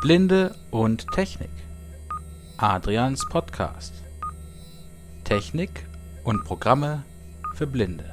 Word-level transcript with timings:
Blinde 0.00 0.54
und 0.70 1.06
Technik. 1.10 1.50
Adrians 2.56 3.28
Podcast. 3.28 3.92
Technik 5.24 5.84
und 6.24 6.42
Programme 6.42 7.04
für 7.54 7.66
Blinde. 7.66 8.06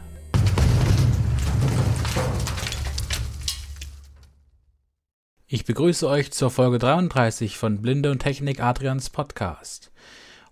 Ich 5.47 5.63
begrüße 5.63 6.05
euch 6.09 6.33
zur 6.33 6.51
Folge 6.51 6.77
33 6.77 7.57
von 7.57 7.81
Blinde 7.81 8.11
und 8.11 8.19
Technik 8.19 8.59
Adrians 8.59 9.09
Podcast. 9.09 9.93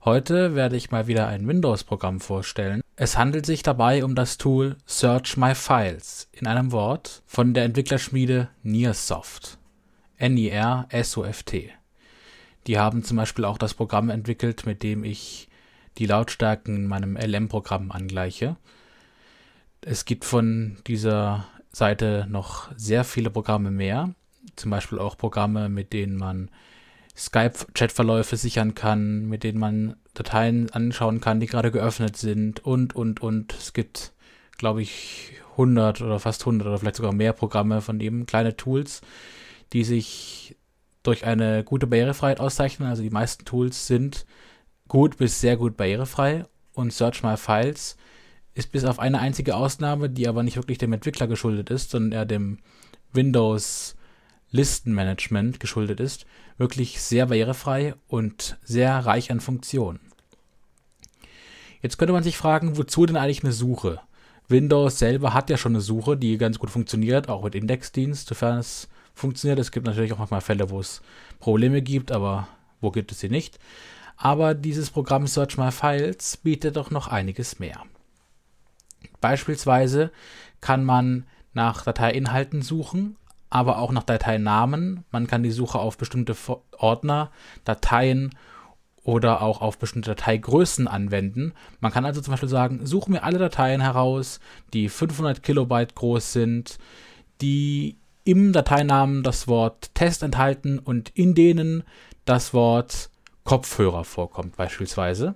Heute 0.06 0.56
werde 0.56 0.78
ich 0.78 0.92
mal 0.92 1.08
wieder 1.08 1.28
ein 1.28 1.46
Windows-Programm 1.46 2.22
vorstellen. 2.22 2.80
Es 2.96 3.18
handelt 3.18 3.46
sich 3.46 3.62
dabei 3.62 4.06
um 4.06 4.16
das 4.16 4.38
Tool 4.38 4.78
Search 4.86 5.36
My 5.36 5.54
Files 5.54 6.30
in 6.32 6.48
einem 6.48 6.72
Wort 6.72 7.24
von 7.26 7.54
der 7.54 7.66
Entwicklerschmiede 7.66 8.48
Nearsoft. 8.64 9.58
N-I-R-S-O-F-T. 10.18 11.72
Die 12.68 12.80
haben 12.80 13.04
zum 13.04 13.18
Beispiel 13.18 13.46
auch 13.46 13.58
das 13.58 13.74
Programm 13.74 14.10
entwickelt, 14.10 14.66
mit 14.66 14.84
dem 14.84 15.04
ich 15.04 15.48
die 15.98 16.08
Lautstärken 16.08 16.76
in 16.76 16.88
meinem 16.88 17.16
LM-Programm 17.16 17.92
angleiche. 17.92 18.58
Es 19.82 20.06
gibt 20.06 20.26
von 20.26 20.78
dieser 20.88 21.46
Seite 21.72 22.26
noch 22.30 22.72
sehr 22.76 23.04
viele 23.04 23.30
Programme 23.30 23.72
mehr 23.72 24.16
zum 24.56 24.72
Beispiel 24.72 25.00
auch 25.00 25.18
Programme, 25.18 25.70
mit 25.70 25.94
denen 25.94 26.18
man 26.18 26.50
Skype-Chatverläufe 27.16 28.38
sichern 28.38 28.76
kann, 28.76 29.28
mit 29.28 29.44
denen 29.44 29.60
man 29.60 29.96
Dateien 30.14 30.70
anschauen 30.72 31.22
kann, 31.22 31.40
die 31.40 31.48
gerade 31.48 31.72
geöffnet 31.72 32.18
sind 32.18 32.66
und, 32.66 32.96
und, 32.96 33.22
und. 33.22 33.54
Es 33.54 33.74
gibt, 33.74 34.14
glaube 34.58 34.82
ich, 34.82 35.34
100 35.52 36.02
oder 36.02 36.20
fast 36.20 36.42
100 36.42 36.68
oder 36.68 36.78
vielleicht 36.78 36.98
sogar 36.98 37.14
mehr 37.14 37.34
Programme 37.34 37.82
von 37.82 38.00
eben, 38.00 38.26
kleine 38.26 38.58
Tools, 38.58 39.02
die 39.74 39.84
sich 39.84 40.56
durch 41.04 41.26
eine 41.26 41.64
gute 41.64 41.88
Barrierefreiheit 41.88 42.40
auszeichnen. 42.40 42.90
Also 42.90 43.04
die 43.04 43.10
meisten 43.10 43.46
Tools 43.46 43.88
sind 43.88 44.26
gut 44.88 45.18
bis 45.18 45.42
sehr 45.42 45.58
gut 45.58 45.78
barrierefrei 45.78 46.46
und 46.74 46.94
Search 46.94 47.24
My 47.24 47.38
Files 47.38 47.98
ist 48.54 48.72
bis 48.72 48.86
auf 48.86 49.00
eine 49.00 49.20
einzige 49.20 49.56
Ausnahme, 49.56 50.10
die 50.10 50.28
aber 50.28 50.42
nicht 50.42 50.56
wirklich 50.56 50.78
dem 50.78 50.94
Entwickler 50.94 51.28
geschuldet 51.28 51.70
ist, 51.70 51.92
sondern 51.92 52.14
eher 52.14 52.26
dem 52.26 52.60
Windows 53.12 53.96
Listenmanagement 54.52 55.60
geschuldet 55.60 56.00
ist, 56.00 56.26
wirklich 56.58 57.02
sehr 57.02 57.26
barrierefrei 57.26 57.96
und 58.08 58.58
sehr 58.64 58.98
reich 59.00 59.32
an 59.32 59.42
Funktionen. 59.42 60.00
Jetzt 61.82 61.98
könnte 61.98 62.14
man 62.14 62.24
sich 62.24 62.38
fragen, 62.38 62.78
wozu 62.78 63.06
denn 63.06 63.18
eigentlich 63.18 63.44
eine 63.44 63.52
Suche? 63.52 64.00
Windows 64.48 65.00
selber 65.00 65.34
hat 65.34 65.50
ja 65.50 65.58
schon 65.58 65.74
eine 65.74 65.82
Suche, 65.82 66.16
die 66.16 66.38
ganz 66.38 66.60
gut 66.60 66.70
funktioniert, 66.70 67.30
auch 67.30 67.44
mit 67.44 67.56
Indexdienst, 67.56 68.28
sofern 68.28 68.60
es 68.60 68.88
funktioniert. 69.16 69.58
Es 69.60 69.72
gibt 69.72 69.88
natürlich 69.88 70.14
auch 70.14 70.20
manchmal 70.20 70.42
Fälle, 70.42 70.70
wo 70.70 70.80
es 70.80 71.02
Probleme 71.40 71.82
gibt, 71.82 72.12
aber 72.12 72.48
wo 72.82 72.92
gibt 72.92 73.12
es 73.12 73.20
sie 73.20 73.30
nicht? 73.30 73.58
Aber 74.18 74.54
dieses 74.54 74.92
Programm 74.92 75.28
Search 75.28 75.58
My 75.58 75.72
Files 75.72 76.38
bietet 76.38 76.76
doch 76.76 76.92
noch 76.92 77.08
einiges 77.08 77.60
mehr. 77.60 77.82
Beispielsweise 79.22 80.12
kann 80.62 80.84
man 80.84 81.26
nach 81.54 81.84
Dateiinhalten 81.84 82.62
suchen, 82.62 83.18
aber 83.50 83.80
auch 83.80 83.92
nach 83.92 84.04
Dateinamen. 84.04 85.06
Man 85.12 85.28
kann 85.28 85.44
die 85.44 85.52
Suche 85.52 85.80
auf 85.80 85.98
bestimmte 85.98 86.36
Ordner, 86.78 87.32
Dateien 87.64 88.36
oder 89.04 89.42
auch 89.42 89.62
auf 89.62 89.78
bestimmte 89.78 90.12
Dateigrößen 90.12 90.88
anwenden. 90.88 91.54
Man 91.80 91.92
kann 91.92 92.06
also 92.06 92.22
zum 92.22 92.32
Beispiel 92.32 92.50
sagen, 92.50 92.86
suche 92.86 93.12
mir 93.12 93.24
alle 93.24 93.38
Dateien 93.38 93.82
heraus, 93.82 94.40
die 94.74 94.90
500 94.90 95.44
Kilobyte 95.44 95.96
groß 95.96 96.34
sind, 96.34 96.80
die 97.42 97.98
im 98.26 98.52
Dateinamen 98.52 99.24
das 99.24 99.48
Wort 99.48 99.96
Test 99.96 100.24
enthalten 100.24 100.80
und 100.80 101.10
in 101.10 101.36
denen 101.36 101.84
das 102.26 102.54
Wort 102.54 103.10
Kopfhörer 103.46 104.04
vorkommt 104.04 104.58
beispielsweise. 104.58 105.36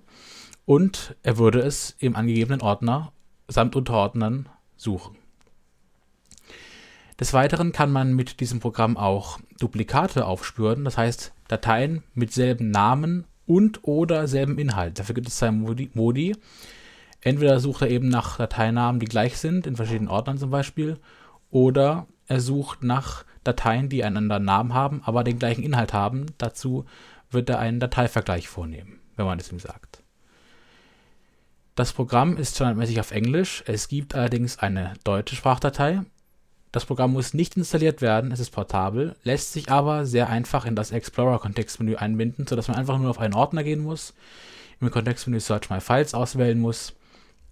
Und 0.65 1.15
er 1.23 1.37
würde 1.37 1.59
es 1.61 1.95
im 1.99 2.15
angegebenen 2.15 2.61
Ordner 2.61 3.13
samt 3.47 3.75
Unterordnern 3.75 4.49
suchen. 4.75 5.15
Des 7.19 7.33
Weiteren 7.33 7.71
kann 7.71 7.91
man 7.91 8.13
mit 8.13 8.39
diesem 8.39 8.59
Programm 8.59 8.97
auch 8.97 9.39
Duplikate 9.59 10.25
aufspüren, 10.25 10.85
das 10.85 10.97
heißt 10.97 11.33
Dateien 11.47 12.03
mit 12.13 12.33
selben 12.33 12.71
Namen 12.71 13.25
und 13.45 13.83
oder 13.83 14.27
selben 14.27 14.57
Inhalt. 14.57 14.99
Dafür 14.99 15.15
gibt 15.15 15.27
es 15.27 15.37
zwei 15.37 15.51
Modi. 15.51 15.89
Modi. 15.93 16.35
Entweder 17.21 17.59
sucht 17.59 17.81
er 17.81 17.89
eben 17.89 18.07
nach 18.07 18.37
Dateinamen, 18.37 18.99
die 18.99 19.07
gleich 19.07 19.37
sind, 19.37 19.67
in 19.67 19.75
verschiedenen 19.75 20.07
Ordnern 20.07 20.37
zum 20.37 20.49
Beispiel, 20.49 20.97
oder 21.51 22.07
er 22.29 22.39
sucht 22.39 22.83
nach 22.83 23.25
Dateien, 23.43 23.89
die 23.89 24.03
einen 24.03 24.17
anderen 24.17 24.45
Namen 24.45 24.73
haben, 24.73 25.01
aber 25.03 25.25
den 25.25 25.39
gleichen 25.39 25.63
Inhalt 25.63 25.91
haben. 25.93 26.27
Dazu 26.37 26.85
wird 27.29 27.49
er 27.49 27.59
einen 27.59 27.81
Dateivergleich 27.81 28.47
vornehmen, 28.47 28.99
wenn 29.17 29.25
man 29.25 29.39
es 29.39 29.51
ihm 29.51 29.59
sagt. 29.59 30.01
Das 31.75 31.91
Programm 31.91 32.37
ist 32.37 32.55
standardmäßig 32.55 32.99
auf 33.01 33.11
Englisch. 33.11 33.63
Es 33.67 33.89
gibt 33.89 34.15
allerdings 34.15 34.59
eine 34.59 34.93
deutsche 35.03 35.35
Sprachdatei 35.35 36.03
das 36.71 36.85
Programm 36.85 37.13
muss 37.13 37.33
nicht 37.33 37.57
installiert 37.57 38.01
werden, 38.01 38.31
es 38.31 38.39
ist 38.39 38.51
portabel, 38.51 39.15
lässt 39.23 39.53
sich 39.53 39.71
aber 39.71 40.05
sehr 40.05 40.29
einfach 40.29 40.65
in 40.65 40.75
das 40.75 40.91
Explorer-Kontextmenü 40.91 41.95
einbinden, 41.95 42.45
sodass 42.45 42.67
man 42.67 42.77
einfach 42.77 42.99
nur 42.99 43.09
auf 43.09 43.19
einen 43.19 43.33
Ordner 43.33 43.63
gehen 43.63 43.79
muss, 43.79 44.13
im 44.79 44.91
Kontextmenü 44.91 45.39
Search 45.39 45.71
My 45.71 45.81
Files 45.81 46.13
auswählen 46.13 46.59
muss 46.59 46.93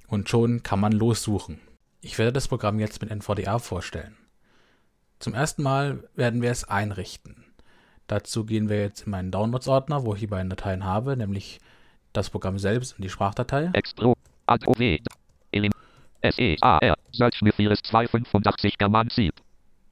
und 0.08 0.30
schon 0.30 0.62
kann 0.62 0.80
man 0.80 0.92
lossuchen. 0.92 1.60
Ich 2.02 2.20
werde 2.20 2.34
das 2.34 2.48
Programm 2.48 2.80
jetzt 2.80 3.02
mit 3.02 3.10
NVDA 3.10 3.58
vorstellen. 3.58 4.16
Zum 5.20 5.34
ersten 5.34 5.64
Mal 5.64 6.04
werden 6.16 6.42
wir 6.42 6.52
es 6.52 6.64
einrichten. 6.64 7.46
Dazu 8.08 8.46
gehen 8.46 8.70
wir 8.70 8.80
jetzt 8.80 9.02
in 9.02 9.12
meinen 9.12 9.32
Downloads-Ordner, 9.32 10.06
wo 10.06 10.14
ich 10.14 10.22
die 10.22 10.28
beiden 10.28 10.50
Dateien 10.50 10.86
habe, 10.86 11.18
nämlich 11.18 11.60
das 12.14 12.30
Programm 12.30 12.58
selbst 12.58 12.94
und 12.94 13.04
die 13.04 13.10
Sprachdatei. 13.10 13.70
Expro, 13.74 14.16
ADOV, 14.46 15.00
S-E-A-R. 16.22 16.96
Virus 17.58 17.80
285 17.84 18.78
German 18.78 19.10
Sieb. 19.10 19.34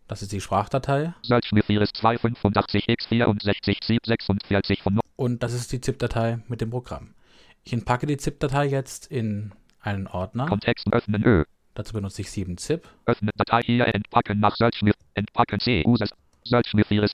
Das 0.08 0.22
ist 0.22 0.32
die 0.32 0.42
Sprachdatei. 0.42 1.14
Virus 1.24 1.90
285 1.94 2.86
x64 2.86 3.78
Sieb 3.84 4.06
46 4.06 4.82
von 4.84 5.00
Und 5.16 5.44
das 5.44 5.54
ist 5.54 5.72
die 5.72 5.82
ZIP-Datei 5.82 6.40
mit 6.48 6.62
dem 6.62 6.70
Programm. 6.70 7.16
Ich 7.64 7.74
entpacke 7.74 8.06
die 8.06 8.18
ZIP-Datei 8.18 8.68
jetzt 8.68 9.08
in 9.08 9.52
einen 9.82 10.08
Ordner. 10.08 10.46
Kontext 10.46 10.88
öffnen 10.92 11.24
Ö. 11.24 11.44
Dazu 11.76 11.94
benutze 11.94 12.22
ich 12.22 12.30
7-ZIP. 12.30 12.88
Öffnen 13.06 13.32
Datei 13.36 13.62
hier 13.62 13.94
entpacken 13.94 14.40
nach 14.40 14.56
Search 14.56 14.82
me. 14.82 14.92
Entpacken 15.14 15.60
C. 15.60 15.84
Users. 15.86 16.10
Search 16.46 16.74
me 16.74 16.84
Virus. 16.90 17.12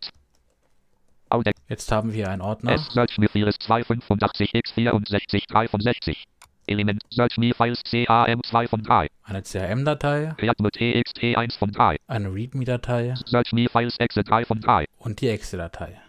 Jetzt 1.68 1.92
haben 1.92 2.14
wir 2.14 2.30
einen 2.30 2.42
Ordner. 2.42 2.74
S 2.74 2.88
Search 2.94 3.18
me 3.18 3.28
Virus 3.34 3.56
285 3.60 4.52
x64 4.52 5.48
3 5.48 5.68
von 5.68 5.82
60. 5.82 6.24
Element 6.68 7.02
Search 7.10 7.38
Me 7.38 7.54
Files 7.54 7.82
CAM2 7.84 8.68
von 8.68 8.84
3. 8.84 9.08
Eine 9.24 9.42
CRM-Datei. 9.42 10.36
Read 10.40 10.60
mit 10.60 10.76
EXT1 10.78 11.58
von 11.58 11.72
3. 11.72 11.98
Eine 12.08 12.34
README-Datei. 12.34 13.16
Search 13.26 13.52
Me 13.54 13.68
Files 13.68 13.98
Exe 14.00 14.24
3 14.24 14.46
von 14.46 14.62
3. 14.62 14.86
Und 15.00 15.22
die 15.22 15.30
Exe-Datei. 15.30 16.00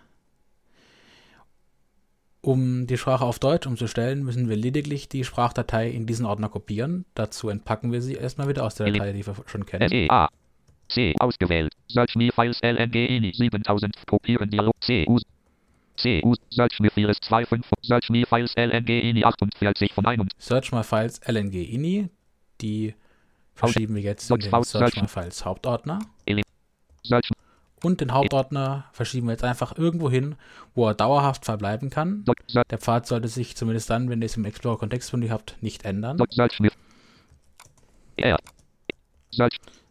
Um 2.45 2.89
die 2.89 2.99
Sprache 2.99 3.25
auf 3.25 3.39
Deutsch 3.39 3.69
umzustellen, 3.69 4.25
müssen 4.25 4.49
wir 4.49 4.57
lediglich 4.57 5.09
die 5.09 5.23
Sprachdatei 5.23 5.89
in 5.89 6.07
diesen 6.07 6.27
Ordner 6.27 6.49
kopieren. 6.49 7.05
Dazu 7.15 7.49
entpacken 7.49 7.93
wir 7.93 8.03
sie 8.03 8.15
erstmal 8.15 8.49
wieder 8.49 8.65
aus 8.65 8.75
der 8.75 8.91
Datei, 8.91 9.13
die 9.13 9.25
wir 9.25 9.37
schon 9.47 9.65
kennen. 9.65 9.89
SEA. 9.89 10.29
C 10.89 11.15
ausgewählt. 11.21 11.73
Search 11.89 12.17
Me 12.17 12.31
Files 12.35 12.59
LNG 12.63 13.33
7000. 13.33 13.95
Kopieren 14.07 14.51
Dialog 14.51 14.75
C. 14.81 15.07
CU 15.97 16.35
Search 16.51 16.81
Me 16.81 16.91
Files 16.91 17.19
25 17.23 17.65
Search 17.83 18.11
Me 18.11 18.25
Files 18.27 18.55
LNG 18.57 18.89
INI 18.89 19.25
48 19.25 19.93
von 19.93 20.07
1 20.07 20.23
Search 20.39 20.73
My 20.73 20.83
Files 20.83 21.21
LNG 21.27 21.55
INI 21.55 22.09
die 22.61 22.95
verschieben 23.55 23.95
wir 23.95 24.03
jetzt 24.03 24.31
in 24.31 24.39
den 24.39 24.65
Search 24.65 25.01
My 25.01 25.09
Files 25.09 25.45
Hauptordner 25.45 26.01
und 27.83 28.01
den 28.01 28.13
Hauptordner 28.13 28.85
verschieben 28.93 29.27
wir 29.27 29.33
jetzt 29.33 29.45
einfach 29.45 29.77
irgendwo 29.77 30.11
hin, 30.11 30.37
wo 30.75 30.87
er 30.87 30.95
dauerhaft 30.95 31.45
verbleiben 31.45 31.91
kann. 31.91 32.25
Der 32.71 32.79
Pfad 32.79 33.07
sollte 33.07 33.29
sich 33.29 33.57
zumindest 33.57 33.91
dann, 33.91 34.09
wenn 34.09 34.23
ihr 34.23 34.27
es 34.27 34.37
im 34.37 34.45
Explorer 34.45 34.79
Kontextmenü 34.79 35.29
habt, 35.29 35.57
nicht 35.61 35.85
ändern. 35.85 36.19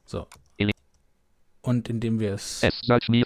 So, 0.06 0.28
und 1.62 1.90
indem 1.90 2.20
wir 2.20 2.34
es 2.34 2.60
starten, 2.60 3.22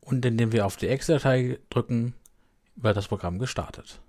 und 0.00 0.26
indem 0.26 0.52
wir 0.52 0.66
auf 0.66 0.76
die 0.76 0.88
Exe-Datei 0.88 1.58
drücken, 1.70 2.14
wird 2.76 2.96
das 2.96 3.08
Programm 3.08 3.38
gestartet. 3.38 4.00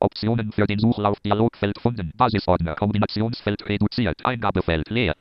Optionen 0.00 0.52
für 0.52 0.66
den 0.66 0.78
Suchlauf 0.78 1.18
Dialogfeld 1.20 1.80
finden. 1.80 2.12
Basisordner 2.16 2.74
Kombinationsfeld 2.74 3.68
reduziert. 3.68 4.24
Eingabefeld 4.24 4.90
leer. 4.90 5.14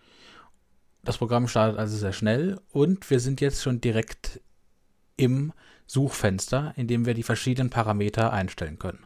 Das 1.07 1.19
Programm 1.19 1.47
startet 1.47 1.79
also 1.79 1.95
sehr 1.95 2.11
schnell 2.11 2.59
und 2.73 3.09
wir 3.09 3.21
sind 3.21 3.39
jetzt 3.39 3.63
schon 3.63 3.79
direkt 3.79 4.41
im 5.15 5.53
Suchfenster, 5.85 6.73
in 6.75 6.87
dem 6.87 7.05
wir 7.05 7.13
die 7.13 7.23
verschiedenen 7.23 7.69
Parameter 7.69 8.33
einstellen 8.33 8.77
können. 8.77 9.05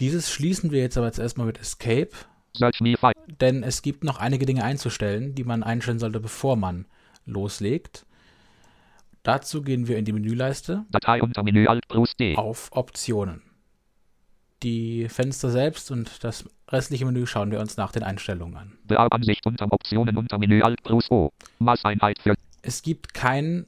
Dieses 0.00 0.32
schließen 0.32 0.72
wir 0.72 0.80
jetzt 0.80 0.96
aber 0.96 1.06
jetzt 1.06 1.20
erstmal 1.20 1.46
mit 1.46 1.60
Escape 1.60 2.08
denn 3.40 3.62
es 3.62 3.82
gibt 3.82 4.02
noch 4.02 4.18
einige 4.18 4.44
Dinge 4.44 4.64
einzustellen, 4.64 5.36
die 5.36 5.44
man 5.44 5.62
einstellen 5.62 6.00
sollte, 6.00 6.18
bevor 6.18 6.56
man 6.56 6.86
loslegt. 7.26 8.04
Dazu 9.22 9.62
gehen 9.62 9.86
wir 9.86 9.98
in 9.98 10.04
die 10.04 10.12
Menüleiste 10.12 10.84
Datei 10.90 11.22
unter 11.22 11.44
Menü 11.44 11.68
auf 12.34 12.70
Optionen. 12.72 13.42
Die 14.64 15.08
Fenster 15.08 15.50
selbst 15.50 15.92
und 15.92 16.24
das 16.24 16.44
restliche 16.72 17.04
Menü 17.04 17.26
schauen 17.26 17.50
wir 17.50 17.60
uns 17.60 17.76
nach 17.76 17.92
den 17.92 18.02
Einstellungen 18.02 18.56
an. 18.56 18.72
Bearbansicht 18.84 19.46
unter 19.46 19.70
Optionen 19.70 20.16
unter 20.16 20.38
Menü 20.38 20.62
Alt 20.62 20.82
plus 20.82 21.10
O. 21.10 21.30
Maßeinheit 21.58 22.18
für 22.18 22.34
Es 22.62 22.82
gibt 22.82 23.14
kein 23.14 23.66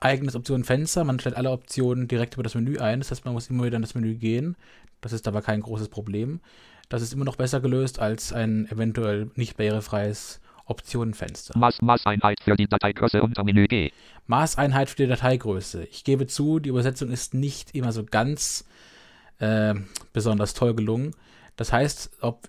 eigenes 0.00 0.36
Optionenfenster, 0.36 1.04
man 1.04 1.18
stellt 1.18 1.36
alle 1.36 1.50
Optionen 1.50 2.08
direkt 2.08 2.34
über 2.34 2.42
das 2.42 2.54
Menü 2.54 2.78
ein, 2.78 3.00
das 3.00 3.10
heißt, 3.10 3.24
man 3.24 3.34
muss 3.34 3.48
immer 3.48 3.64
wieder 3.64 3.76
in 3.76 3.82
das 3.82 3.94
Menü 3.94 4.14
gehen. 4.14 4.56
Das 5.00 5.12
ist 5.12 5.26
aber 5.28 5.42
kein 5.42 5.60
großes 5.60 5.88
Problem. 5.88 6.40
Das 6.88 7.02
ist 7.02 7.12
immer 7.12 7.24
noch 7.24 7.36
besser 7.36 7.60
gelöst 7.60 7.98
als 7.98 8.32
ein 8.32 8.66
eventuell 8.70 9.30
nicht 9.34 9.56
barrierefreies 9.56 10.40
Optionenfenster. 10.66 11.58
Maß 11.58 11.82
Maßeinheit 11.82 12.40
für 12.42 12.56
die 12.56 12.66
Dateigröße 12.66 13.22
unter 13.22 13.44
Menü 13.44 13.66
G. 13.66 13.90
Maßeinheit 14.26 14.88
für 14.88 14.96
die 14.96 15.06
Dateigröße. 15.06 15.84
Ich 15.84 16.04
gebe 16.04 16.26
zu, 16.26 16.58
die 16.58 16.70
Übersetzung 16.70 17.10
ist 17.10 17.34
nicht 17.34 17.74
immer 17.74 17.92
so 17.92 18.04
ganz 18.04 18.66
äh, 19.38 19.74
besonders 20.12 20.54
toll 20.54 20.74
gelungen. 20.74 21.14
Das 21.56 21.72
heißt, 21.72 22.18
ob 22.20 22.48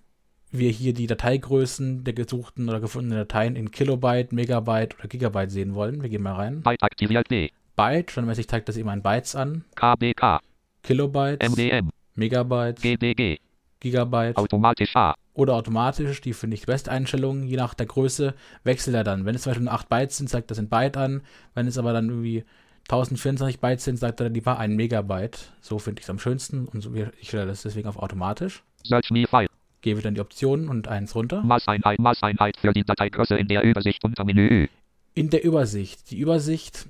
wir 0.51 0.69
hier 0.69 0.93
die 0.93 1.07
Dateigrößen 1.07 2.03
der 2.03 2.13
gesuchten 2.13 2.69
oder 2.69 2.79
gefundenen 2.79 3.19
Dateien 3.19 3.55
in 3.55 3.71
Kilobyte, 3.71 4.33
Megabyte 4.33 4.97
oder 4.97 5.07
Gigabyte 5.07 5.51
sehen 5.51 5.75
wollen. 5.75 6.01
Wir 6.01 6.09
gehen 6.09 6.23
mal 6.23 6.33
rein. 6.33 6.61
Byte 6.61 6.83
aktiviert 6.83 7.29
D. 7.29 7.51
Byte, 7.75 8.11
standardmäßig 8.11 8.47
zeigt 8.47 8.69
das 8.69 8.77
immer 8.77 8.93
in 8.93 9.01
Bytes 9.01 9.35
an. 9.35 9.65
KBK. 9.75 10.39
Kilobytes, 10.83 11.49
MDM. 11.49 11.89
Megabytes, 12.15 12.81
GDG. 12.81 13.39
Gigabyte 13.81 14.37
Automatisch 14.37 14.95
A. 14.95 15.13
oder 15.33 15.55
automatisch, 15.55 16.21
die 16.21 16.33
finde 16.33 16.55
ich 16.55 16.61
die 16.61 16.67
beste 16.67 16.89
Einstellung, 16.89 17.43
je 17.43 17.57
nach 17.57 17.73
der 17.73 17.85
Größe 17.85 18.33
wechselt 18.63 18.95
er 18.95 19.03
dann. 19.03 19.25
Wenn 19.25 19.35
es 19.35 19.41
zum 19.41 19.51
Beispiel 19.51 19.65
nur 19.65 19.73
8 19.73 19.89
Bytes 19.89 20.17
sind, 20.17 20.29
zeigt 20.29 20.49
das 20.49 20.57
in 20.57 20.69
Byte 20.69 20.97
an. 20.97 21.21
Wenn 21.53 21.67
es 21.67 21.77
aber 21.77 21.91
dann 21.91 22.09
irgendwie 22.09 22.45
1024 22.83 23.59
Bytes 23.59 23.83
sind, 23.83 23.99
sagt 23.99 24.21
er 24.21 24.29
lieber 24.29 24.57
ein 24.57 24.75
Megabyte. 24.75 25.51
So 25.59 25.77
finde 25.77 25.99
ich 25.99 26.05
es 26.05 26.09
am 26.09 26.19
schönsten 26.19 26.67
und 26.67 26.81
so, 26.81 26.93
ich 26.95 27.27
stelle 27.27 27.47
das 27.47 27.63
deswegen 27.63 27.89
auf 27.89 27.97
automatisch. 27.97 28.63
Search 28.87 29.11
me 29.11 29.25
File. 29.27 29.49
Gebe 29.81 30.01
dann 30.01 30.15
die 30.15 30.21
Optionen 30.21 30.69
und 30.69 30.87
eins 30.87 31.15
runter. 31.15 31.41
Maßeinheit 31.43 31.99
Maßeinheit 31.99 32.57
für 32.57 32.73
die 32.73 32.83
Dateigröße 32.83 33.35
in 33.35 33.47
der 33.47 33.63
Übersicht 33.63 34.03
unter 34.03 34.23
Menü. 34.23 34.67
In 35.13 35.29
der 35.29 35.43
Übersicht. 35.43 36.11
Die 36.11 36.17
Übersicht 36.17 36.87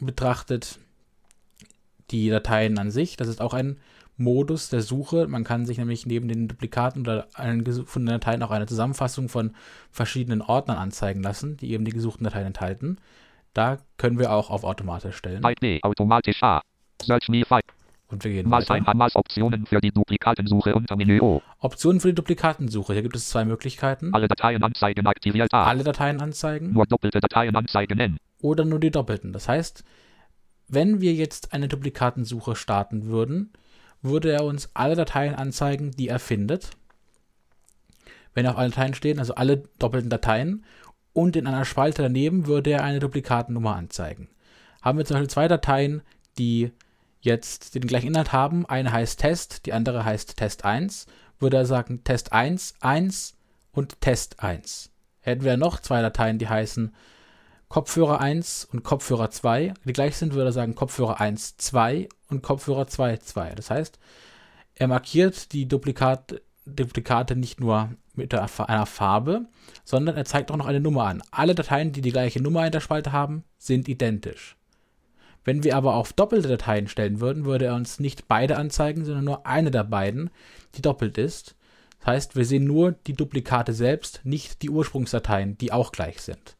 betrachtet 0.00 0.78
die 2.10 2.28
Dateien 2.28 2.78
an 2.78 2.90
sich. 2.90 3.16
Das 3.16 3.28
ist 3.28 3.40
auch 3.40 3.54
ein 3.54 3.78
Modus 4.16 4.68
der 4.68 4.82
Suche. 4.82 5.26
Man 5.26 5.44
kann 5.44 5.66
sich 5.66 5.78
nämlich 5.78 6.06
neben 6.06 6.28
den 6.28 6.48
Duplikaten 6.48 7.02
oder 7.02 7.28
allen 7.34 7.64
gefundenen 7.64 8.20
Dateien 8.20 8.42
auch 8.42 8.50
eine 8.50 8.66
Zusammenfassung 8.66 9.28
von 9.28 9.54
verschiedenen 9.90 10.42
Ordnern 10.42 10.78
anzeigen 10.78 11.22
lassen, 11.22 11.56
die 11.56 11.72
eben 11.72 11.84
die 11.84 11.92
gesuchten 11.92 12.24
Dateien 12.24 12.46
enthalten. 12.46 12.98
Da 13.54 13.78
können 13.96 14.18
wir 14.18 14.32
auch 14.32 14.50
auf 14.50 14.64
automatisch 14.64 15.16
stellen. 15.16 15.40
Byte 15.40 15.62
D. 15.62 15.80
Automatisch 15.82 16.42
A. 16.42 16.60
Search 17.02 17.28
me 17.28 17.44
File. 17.44 17.62
Und 18.10 18.24
wir 18.24 18.32
gehen 18.32 18.50
weiter. 18.50 18.74
Maßeinheit 18.74 18.96
Maßoptionen 18.96 19.66
für 19.66 19.80
die 19.80 19.92
Duplikatensuche 19.92 20.74
unter 20.74 20.96
Menü 20.96 21.20
O. 21.20 21.42
Optionen 21.60 22.00
für 22.00 22.08
die 22.08 22.14
Duplikatensuche. 22.14 22.92
Hier 22.92 23.02
gibt 23.02 23.14
es 23.14 23.28
zwei 23.28 23.44
Möglichkeiten. 23.44 24.12
Alle 24.12 24.26
Dateien 24.26 24.62
anzeigen 24.62 25.06
aktiviert 25.06 25.54
A. 25.54 25.64
Alle 25.64 25.84
Dateien 25.84 26.20
anzeigen 26.20 26.72
Nur 26.72 26.86
doppelte 26.86 27.20
Dateien 27.20 27.54
anzeigen 27.54 28.00
N. 28.00 28.16
oder 28.42 28.64
nur 28.64 28.80
die 28.80 28.90
doppelten. 28.90 29.32
Das 29.32 29.48
heißt, 29.48 29.84
wenn 30.66 31.00
wir 31.00 31.14
jetzt 31.14 31.52
eine 31.52 31.68
Duplikatensuche 31.68 32.56
starten 32.56 33.06
würden, 33.06 33.52
würde 34.02 34.32
er 34.32 34.44
uns 34.44 34.70
alle 34.74 34.96
Dateien 34.96 35.34
anzeigen, 35.34 35.92
die 35.92 36.08
er 36.08 36.18
findet. 36.18 36.70
Wenn 38.34 38.46
auf 38.46 38.56
alle 38.56 38.70
Dateien 38.70 38.94
stehen, 38.94 39.18
also 39.18 39.34
alle 39.34 39.64
doppelten 39.78 40.10
Dateien. 40.10 40.64
Und 41.12 41.36
in 41.36 41.46
einer 41.46 41.64
Spalte 41.64 42.02
daneben 42.02 42.46
würde 42.46 42.70
er 42.70 42.84
eine 42.84 43.00
Duplikatennummer 43.00 43.74
anzeigen. 43.74 44.28
Haben 44.82 44.98
wir 44.98 45.04
zum 45.04 45.14
Beispiel 45.14 45.30
zwei 45.30 45.48
Dateien, 45.48 46.02
die 46.38 46.72
jetzt 47.20 47.74
den 47.74 47.86
gleichen 47.86 48.08
Inhalt 48.08 48.32
haben, 48.32 48.66
eine 48.66 48.92
heißt 48.92 49.20
Test, 49.20 49.66
die 49.66 49.72
andere 49.72 50.04
heißt 50.04 50.36
Test 50.36 50.64
1, 50.64 51.06
würde 51.38 51.58
er 51.58 51.66
sagen 51.66 52.04
Test 52.04 52.32
1, 52.32 52.74
1 52.80 53.34
und 53.72 54.00
Test 54.00 54.42
1. 54.42 54.90
Hätten 55.20 55.44
wir 55.44 55.56
noch 55.56 55.80
zwei 55.80 56.02
Dateien, 56.02 56.38
die 56.38 56.48
heißen 56.48 56.94
Kopfhörer 57.68 58.20
1 58.20 58.68
und 58.72 58.82
Kopfhörer 58.82 59.30
2, 59.30 59.74
die 59.84 59.92
gleich 59.92 60.16
sind, 60.16 60.34
würde 60.34 60.50
er 60.50 60.52
sagen 60.52 60.74
Kopfhörer 60.74 61.20
1, 61.20 61.56
2 61.58 62.08
und 62.28 62.42
Kopfhörer 62.42 62.86
2, 62.86 63.18
2. 63.18 63.54
Das 63.54 63.70
heißt, 63.70 63.98
er 64.74 64.88
markiert 64.88 65.52
die 65.52 65.68
Duplikat, 65.68 66.40
Duplikate 66.64 67.36
nicht 67.36 67.60
nur 67.60 67.90
mit 68.14 68.34
einer 68.34 68.86
Farbe, 68.86 69.46
sondern 69.84 70.16
er 70.16 70.24
zeigt 70.24 70.50
auch 70.50 70.56
noch 70.56 70.66
eine 70.66 70.80
Nummer 70.80 71.04
an. 71.04 71.22
Alle 71.30 71.54
Dateien, 71.54 71.92
die 71.92 72.00
die 72.00 72.12
gleiche 72.12 72.42
Nummer 72.42 72.66
in 72.66 72.72
der 72.72 72.80
Spalte 72.80 73.12
haben, 73.12 73.44
sind 73.58 73.88
identisch. 73.88 74.56
Wenn 75.44 75.64
wir 75.64 75.76
aber 75.76 75.94
auf 75.94 76.12
doppelte 76.12 76.48
Dateien 76.48 76.88
stellen 76.88 77.20
würden, 77.20 77.44
würde 77.44 77.66
er 77.66 77.74
uns 77.74 78.00
nicht 78.00 78.28
beide 78.28 78.56
anzeigen, 78.56 79.04
sondern 79.04 79.24
nur 79.24 79.46
eine 79.46 79.70
der 79.70 79.84
beiden, 79.84 80.30
die 80.74 80.82
doppelt 80.82 81.18
ist. 81.18 81.56
Das 82.00 82.08
heißt, 82.08 82.36
wir 82.36 82.44
sehen 82.44 82.64
nur 82.64 82.92
die 82.92 83.14
Duplikate 83.14 83.72
selbst, 83.72 84.20
nicht 84.24 84.62
die 84.62 84.70
Ursprungsdateien, 84.70 85.58
die 85.58 85.72
auch 85.72 85.92
gleich 85.92 86.20
sind. 86.20 86.56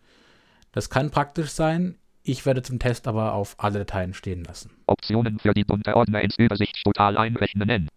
Das 0.73 0.91
kann 0.91 1.11
praktisch 1.11 1.51
sein. 1.51 1.97
Ich 2.23 2.45
werde 2.45 2.63
zum 2.63 2.79
Test 2.79 3.09
aber 3.09 3.33
auf 3.33 3.55
alle 3.59 3.81
Dateien 3.81 4.15
stehen 4.15 4.45
lassen. 4.45 4.71
Optionen 4.87 5.39
für 5.39 5.55
die 5.55 5.65
Unterordner 5.65 6.21
ins 6.21 6.39
Übersichtstotal 6.39 7.17
einrechnen. 7.17 7.89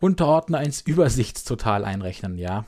Unterordner 0.00 0.62
ins 0.62 0.80
Übersichtstotal 0.80 1.84
einrechnen, 1.84 2.38
ja. 2.38 2.64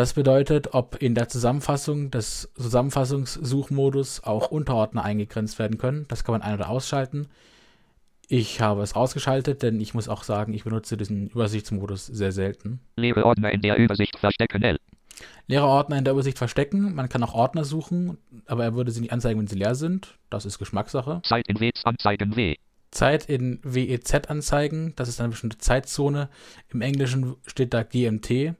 Das 0.00 0.14
bedeutet, 0.14 0.72
ob 0.72 0.96
in 1.02 1.14
der 1.14 1.28
Zusammenfassung 1.28 2.10
des 2.10 2.50
Zusammenfassungssuchmodus 2.54 4.24
auch 4.24 4.50
Unterordner 4.50 5.04
eingegrenzt 5.04 5.58
werden 5.58 5.76
können. 5.76 6.06
Das 6.08 6.24
kann 6.24 6.32
man 6.32 6.40
ein- 6.40 6.54
oder 6.54 6.70
ausschalten. 6.70 7.28
Ich 8.26 8.62
habe 8.62 8.80
es 8.80 8.94
ausgeschaltet, 8.94 9.62
denn 9.62 9.78
ich 9.78 9.92
muss 9.92 10.08
auch 10.08 10.22
sagen, 10.22 10.54
ich 10.54 10.64
benutze 10.64 10.96
diesen 10.96 11.26
Übersichtsmodus 11.26 12.06
sehr 12.06 12.32
selten. 12.32 12.80
Leere 12.96 13.26
Ordner 13.26 13.52
in 13.52 13.60
der 13.60 13.76
Übersicht 13.76 14.18
verstecken 14.18 14.62
L. 14.62 14.78
Leere 15.48 15.66
Ordner 15.66 15.98
in 15.98 16.04
der 16.04 16.14
Übersicht 16.14 16.38
verstecken. 16.38 16.94
Man 16.94 17.10
kann 17.10 17.22
auch 17.22 17.34
Ordner 17.34 17.66
suchen, 17.66 18.16
aber 18.46 18.64
er 18.64 18.74
würde 18.74 18.92
sie 18.92 19.02
nicht 19.02 19.12
anzeigen, 19.12 19.38
wenn 19.38 19.48
sie 19.48 19.58
leer 19.58 19.74
sind. 19.74 20.16
Das 20.30 20.46
ist 20.46 20.58
Geschmackssache. 20.58 21.20
Zeit 21.24 21.46
in 21.46 21.60
WZ 21.60 21.84
anzeigen 21.84 22.36
W. 22.36 22.56
Zeit 22.90 23.26
in 23.26 23.60
WEZ 23.62 24.30
anzeigen. 24.30 24.94
Das 24.96 25.10
ist 25.10 25.20
eine 25.20 25.28
bestimmte 25.28 25.58
Zeitzone. 25.58 26.30
Im 26.70 26.80
Englischen 26.80 27.36
steht 27.46 27.74
da 27.74 27.82
GMT. 27.82 28.54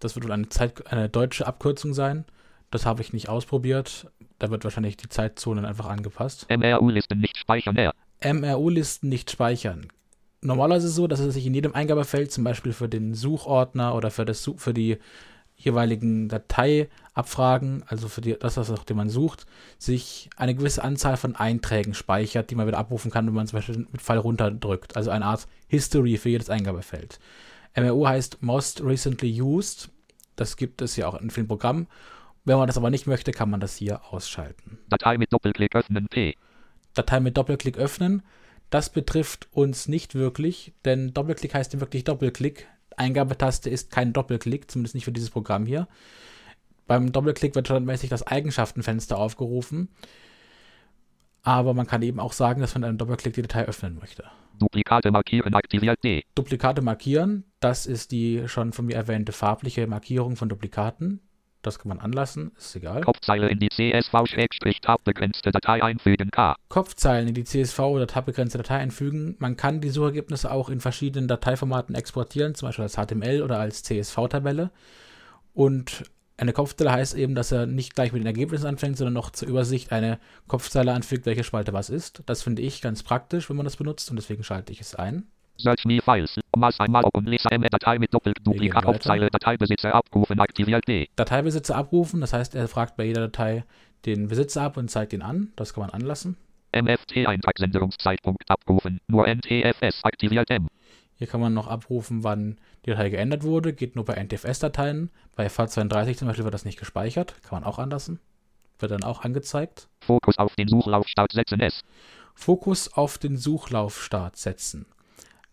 Das 0.00 0.14
wird 0.14 0.24
wohl 0.24 0.32
eine, 0.32 0.48
Zeit, 0.48 0.86
eine 0.90 1.08
deutsche 1.08 1.46
Abkürzung 1.46 1.94
sein. 1.94 2.24
Das 2.70 2.86
habe 2.86 3.02
ich 3.02 3.12
nicht 3.12 3.28
ausprobiert. 3.28 4.06
Da 4.38 4.50
wird 4.50 4.64
wahrscheinlich 4.64 4.96
die 4.96 5.08
Zeitzone 5.08 5.66
einfach 5.66 5.86
angepasst. 5.86 6.46
MRU-Listen 6.50 7.18
nicht 7.18 7.38
speichern 7.38 7.76
R. 7.76 7.94
MRU-Listen 8.22 9.08
nicht 9.08 9.30
speichern. 9.30 9.88
Normalerweise 10.40 10.86
ist 10.86 10.90
es 10.92 10.96
so, 10.96 11.08
dass 11.08 11.18
es 11.18 11.34
sich 11.34 11.46
in 11.46 11.54
jedem 11.54 11.74
Eingabefeld, 11.74 12.30
zum 12.30 12.44
Beispiel 12.44 12.72
für 12.72 12.88
den 12.88 13.14
Suchordner 13.14 13.94
oder 13.94 14.10
für, 14.10 14.24
das, 14.24 14.48
für 14.56 14.72
die 14.72 14.98
jeweiligen 15.56 16.28
Dateiabfragen, 16.28 17.82
also 17.88 18.08
für 18.08 18.20
die, 18.20 18.36
das, 18.38 18.56
was 18.56 18.70
auch 18.70 18.84
den 18.84 18.96
man 18.96 19.08
sucht, 19.08 19.46
sich 19.78 20.30
eine 20.36 20.54
gewisse 20.54 20.84
Anzahl 20.84 21.16
von 21.16 21.34
Einträgen 21.34 21.94
speichert, 21.94 22.50
die 22.50 22.54
man 22.54 22.68
wieder 22.68 22.78
abrufen 22.78 23.10
kann, 23.10 23.26
wenn 23.26 23.34
man 23.34 23.48
zum 23.48 23.58
Beispiel 23.58 23.78
mit 23.90 24.00
Pfeil 24.00 24.18
runterdrückt. 24.18 24.96
Also 24.96 25.10
eine 25.10 25.24
Art 25.24 25.48
History 25.66 26.16
für 26.16 26.28
jedes 26.28 26.50
Eingabefeld. 26.50 27.18
MRU 27.80 28.06
heißt 28.06 28.42
Most 28.42 28.82
Recently 28.82 29.40
Used. 29.40 29.90
Das 30.36 30.56
gibt 30.56 30.82
es 30.82 30.96
ja 30.96 31.08
auch 31.08 31.20
in 31.20 31.30
vielen 31.30 31.48
Programmen. 31.48 31.86
Wenn 32.44 32.56
man 32.56 32.66
das 32.66 32.76
aber 32.76 32.90
nicht 32.90 33.06
möchte, 33.06 33.32
kann 33.32 33.50
man 33.50 33.60
das 33.60 33.76
hier 33.76 34.00
ausschalten. 34.10 34.78
Datei 34.88 35.18
mit 35.18 35.32
Doppelklick 35.32 35.74
öffnen 35.74 36.08
P. 36.08 36.36
Datei 36.94 37.20
mit 37.20 37.36
Doppelklick 37.36 37.76
öffnen. 37.76 38.22
Das 38.70 38.90
betrifft 38.90 39.48
uns 39.52 39.88
nicht 39.88 40.14
wirklich, 40.14 40.72
denn 40.84 41.14
Doppelklick 41.14 41.54
heißt 41.54 41.72
ja 41.74 41.80
wirklich 41.80 42.04
Doppelklick. 42.04 42.66
Eingabetaste 42.96 43.70
ist 43.70 43.90
kein 43.90 44.12
Doppelklick, 44.12 44.70
zumindest 44.70 44.94
nicht 44.94 45.04
für 45.04 45.12
dieses 45.12 45.30
Programm 45.30 45.66
hier. 45.66 45.88
Beim 46.86 47.12
Doppelklick 47.12 47.54
wird 47.54 47.66
standardmäßig 47.66 48.10
das 48.10 48.26
Eigenschaftenfenster 48.26 49.18
aufgerufen. 49.18 49.88
Aber 51.48 51.72
man 51.72 51.86
kann 51.86 52.02
eben 52.02 52.20
auch 52.20 52.34
sagen, 52.34 52.60
dass 52.60 52.74
man 52.74 52.82
mit 52.82 52.88
einem 52.88 52.98
Doppelklick 52.98 53.32
die 53.32 53.40
Datei 53.40 53.64
öffnen 53.64 53.96
möchte. 53.98 54.24
Duplikate 54.58 55.10
markieren 55.10 55.54
aktiviert 55.54 56.04
D. 56.04 56.22
Duplikate 56.34 56.82
markieren, 56.82 57.44
das 57.58 57.86
ist 57.86 58.12
die 58.12 58.46
schon 58.48 58.74
von 58.74 58.84
mir 58.84 58.96
erwähnte 58.96 59.32
farbliche 59.32 59.86
Markierung 59.86 60.36
von 60.36 60.50
Duplikaten. 60.50 61.20
Das 61.62 61.78
kann 61.78 61.88
man 61.88 62.00
anlassen, 62.00 62.52
ist 62.58 62.76
egal. 62.76 63.00
Kopfzeile 63.00 63.48
in 63.48 63.60
die 63.60 63.70
CSV-Tab 63.70 65.04
begrenzte 65.04 65.50
Datei 65.50 65.82
einfügen 65.82 66.30
K. 66.30 66.54
Kopfzeilen 66.68 67.28
in 67.28 67.34
die 67.34 67.44
CSV 67.44 67.78
oder 67.78 68.06
tabbegrenzte 68.06 68.58
Datei 68.58 68.76
einfügen. 68.76 69.34
Man 69.38 69.56
kann 69.56 69.80
die 69.80 69.88
Suchergebnisse 69.88 70.50
auch 70.50 70.68
in 70.68 70.80
verschiedenen 70.80 71.28
Dateiformaten 71.28 71.94
exportieren, 71.94 72.56
zum 72.56 72.68
Beispiel 72.68 72.82
als 72.82 72.96
HTML 72.96 73.40
oder 73.42 73.58
als 73.58 73.82
CSV-Tabelle. 73.84 74.70
Und 75.54 76.04
eine 76.38 76.52
Kopfzeile 76.52 76.92
heißt 76.92 77.16
eben, 77.16 77.34
dass 77.34 77.52
er 77.52 77.66
nicht 77.66 77.94
gleich 77.94 78.12
mit 78.12 78.22
den 78.22 78.26
Ergebnissen 78.26 78.66
anfängt, 78.66 78.96
sondern 78.96 79.14
noch 79.14 79.30
zur 79.30 79.48
Übersicht 79.48 79.92
eine 79.92 80.18
Kopfzeile 80.46 80.92
anfügt, 80.92 81.26
welche 81.26 81.44
Spalte 81.44 81.72
was 81.72 81.90
ist. 81.90 82.22
Das 82.26 82.42
finde 82.42 82.62
ich 82.62 82.80
ganz 82.80 83.02
praktisch, 83.02 83.50
wenn 83.50 83.56
man 83.56 83.64
das 83.64 83.76
benutzt 83.76 84.08
und 84.10 84.16
deswegen 84.16 84.44
schalte 84.44 84.72
ich 84.72 84.80
es 84.80 84.94
ein. 84.94 85.26
Search 85.58 85.84
me 85.84 86.00
Files. 86.00 86.38
Maß 86.56 86.78
einmal 86.78 87.04
und 87.12 87.26
Leser 87.26 87.50
M 87.50 87.62
Datei 87.62 87.98
mit 87.98 88.14
Doppelt 88.14 88.38
Duplikat 88.44 88.84
weiter. 88.84 88.92
Kopfzeile 88.92 89.28
Dateibesitzer 89.30 89.92
abrufen 89.92 90.38
aktiviert 90.38 90.86
D. 90.86 91.08
Dateibesitzer 91.16 91.74
abrufen, 91.74 92.20
das 92.20 92.32
heißt, 92.32 92.54
er 92.54 92.68
fragt 92.68 92.96
bei 92.96 93.04
jeder 93.04 93.22
Datei 93.22 93.64
den 94.06 94.28
Besitzer 94.28 94.62
ab 94.62 94.76
und 94.76 94.88
zeigt 94.88 95.12
ihn 95.12 95.22
an. 95.22 95.52
Das 95.56 95.74
kann 95.74 95.82
man 95.82 95.90
anlassen. 95.90 96.36
MFT-Eintragsänderungszeitpunkt 96.72 98.48
abrufen. 98.48 99.00
Nur 99.08 99.26
NTFS 99.26 100.04
aktiviert 100.04 100.50
M. 100.50 100.68
Hier 101.18 101.26
kann 101.26 101.40
man 101.40 101.52
noch 101.52 101.66
abrufen, 101.66 102.22
wann 102.22 102.58
die 102.86 102.90
Datei 102.90 103.10
geändert 103.10 103.42
wurde. 103.42 103.72
Geht 103.72 103.96
nur 103.96 104.04
bei 104.04 104.14
NTFS-Dateien. 104.14 105.10
Bei 105.34 105.48
FAT32 105.48 106.16
zum 106.16 106.28
Beispiel 106.28 106.44
wird 106.44 106.54
das 106.54 106.64
nicht 106.64 106.78
gespeichert. 106.78 107.34
Kann 107.42 107.60
man 107.60 107.64
auch 107.64 107.80
anlassen. 107.80 108.20
Wird 108.78 108.92
dann 108.92 109.02
auch 109.02 109.22
angezeigt. 109.22 109.88
Fokus 110.00 110.38
auf 110.38 110.54
den 110.54 110.68
Suchlaufstart 110.68 111.32
setzen 111.32 111.60
S. 111.60 111.82
Fokus 112.34 112.92
auf 112.92 113.18
den 113.18 113.36
Suchlaufstart 113.36 114.36
setzen. 114.36 114.86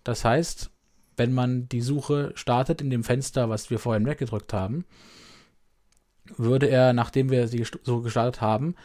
Das 0.04 0.24
heißt, 0.24 0.70
wenn 1.18 1.34
man 1.34 1.68
die 1.68 1.82
Suche 1.82 2.32
startet 2.36 2.80
in 2.80 2.92
dem 2.92 3.04
Fenster, 3.04 3.50
was 3.50 3.72
wir 3.72 3.80
vorhin 3.80 4.06
weggedrückt 4.06 4.54
haben, 4.54 4.86
würde 6.38 6.68
er, 6.68 6.94
nachdem 6.94 7.32
wir 7.32 7.48
die 7.48 7.64
Suche 7.64 8.04
gestartet 8.04 8.40
haben, 8.40 8.76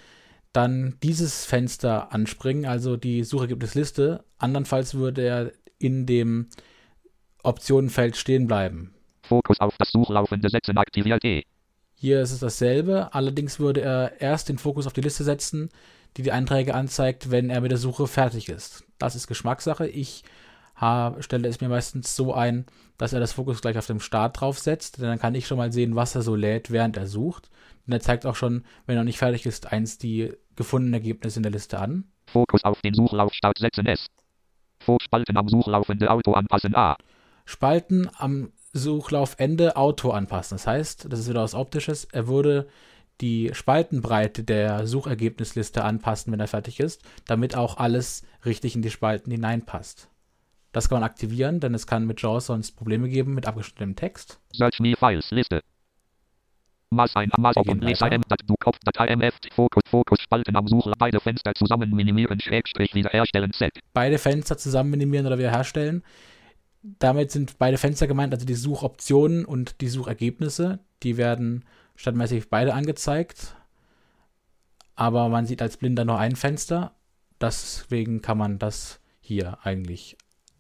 dann 0.55 0.97
dieses 1.03 1.45
Fenster 1.45 2.13
anspringen, 2.13 2.65
also 2.65 2.97
die 2.97 3.23
Suchergebnisliste. 3.23 4.25
Andernfalls 4.39 4.95
würde 4.95 5.23
er 5.23 5.53
in 5.79 6.07
dem 6.07 6.49
Optionenfeld 7.43 8.17
stehen 8.17 8.47
bleiben. 8.47 8.95
Fokus 9.23 9.61
auf 9.61 9.77
das 9.79 9.91
Suchlaufende 9.91 10.49
setzen 10.49 10.79
aktiviert 10.79 11.25
E. 11.25 11.45
Hier 11.95 12.23
ist 12.23 12.33
es 12.33 12.41
dasselbe, 12.41 13.13
allerdings 13.13 13.61
würde 13.61 13.83
er 13.83 14.21
erst 14.21 14.49
den 14.49 14.59
Fokus 14.59 14.87
auf 14.87 14.93
die 14.93 15.03
Liste 15.03 15.23
setzen, 15.23 15.69
die 16.17 16.23
die 16.23 16.33
Einträge 16.33 16.75
anzeigt, 16.75 17.31
wenn 17.31 17.51
er 17.51 17.61
mit 17.61 17.71
der 17.71 17.79
Suche 17.79 18.07
fertig 18.07 18.49
ist. 18.49 18.85
Das 18.99 19.15
ist 19.15 19.27
Geschmackssache. 19.27 19.87
Ich 19.87 20.25
habe, 20.75 21.23
stelle 21.23 21.47
es 21.47 21.61
mir 21.61 21.69
meistens 21.69 22.17
so 22.17 22.33
ein, 22.33 22.65
dass 22.97 23.13
er 23.13 23.21
das 23.21 23.33
Fokus 23.33 23.61
gleich 23.61 23.77
auf 23.77 23.87
dem 23.87 24.01
Start 24.01 24.41
draufsetzt, 24.41 24.99
denn 24.99 25.07
dann 25.07 25.19
kann 25.19 25.35
ich 25.35 25.47
schon 25.47 25.59
mal 25.59 25.73
sehen, 25.73 25.95
was 25.95 26.15
er 26.15 26.23
so 26.23 26.35
lädt, 26.35 26.71
während 26.71 26.97
er 26.97 27.07
sucht. 27.07 27.51
Und 27.87 27.93
er 27.93 28.01
zeigt 28.01 28.27
auch 28.27 28.37
schon, 28.37 28.65
wenn 28.87 28.97
er 28.97 29.03
noch 29.03 29.07
nicht 29.07 29.19
fertig 29.19 29.47
ist, 29.47 29.71
eins 29.71 29.99
die 29.99 30.33
gefundenen 30.57 30.95
Ergebnisse 30.95 31.39
in 31.39 31.43
der 31.43 31.53
Liste 31.53 31.79
an. 31.79 32.05
Fokus 32.27 32.65
auf 32.65 32.81
den 32.81 32.95
Suchlaufstart 32.95 33.59
setzen 33.59 33.87
S. 33.87 34.07
Spalten 35.03 35.37
am 35.37 35.49
Suchlaufende 35.49 36.11
Auto 36.11 36.33
anpassen 36.33 36.75
A. 36.75 36.97
Spalten 37.51 38.09
am 38.17 38.53
Suchlaufende 38.73 39.75
Auto 39.77 40.11
anpassen. 40.11 40.55
Das 40.57 40.69
heißt, 40.69 41.07
das 41.11 41.19
ist 41.19 41.29
wieder 41.29 41.43
was 41.43 41.55
Optisches, 41.55 42.05
er 42.05 42.29
würde 42.29 42.69
die 43.21 43.51
Spaltenbreite 43.53 44.45
der 44.45 44.87
Suchergebnisliste 44.87 45.83
anpassen, 45.83 46.33
wenn 46.33 46.39
er 46.39 46.47
fertig 46.47 46.79
ist, 46.79 47.03
damit 47.27 47.57
auch 47.57 47.77
alles 47.77 48.25
richtig 48.45 48.77
in 48.77 48.83
die 48.83 48.91
Spalten 48.91 49.33
hineinpasst. 49.33 50.09
Das 50.71 50.89
kann 50.89 51.01
man 51.01 51.11
aktivieren, 51.11 51.59
denn 51.59 51.75
es 51.75 51.89
kann 51.89 52.07
mit 52.07 52.23
JAWS 52.23 52.47
sonst 52.47 52.77
Probleme 52.77 53.09
geben 53.09 53.35
mit 53.35 53.47
abgeschnittenem 53.47 53.97
Text. 53.97 54.39
Search 54.53 54.79
me 54.79 54.95
Files 54.97 55.33
Liste. 55.33 55.61
Maß 56.91 57.17
ein 57.17 57.31
Maß. 57.37 57.57
M 57.57 58.23
Dat 58.29 58.41
du 58.47 58.55
Kopf 58.61 58.79
Datei 58.85 59.09
MF 59.17 59.35
Fokus 59.53 59.83
Fokus 59.91 60.21
Spalten 60.21 60.55
am 60.55 60.69
Suchler 60.69 60.95
beide 60.97 61.19
Fenster 61.19 61.53
zusammen 61.55 61.91
minimieren 61.91 62.39
Schrägstrich 62.39 62.95
wiederherstellen 62.95 63.53
Z. 63.53 63.73
Beide 63.93 64.19
Fenster 64.19 64.57
zusammen 64.57 64.91
minimieren 64.91 65.27
oder 65.27 65.39
wiederherstellen. 65.39 66.05
Damit 66.83 67.31
sind 67.31 67.59
beide 67.59 67.79
Fenster 67.79 68.07
gemeint, 68.07 68.33
also 68.33 68.47
die 68.47 68.55
Suchoptionen 68.55 69.45
und 69.45 69.81
die 69.81 69.89
Suchergebnisse. 69.89 70.79
Die 71.03 71.17
werden 71.17 71.65
standardmäßig 71.97 72.49
beide 72.49 72.75
angezeigt. 72.75 73.55
Aber 74.95 75.29
man 75.29 75.47
sieht 75.47 75.63
als 75.63 75.77
Blinder 75.77 76.05
nur 76.05 76.19
ein 76.19 76.37
Fenster. 76.37 76.93
Deswegen 77.41 78.23
kann 78.23 78.39
man 78.39 78.59
das 78.59 79.01
hier 79.21 79.59
eigentlich 79.63 80.17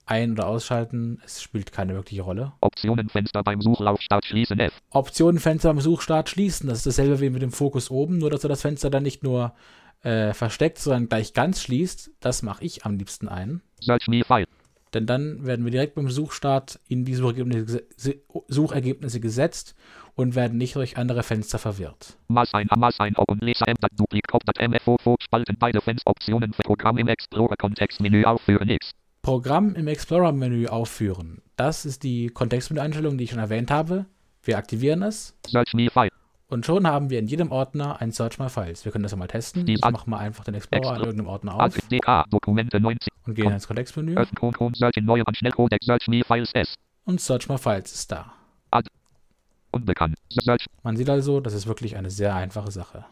ein- 0.06 0.32
oder 0.32 0.46
ausschalten. 0.46 1.20
Es 1.24 1.40
spielt 1.40 1.72
keine 1.72 1.94
wirkliche 1.94 2.22
Rolle. 2.22 2.52
Optionenfenster 2.60 3.42
beim 3.42 3.62
Suchlaufstart 3.62 4.24
schließen 4.24 4.58
F. 4.58 4.72
Optionenfenster 4.90 5.68
beim 5.72 5.80
Suchstart 5.80 6.28
schließen. 6.28 6.68
Das 6.68 6.78
ist 6.78 6.86
dasselbe 6.86 7.20
wie 7.20 7.30
mit 7.30 7.42
dem 7.42 7.52
Fokus 7.52 7.90
oben, 7.90 8.18
nur 8.18 8.30
dass 8.30 8.44
er 8.44 8.48
das 8.48 8.62
Fenster 8.62 8.90
dann 8.90 9.04
nicht 9.04 9.22
nur 9.22 9.54
äh, 10.02 10.32
versteckt, 10.34 10.78
sondern 10.78 11.08
gleich 11.08 11.32
ganz 11.32 11.62
schließt. 11.62 12.10
Das 12.20 12.42
mache 12.42 12.64
ich 12.64 12.84
am 12.84 12.96
liebsten 12.96 13.28
ein. 13.28 13.62
Search 13.80 14.08
me 14.08 14.24
File. 14.24 14.46
Denn 14.94 15.06
dann 15.06 15.46
werden 15.46 15.64
wir 15.64 15.70
direkt 15.70 15.94
beim 15.94 16.10
Suchstart 16.10 16.80
in 16.88 17.04
die 17.04 17.14
Suchergebnisse, 17.14 17.84
Suchergebnisse 18.48 19.20
gesetzt 19.20 19.76
und 20.14 20.34
werden 20.34 20.58
nicht 20.58 20.74
durch 20.74 20.96
andere 20.96 21.22
Fenster 21.22 21.58
verwirrt. 21.58 22.16
Maß 22.28 22.54
ein 22.54 22.68
Maß 22.76 23.00
ein 23.00 23.14
und 23.14 23.42
Leser 23.42 23.68
M 23.68 23.76
Dat 23.80 23.92
Duplik 23.96 24.26
Kopf 24.26 24.42
Dat 24.44 24.56
MFO 24.68 24.96
Spalten 25.20 25.56
beide 25.58 25.80
Fenster 25.80 26.10
Optionen 26.10 26.52
für 26.52 26.62
Programm 26.62 26.98
im 26.98 27.08
Explorer 27.08 27.56
Kontextmenü 27.56 28.24
aufführen 28.24 28.68
X. 28.68 28.92
Programm 29.22 29.74
im 29.74 29.86
Explorer-Menü 29.86 30.66
aufführen. 30.68 31.42
Das 31.56 31.84
ist 31.84 32.02
die 32.04 32.28
Kontextmenü-Einstellung, 32.28 33.18
die 33.18 33.24
ich 33.24 33.30
schon 33.30 33.38
erwähnt 33.38 33.70
habe. 33.70 34.06
Wir 34.42 34.56
aktivieren 34.56 35.02
es 35.02 35.36
Search 35.46 35.74
me. 35.74 35.88
Und 36.50 36.66
schon 36.66 36.86
haben 36.86 37.10
wir 37.10 37.18
in 37.18 37.26
jedem 37.26 37.50
Ordner 37.52 38.00
ein 38.00 38.12
Search 38.12 38.38
My 38.38 38.48
Files. 38.48 38.84
Wir 38.84 38.92
können 38.92 39.02
das 39.02 39.12
ja 39.12 39.18
mal 39.18 39.26
testen. 39.28 39.66
Die 39.66 39.74
Ich 39.74 39.82
mache 39.82 40.08
mal 40.08 40.18
einfach 40.18 40.44
den 40.44 40.54
Explorer 40.54 40.96
Explo- 40.96 41.00
irgendeinem 41.00 41.28
Ordner 41.28 41.54
auf 41.54 41.74
DK 41.90 42.24
Dokumente 42.30 42.80
90. 42.80 43.08
und 43.26 43.34
gehe 43.34 43.50
ins 43.50 43.66
Kontextmenü 43.66 44.12
in 44.12 44.18
und 47.04 47.20
Search 47.20 47.48
My 47.48 47.58
Files 47.58 47.92
ist 47.92 48.12
da. 48.12 48.32
Unbekannt. 49.72 50.16
Search 50.30 50.66
Man 50.82 50.96
sieht 50.96 51.08
also, 51.08 51.40
das 51.40 51.54
ist 51.54 51.66
wirklich 51.66 51.96
eine 51.96 52.10
sehr 52.10 52.34
einfache 52.34 52.70
Sache. 52.72 53.04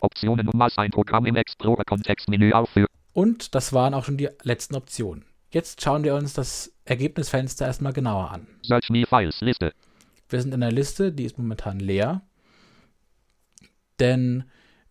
Optionen 0.00 0.48
und 0.48 0.54
Maß 0.54 0.78
ein 0.78 0.90
Programm 0.90 1.26
im 1.26 1.36
Explorer 1.36 1.84
Kontextmenü 1.84 2.52
aufführen. 2.52 2.88
Und 3.12 3.54
das 3.54 3.72
waren 3.72 3.92
auch 3.94 4.04
schon 4.04 4.16
die 4.16 4.28
letzten 4.42 4.74
Optionen. 4.74 5.24
Jetzt 5.50 5.82
schauen 5.82 6.02
wir 6.02 6.14
uns 6.14 6.32
das 6.32 6.72
Ergebnisfenster 6.86 7.66
erstmal 7.66 7.92
genauer 7.92 8.30
an. 8.30 8.46
Search 8.62 8.88
me 8.88 9.04
Files 9.06 9.42
Liste. 9.42 9.72
Wir 10.30 10.40
sind 10.40 10.54
in 10.54 10.62
einer 10.62 10.72
Liste, 10.72 11.12
die 11.12 11.24
ist 11.24 11.36
momentan 11.36 11.78
leer, 11.78 12.22
denn 14.00 14.44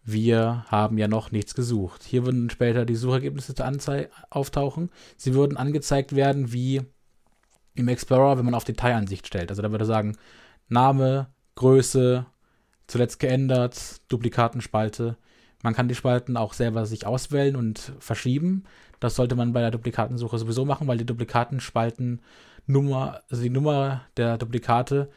wir 0.04 0.66
haben 0.68 0.98
ja 0.98 1.08
noch 1.08 1.32
nichts 1.32 1.54
gesucht. 1.54 2.04
Hier 2.04 2.26
würden 2.26 2.50
später 2.50 2.86
die 2.86 2.96
Suchergebnisse 2.96 3.54
auftauchen. 4.30 4.90
Sie 5.18 5.36
würden 5.36 5.58
angezeigt 5.58 6.16
werden 6.16 6.52
wie 6.52 6.82
im 7.76 7.88
Explorer, 7.88 8.38
wenn 8.38 8.46
man 8.46 8.56
auf 8.56 8.64
Detailansicht 8.64 9.28
stellt. 9.28 9.50
Also 9.50 9.62
da 9.62 9.72
würde 9.72 9.86
sagen, 9.86 10.18
Name, 10.68 11.28
Größe, 11.56 12.26
zuletzt 12.88 13.20
geändert, 13.20 14.02
Duplikatenspalte. 14.08 15.18
Man 15.64 15.76
kann 15.76 15.88
die 15.88 15.96
Spalten 15.96 16.38
auch 16.38 16.54
selber 16.54 16.86
sich 16.86 17.06
auswählen 17.06 17.56
und 17.56 17.94
verschieben. 18.00 18.64
Das 19.00 19.16
sollte 19.16 19.36
man 19.36 19.54
bei 19.54 19.62
der 19.62 19.72
Duplikatensuche 19.72 20.38
sowieso 20.38 20.66
machen, 20.66 20.88
weil 20.88 20.98
die 20.98 21.06
Duplikatenspalten 21.06 22.22
Nummer, 22.66 23.22
also 23.30 23.44
die 23.44 23.50
Nummer 23.50 24.02
der 24.18 24.38
Duplikate, 24.38 25.10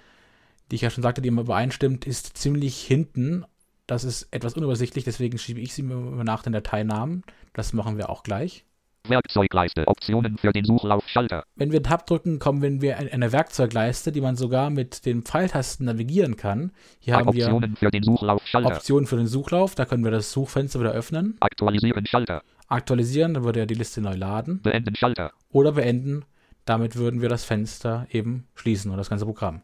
die 0.71 0.77
ich 0.77 0.83
ja 0.83 0.91
schon 0.91 1.03
sagte, 1.03 1.23
die 1.23 1.29
immer 1.29 1.43
übereinstimmt, 1.43 2.07
ist 2.07 2.37
ziemlich 2.37 2.81
hinten. 2.81 3.45
Das 3.87 4.05
ist 4.05 4.29
etwas 4.31 4.55
unübersichtlich, 4.55 5.05
deswegen 5.05 5.39
schiebe 5.39 5.61
ich 5.61 5.75
sie 5.75 5.83
mir 5.83 5.95
immer 5.95 6.25
nach 6.25 6.43
den 6.43 6.53
Dateinamen. 6.53 7.23
Das 7.53 7.73
machen 7.73 7.99
wir 7.99 8.09
auch 8.11 8.23
gleich. 8.23 8.65
Werkzeugleiste 9.07 9.87
Optionen 9.87 10.39
für 10.39 10.53
den 10.53 10.65
Suchlaufschalter. 10.65 11.45
Wenn 11.57 11.73
wir 11.73 11.83
Tab 11.83 12.07
drücken, 12.07 12.39
kommen 12.39 12.81
wir 12.81 12.97
in 12.97 13.11
eine 13.11 13.33
Werkzeugleiste, 13.33 14.13
die 14.13 14.23
man 14.23 14.35
sogar 14.37 14.71
mit 14.71 15.05
den 15.05 15.23
Pfeiltasten 15.23 15.85
navigieren 15.85 16.37
kann. 16.39 16.73
Hier 17.01 17.17
haben 17.17 17.35
wir 17.35 17.45
Optionen 17.45 17.77
für 17.77 17.91
den 17.91 18.03
Suchlaufschalter. 18.03 18.77
Optionen 18.77 19.07
für 19.07 19.17
den 19.19 19.27
Suchlauf. 19.27 19.75
Da 19.75 19.85
können 19.85 20.05
wir 20.05 20.11
das 20.11 20.33
Suchfenster 20.33 20.81
wieder 20.81 20.93
öffnen, 20.93 21.37
Aktualisieren 21.41 22.07
Schalter. 22.07 22.43
aktualisieren, 22.69 23.35
dann 23.35 23.45
würde 23.45 23.61
er 23.61 23.67
die 23.67 23.75
Liste 23.75 24.01
neu 24.01 24.15
laden 24.15 24.63
Beenden 24.63 24.97
Schalter. 24.97 25.33
oder 25.51 25.73
beenden. 25.73 26.25
Damit 26.65 26.97
würden 26.97 27.21
wir 27.21 27.29
das 27.29 27.45
Fenster 27.45 28.07
eben 28.11 28.47
schließen 28.55 28.91
oder 28.91 28.99
das 28.99 29.11
ganze 29.11 29.27
Programm. 29.27 29.61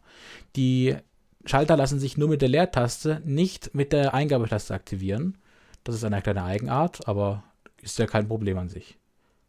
Die 0.54 0.96
Schalter 1.44 1.76
lassen 1.76 1.98
sich 1.98 2.16
nur 2.16 2.28
mit 2.28 2.42
der 2.42 2.48
Leertaste, 2.48 3.22
nicht 3.24 3.74
mit 3.74 3.92
der 3.92 4.14
Eingabetaste 4.14 4.74
aktivieren. 4.74 5.38
Das 5.84 5.94
ist 5.94 6.04
eine 6.04 6.20
kleine 6.20 6.44
Eigenart, 6.44 7.08
aber 7.08 7.44
ist 7.80 7.98
ja 7.98 8.06
kein 8.06 8.28
Problem 8.28 8.58
an 8.58 8.68
sich. 8.68 8.98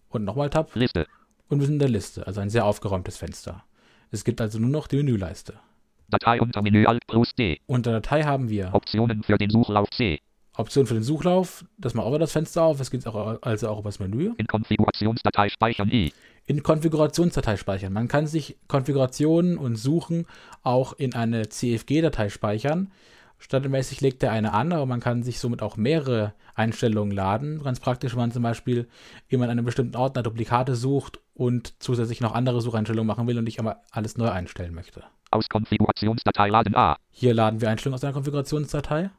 Und 0.10 0.24
nochmal 0.24 0.50
Tab 0.50 0.74
Liste. 0.76 1.08
und 1.50 1.60
wir 1.60 1.66
sind 1.66 1.76
in 1.76 1.80
der 1.80 1.90
Liste, 1.90 2.26
also 2.26 2.40
ein 2.42 2.50
sehr 2.50 2.66
aufgeräumtes 2.66 3.18
Fenster. 3.18 3.64
Es 4.10 4.24
gibt 4.24 4.42
also 4.42 4.60
nur 4.60 4.70
noch 4.70 4.88
die 4.88 4.98
Menüleiste. 4.98 5.60
Datei 6.10 6.42
unter 6.42 6.62
Menü 6.62 6.86
Alt 6.86 7.06
plus 7.08 7.34
D. 7.36 7.60
Unter 7.66 7.92
Datei 7.92 8.24
haben 8.24 8.50
wir 8.50 8.74
Optionen 8.74 9.24
für 9.24 9.38
den 9.38 9.50
Suchlauf 9.50 9.90
C. 9.92 10.20
Option 10.58 10.86
für 10.86 10.96
den 10.96 11.04
Suchlauf, 11.04 11.64
das 11.78 11.94
mal 11.94 12.04
auch 12.04 12.10
über 12.10 12.20
das 12.20 12.34
Fenster 12.34 12.64
auf, 12.64 12.80
es 12.82 12.92
geht 12.92 13.08
auch, 13.08 13.42
also 13.42 13.70
auch 13.70 13.80
über 13.80 13.88
das 13.90 14.00
Menü. 14.00 14.34
In 14.38 14.48
Konfigurationsdatei 14.48 15.48
speichern 15.50 15.90
I. 15.90 16.12
In 16.46 16.64
Konfigurationsdatei 16.64 17.56
speichern. 17.58 17.94
Man 17.94 18.08
kann 18.08 18.28
sich 18.28 18.58
Konfigurationen 18.68 19.58
und 19.58 19.76
Suchen 19.76 20.26
auch 20.64 20.94
in 20.94 21.16
eine 21.16 21.50
CFG-Datei 21.50 22.30
speichern. 22.30 22.92
Standardmäßig 23.38 24.02
legt 24.02 24.22
er 24.22 24.32
eine 24.32 24.54
an, 24.54 24.72
aber 24.72 24.86
man 24.86 25.00
kann 25.00 25.24
sich 25.24 25.40
somit 25.40 25.64
auch 25.64 25.76
mehrere 25.76 26.34
Einstellungen 26.54 27.16
laden. 27.16 27.64
Ganz 27.64 27.80
praktisch, 27.80 28.12
wenn 28.14 28.20
man 28.20 28.32
zum 28.32 28.44
Beispiel 28.44 28.88
immer 29.30 29.46
in 29.46 29.52
einem 29.52 29.66
bestimmten 29.66 29.96
Ordner 29.96 30.22
Duplikate 30.22 30.76
sucht 30.76 31.20
und 31.34 31.74
zusätzlich 31.80 32.22
noch 32.22 32.36
andere 32.36 32.62
Sucheinstellungen 32.62 33.08
machen 33.08 33.28
will 33.28 33.38
und 33.38 33.46
nicht 33.46 33.60
aber 33.60 33.82
alles 33.92 34.18
neu 34.18 34.30
einstellen 34.30 34.76
möchte. 34.76 35.04
Aus 35.32 35.50
Konfigurationsdatei 35.50 36.50
laden 36.50 36.76
A. 36.76 36.98
Hier 37.10 37.34
laden 37.34 37.62
wir 37.62 37.70
Einstellungen 37.70 37.96
aus 37.96 38.04
einer 38.04 38.14
Konfigurationsdatei. 38.14 39.10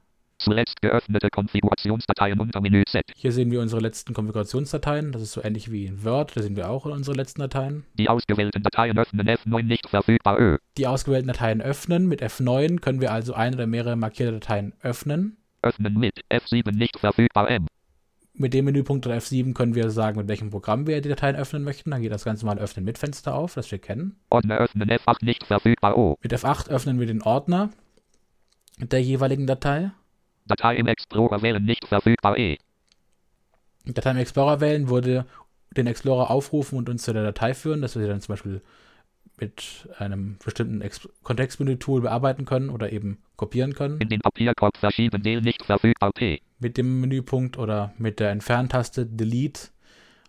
Zuletzt 0.42 0.82
geöffnete 0.82 1.28
Konfigurationsdateien 1.30 2.40
unter 2.40 2.60
Menü 2.60 2.82
Z. 2.84 3.04
Hier 3.14 3.30
sehen 3.30 3.52
wir 3.52 3.60
unsere 3.60 3.80
letzten 3.80 4.12
Konfigurationsdateien. 4.12 5.12
Das 5.12 5.22
ist 5.22 5.32
so 5.32 5.42
ähnlich 5.42 5.70
wie 5.70 5.86
in 5.86 6.02
Word. 6.02 6.36
Da 6.36 6.42
sehen 6.42 6.56
wir 6.56 6.68
auch 6.68 6.84
unsere 6.84 7.16
letzten 7.16 7.42
Dateien. 7.42 7.84
Die 7.94 8.08
ausgewählten 8.08 8.64
Dateien 8.64 8.98
öffnen 8.98 9.28
F9 9.28 9.62
nicht 9.62 9.88
verfügbar 9.88 10.40
Ö. 10.40 10.58
Die 10.78 10.88
ausgewählten 10.88 11.28
Dateien 11.28 11.62
öffnen. 11.62 12.08
Mit 12.08 12.24
F9 12.24 12.80
können 12.80 13.00
wir 13.00 13.12
also 13.12 13.34
ein 13.34 13.54
oder 13.54 13.68
mehrere 13.68 13.94
markierte 13.94 14.32
Dateien 14.32 14.72
öffnen. 14.82 15.36
Öffnen 15.62 15.94
mit 15.94 16.22
F7 16.28 16.72
nicht 16.72 16.98
verfügbar 16.98 17.48
M. 17.48 17.68
Mit 18.34 18.52
dem 18.52 18.64
Menüpunkt 18.64 19.06
oder 19.06 19.18
F7 19.18 19.54
können 19.54 19.76
wir 19.76 19.90
sagen, 19.90 20.18
mit 20.18 20.26
welchem 20.26 20.50
Programm 20.50 20.88
wir 20.88 21.00
die 21.00 21.08
Dateien 21.08 21.36
öffnen 21.36 21.62
möchten. 21.62 21.92
Dann 21.92 22.02
geht 22.02 22.10
das 22.10 22.24
Ganze 22.24 22.46
mal 22.46 22.58
Öffnen 22.58 22.84
mit 22.84 22.98
Fenster 22.98 23.36
auf, 23.36 23.54
das 23.54 23.70
wir 23.70 23.78
kennen. 23.78 24.16
Ordner 24.28 24.58
öffnen 24.58 24.90
F8 24.90 25.24
nicht 25.24 25.46
verfügbar 25.46 25.96
O. 25.96 26.16
Mit 26.20 26.34
F8 26.34 26.68
öffnen 26.68 26.98
wir 26.98 27.06
den 27.06 27.22
Ordner 27.22 27.70
der 28.78 29.00
jeweiligen 29.00 29.46
Datei. 29.46 29.92
Datei 30.52 30.76
im 30.76 30.86
Explorer 30.86 31.40
wählen 31.40 31.64
nicht 31.64 31.86
verfügbar 31.86 32.36
E. 32.36 32.58
Datei 33.86 34.10
im 34.10 34.18
Explorer 34.18 34.60
wählen 34.60 34.88
würde 34.88 35.24
den 35.74 35.86
Explorer 35.86 36.30
aufrufen 36.30 36.76
und 36.76 36.90
uns 36.90 37.04
zu 37.04 37.14
der 37.14 37.22
Datei 37.22 37.54
führen, 37.54 37.80
dass 37.80 37.94
wir 37.94 38.02
sie 38.02 38.08
dann 38.08 38.20
zum 38.20 38.34
Beispiel 38.34 38.60
mit 39.38 39.88
einem 39.98 40.36
bestimmten 40.44 40.82
Ex 40.82 41.08
Kontextmenü-Tool 41.22 42.02
bearbeiten 42.02 42.44
können 42.44 42.68
oder 42.68 42.92
eben 42.92 43.18
kopieren 43.36 43.72
können. 43.72 43.98
In 43.98 44.10
den 44.10 44.20
Papierkorb 44.20 44.76
verschieben 44.76 45.22
Del 45.22 45.40
nicht 45.40 45.64
verfügbar 45.64 46.12
P. 46.12 46.42
Mit 46.60 46.76
dem 46.76 47.00
Menüpunkt 47.00 47.56
oder 47.56 47.94
mit 47.96 48.20
der 48.20 48.30
Entferntaste 48.30 49.06
Delete 49.06 49.70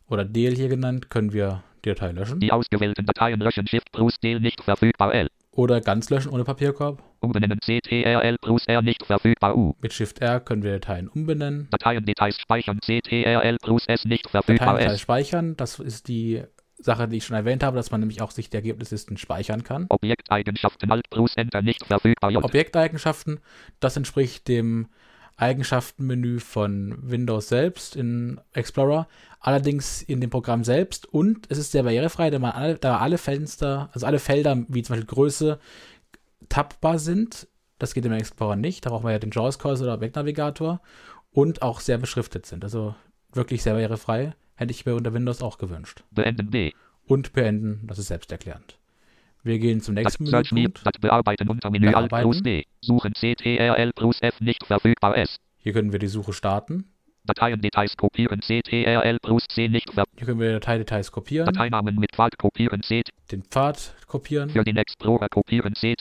oder 0.08 0.24
Del 0.24 0.56
hier 0.56 0.70
genannt 0.70 1.10
können 1.10 1.34
wir 1.34 1.64
die 1.84 1.90
Datei 1.90 2.14
löschen. 2.14 2.40
Die 2.40 2.54
ausgewählten 2.54 3.06
Dateien 3.06 3.42
löschen 3.42 3.68
Shift 3.68 3.92
plus 3.92 4.18
Del 4.22 4.40
nicht 4.40 4.64
verfügbar 4.64 5.14
L. 5.14 5.28
Oder 5.56 5.82
ganz 5.82 6.10
löschen 6.10 6.32
ohne 6.32 6.44
Papierkorb. 6.44 7.04
Umbenennen 7.20 7.60
CTRL 7.60 8.38
plus 8.42 8.66
R 8.68 8.82
nicht 8.82 9.06
verfügbar 9.06 9.56
U. 9.56 9.76
Mit 9.82 9.94
Shift 9.94 10.20
R 10.20 10.40
können 10.40 10.64
wir 10.64 10.74
Dateien 10.74 11.08
umbenennen. 11.08 11.68
Dateiendetails 11.70 12.40
speichern 12.40 12.80
CTRL 12.80 13.58
plus 13.62 13.86
S 13.88 14.04
nicht 14.06 14.30
verfügbar 14.30 14.66
Dateiendetails 14.66 14.96
S. 14.96 15.02
speichern, 15.02 15.56
das 15.56 15.80
ist 15.80 16.08
die 16.08 16.44
Sache, 16.80 17.08
die 17.08 17.18
ich 17.18 17.26
schon 17.26 17.36
erwähnt 17.36 17.64
habe, 17.64 17.78
dass 17.78 17.92
man 17.92 18.00
nämlich 18.00 18.22
auch 18.22 18.32
sich 18.32 18.50
die 18.50 18.58
Ergebnislisten 18.58 19.18
speichern 19.18 19.64
kann. 19.64 19.86
Objekteigenschaften 19.90 20.92
Alt 20.92 21.10
plus 21.10 21.36
Enter 21.36 21.62
nicht 21.62 21.86
verfügbar 21.86 22.32
J. 22.32 22.44
Objekteigenschaften, 22.44 23.40
das 23.80 23.96
entspricht 23.96 24.48
dem 24.48 24.88
Eigenschaftenmenü 25.36 26.40
von 26.40 26.96
Windows 27.02 27.50
selbst 27.50 27.96
in 27.96 28.40
Explorer, 28.54 29.08
allerdings 29.40 30.02
in 30.02 30.22
dem 30.22 30.30
Programm 30.30 30.64
selbst 30.64 31.06
und 31.06 31.48
es 31.50 31.58
ist 31.58 31.72
sehr 31.72 31.84
barrierefrei, 31.84 32.30
da, 32.30 32.40
man 32.40 32.52
alle, 32.52 32.76
da 32.76 32.98
alle 32.98 33.18
Fenster, 33.18 33.90
also 33.94 34.06
alle 34.06 34.20
Felder 34.20 34.64
wie 34.68 34.84
zum 34.84 34.96
Beispiel 34.96 35.14
Größe 35.14 35.60
tappbar 36.50 37.00
sind. 37.00 37.48
Das 37.80 37.94
geht 37.94 38.06
im 38.06 38.14
Explorer 38.14 38.56
nicht, 38.56 38.86
da 38.86 38.92
brauchen 38.92 39.06
wir 39.06 39.12
ja 39.12 39.20
den 39.20 39.32
JAWS-Cursor 39.32 39.86
oder 39.86 39.96
Objektnavigator 39.96 40.82
und 41.32 41.62
auch 41.62 41.80
sehr 41.80 41.98
beschriftet 41.98 42.46
sind, 42.46 42.64
also 42.64 42.96
wirklich 43.32 43.64
sehr 43.64 43.74
barrierefrei. 43.74 44.36
Hätte 44.56 44.72
ich 44.72 44.86
mir 44.86 44.96
unter 44.96 45.14
Windows 45.14 45.42
auch 45.42 45.58
gewünscht. 45.58 46.04
Beenden 46.12 46.52
B. 46.52 46.74
Und 47.06 47.34
beenden, 47.34 47.88
das 47.88 47.98
ist 47.98 48.08
selbsterklärend. 48.08 48.78
Wir 49.44 49.60
gehen 49.60 49.82
zum 49.82 49.96
nächsten 49.96 50.26
Search 50.26 50.52
Me. 50.52 50.62
Menüpunkt. 50.62 50.86
Das 50.88 51.00
Bearbeiten 51.02 51.50
unter 51.50 51.70
Menü 51.70 51.92
Alt 51.94 52.10
plus 52.12 52.42
D. 52.42 52.64
Suchen 52.82 53.14
CTRL 53.14 53.92
plus 53.94 54.22
F 54.22 54.40
nicht 54.40 54.66
verfügbar 54.66 55.18
S. 55.18 55.36
Hier 55.58 55.74
können 55.74 55.92
wir 55.92 56.00
die 56.00 56.08
Suche 56.08 56.32
starten. 56.34 56.86
Dateiendetails 57.26 57.96
kopieren 57.98 58.42
CTRL 58.42 59.18
plus 59.22 59.46
C 59.50 59.68
nicht 59.70 59.92
ver 59.94 60.04
Hier 60.18 60.26
können 60.28 60.40
wir 60.42 60.52
Dateidetails 60.54 61.12
kopieren, 61.12 61.46
Dateinamen 61.46 61.96
mit 61.96 62.14
Pfad 62.14 62.38
kopieren 62.38 62.84
C. 62.84 63.02
den 63.32 63.44
Pfad 63.44 63.96
kopieren, 64.08 64.50
Für 64.50 64.64
den 64.66 64.76
Explorer 64.76 65.30
kopieren 65.30 65.74
C. 65.74 65.96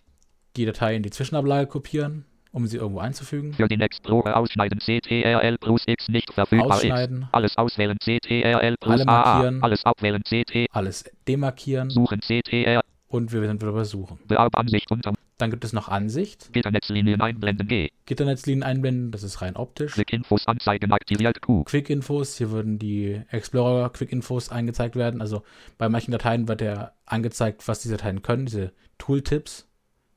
die 0.56 0.64
Datei 0.64 0.96
in 0.96 1.04
die 1.04 1.10
Zwischenablage 1.10 1.68
kopieren, 1.68 2.24
um 2.50 2.66
sie 2.66 2.78
irgendwo 2.78 2.98
einzufügen, 2.98 3.52
Für 3.54 3.68
den 3.68 3.80
Explorer 3.80 4.36
ausschneiden 4.36 4.80
CTRL 4.80 5.58
plus 5.58 5.84
X 5.86 6.08
nicht 6.08 6.32
verfügbar 6.32 6.66
X. 6.66 6.76
ausschneiden, 6.90 7.28
Alles 7.30 7.56
auswählen 7.56 7.98
CTRL 8.00 8.74
plus 8.80 9.00
Alle 9.02 9.08
AA. 9.08 9.34
markieren. 9.34 9.62
Alles 9.62 9.84
abwählen 9.84 10.22
CT. 10.24 10.66
alles 10.72 11.04
demarkieren 11.28 11.88
Suchen 11.90 12.20
CTR. 12.20 12.82
Und 13.12 13.32
wir 13.32 13.40
sind 13.46 13.60
wieder 13.60 13.72
bei 13.72 13.84
Suchen. 13.84 14.18
Bearbeiten 14.26 14.78
unter 14.90 15.12
Dann 15.38 15.50
gibt 15.50 15.64
es 15.64 15.72
noch 15.72 15.88
Ansicht, 15.88 16.52
Gitternetzlinien 16.52 17.20
einblenden 17.20 17.68
G. 17.68 17.90
Gitternetzlinien 18.06 18.62
einblenden, 18.62 19.10
das 19.10 19.22
ist 19.22 19.42
rein 19.42 19.56
optisch. 19.56 19.92
Quick-Infos 19.92 20.46
anzeigen 20.46 20.92
aktiviert 20.92 21.40
Q. 21.42 21.64
Quick-Infos, 21.64 22.38
hier 22.38 22.50
würden 22.50 22.78
die 22.78 23.20
Explorer 23.30 23.90
Quick-Infos 23.90 24.48
angezeigt 24.50 24.96
werden. 24.96 25.20
Also 25.20 25.42
bei 25.78 25.88
manchen 25.88 26.12
Dateien 26.12 26.48
wird 26.48 26.62
ja 26.62 26.92
angezeigt, 27.06 27.66
was 27.68 27.80
diese 27.80 27.96
Dateien 27.96 28.22
können, 28.22 28.46
diese 28.46 28.72
Tooltips. 28.98 29.68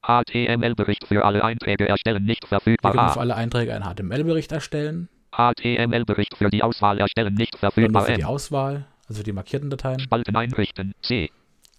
HTML-Bericht 0.04 1.08
für 1.08 1.26
alle 1.26 1.44
Einträge 1.44 1.88
erstellen 1.88 2.24
nicht 2.26 2.44
Wir 2.44 2.48
verfügbar. 2.50 2.94
können 2.94 3.10
für 3.10 3.20
alle 3.20 3.36
Einträge 3.36 3.74
einen 3.74 3.84
HTML-Bericht 3.84 4.52
erstellen, 4.52 5.10
HTML-Bericht 5.36 6.38
für 6.38 6.50
die 6.50 6.64
Auswahl 6.64 7.00
erstellen 7.00 7.34
nicht 7.34 7.58
verfügbar. 7.58 8.06
für 8.06 8.14
die. 8.14 8.24
Auswahl, 8.24 8.86
also 9.08 9.20
für 9.20 9.24
die 9.24 9.34
markierten 9.34 9.70
Dateien. 9.70 10.00
Spalten 10.00 10.36
einrichten. 10.36 10.94
C. 11.02 11.30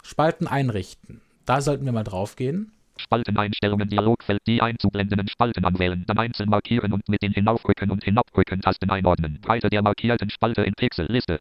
Spalten 0.07 0.47
einrichten. 0.47 1.19
Da 1.45 1.59
sollten 1.59 1.83
wir 1.83 1.91
mal 1.91 2.05
drauf 2.05 2.37
gehen. 2.37 2.71
Spalteneinstellungen 2.97 3.89
Dialogfeld 3.89 4.39
die 4.47 4.61
einzublendenden 4.61 5.27
Spalten 5.27 5.65
anwählen, 5.65 6.05
dann 6.07 6.17
einzeln 6.17 6.49
markieren 6.49 6.93
und 6.93 7.09
mit 7.09 7.21
den 7.21 7.33
Hinaufrücken 7.33 7.91
und 7.91 8.05
Hinabrücken 8.05 8.61
Tasten 8.61 8.89
einordnen. 8.89 9.39
Breite 9.41 9.69
der 9.69 9.81
markierten 9.81 10.29
Spalte 10.29 10.61
in 10.61 10.73
Pixelliste. 10.75 11.39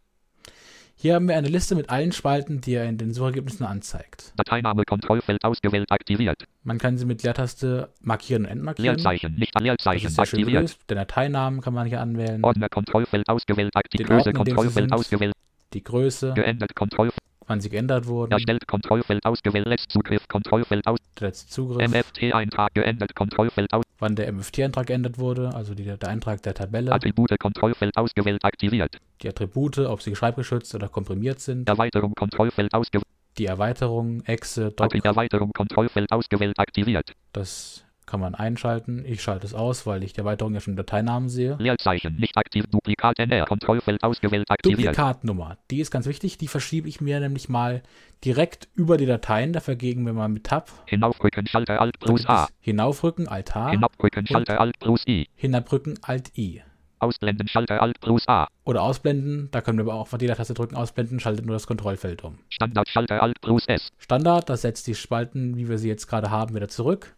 Hier 0.97 1.15
haben 1.15 1.29
wir 1.29 1.37
eine 1.37 1.47
Liste 1.49 1.77
mit 1.77 1.91
allen 1.91 2.11
Spalten, 2.11 2.61
die 2.61 2.75
er 2.75 2.89
in 2.89 2.99
den 2.99 3.15
Suchergebnissen 3.15 3.65
anzeigt. 3.65 4.33
Dateiname 4.37 4.83
Kontrollfeld 4.85 5.45
ausgewählt 5.45 5.93
aktiviert. 5.93 6.45
Man 6.65 6.79
kann 6.79 6.99
sie 6.99 7.07
mit 7.07 7.23
Leertaste 7.23 7.91
markieren 8.01 8.47
und 8.47 8.51
entmarkieren. 8.51 8.97
Leerzeichen, 8.97 9.35
nicht 9.37 9.55
Das 9.55 9.63
Leerzeichen 9.63 10.07
ist 10.09 10.17
sehr 10.17 10.27
schön 10.27 10.41
aktiviert. 10.41 10.77
Den 10.91 10.97
Dateinamen 10.97 11.61
kann 11.61 11.73
man 11.73 11.87
hier 11.87 12.01
anwählen. 12.01 12.43
Ordner 12.43 12.69
Kontrollfeld 12.69 13.29
ausgewählt 13.29 13.77
aktiviert. 13.77 14.09
Größe 14.09 14.33
Kontrollfeld 14.33 14.93
ausgewählt. 14.93 15.35
Die 15.73 15.85
Größe, 15.85 16.33
Geändert 16.35 16.75
Kontrollfeld. 16.75 17.26
Wann 17.47 17.61
sie 17.61 17.69
geändert 17.71 18.07
wurden, 18.07 18.33
Erstellt 18.33 18.67
Kontrollfeld 18.67 19.25
ausgewählt. 19.25 19.67
Letztzugriff 19.67 20.29
Kontrollfeld 20.29 20.87
aus. 20.87 20.99
der 21.19 21.29
letzte 21.29 21.49
Zugriff, 21.49 21.91
MFT-Eintrag 21.91 22.75
geändert 22.75 23.15
Kontrollfeld 23.15 23.73
aus. 23.73 23.85
wann 23.99 24.17
der 24.17 24.31
MFT-Eintrag 24.33 24.87
geändert 24.87 25.19
wurde, 25.19 25.55
also 25.55 25.75
die, 25.75 25.85
der 25.85 26.09
Eintrag 26.09 26.43
der 26.43 26.55
Tabelle, 26.55 26.93
Attribute 26.93 27.39
Kontrollfeld 27.39 27.97
ausgewählt 27.97 28.45
aktiviert. 28.45 28.99
die 29.23 29.29
Attribute, 29.29 29.79
ob 29.79 30.03
sie 30.03 30.15
schreibgeschützt 30.15 30.75
oder 30.75 30.89
komprimiert 30.89 31.41
sind, 31.41 31.69
Erweiterung 31.69 32.15
Kontrollfeld 32.15 32.75
ausgewählt. 32.75 33.07
die 33.39 33.47
Erweiterung, 33.47 34.23
Exe, 34.25 34.73
Doc, 34.73 34.95
Erweiterung 35.05 35.53
Kontrollfeld 35.53 36.13
ausgewählt 36.13 36.59
aktiviert. 36.59 37.13
das 37.33 37.86
kann 38.07 38.21
man 38.21 38.35
einschalten. 38.35 39.05
Ich 39.05 39.23
schalte 39.23 39.47
es 39.47 39.55
aus, 39.55 39.87
weil 39.87 40.03
ich 40.03 40.13
die 40.13 40.21
Erweiterung 40.21 40.55
ja 40.55 40.61
schon 40.61 40.73
im 40.73 40.77
Dateinamen 40.77 41.29
sehe. 41.29 41.57
Leerzeichen 41.59 42.17
nicht 42.17 42.37
aktiv. 42.37 42.65
Duplikat 42.71 43.19
NR 43.19 43.47
Kontrollfeld 43.47 44.03
ausgewählt 44.03 44.51
aktiviert. 44.51 44.79
Duplikatnummer, 44.97 45.59
die 45.71 45.81
ist 45.81 45.91
ganz 45.91 46.07
wichtig, 46.07 46.39
die 46.39 46.49
verschiebe 46.49 46.89
ich 46.89 47.01
mir 47.01 47.21
nämlich 47.21 47.49
mal 47.49 47.83
direkt 48.25 48.69
über 48.75 48.97
die 48.97 49.07
Dateien, 49.07 49.53
dafür 49.53 49.77
gehen 49.77 50.05
wir 50.07 50.13
mal 50.13 50.29
mit 50.29 50.45
Tab, 50.45 50.71
Hinaufrücken 50.87 51.47
Schalter 51.47 51.81
Alt 51.81 51.99
plus 52.01 52.27
A. 52.27 52.49
hinaufrücken, 52.61 53.29
Alt 53.29 53.55
H, 53.55 53.71
Hinabrücken 53.71 54.27
Schalter 54.27 54.61
Alt 54.61 54.79
plus 54.79 55.07
I. 55.07 55.29
hinabrücken, 55.35 55.99
Alt 56.03 56.37
I. 56.39 56.63
Ausblenden 56.99 57.47
Schalter 57.47 57.83
Alt 57.83 58.01
plus 58.01 58.27
A. 58.27 58.49
Oder 58.65 58.83
ausblenden, 58.83 59.49
da 59.51 59.61
können 59.61 59.79
wir 59.79 59.83
aber 59.85 59.95
auch 59.95 60.07
von 60.07 60.19
jeder 60.19 60.35
Taste 60.35 60.55
drücken, 60.55 60.77
ausblenden, 60.77 61.21
schaltet 61.21 61.45
nur 61.45 61.55
das 61.55 61.67
Kontrollfeld 61.67 62.25
um. 62.25 62.39
Standard 62.49 62.89
Schalter 62.89 63.23
Alt 63.23 63.41
plus 63.43 63.67
S. 63.67 63.91
Standard, 63.99 64.49
das 64.49 64.63
setzt 64.63 64.87
die 64.87 64.95
Spalten, 64.95 65.57
wie 65.57 65.69
wir 65.69 65.77
sie 65.79 65.89
jetzt 65.89 66.07
gerade 66.07 66.31
haben, 66.31 66.55
wieder 66.55 66.69
zurück. 66.69 67.15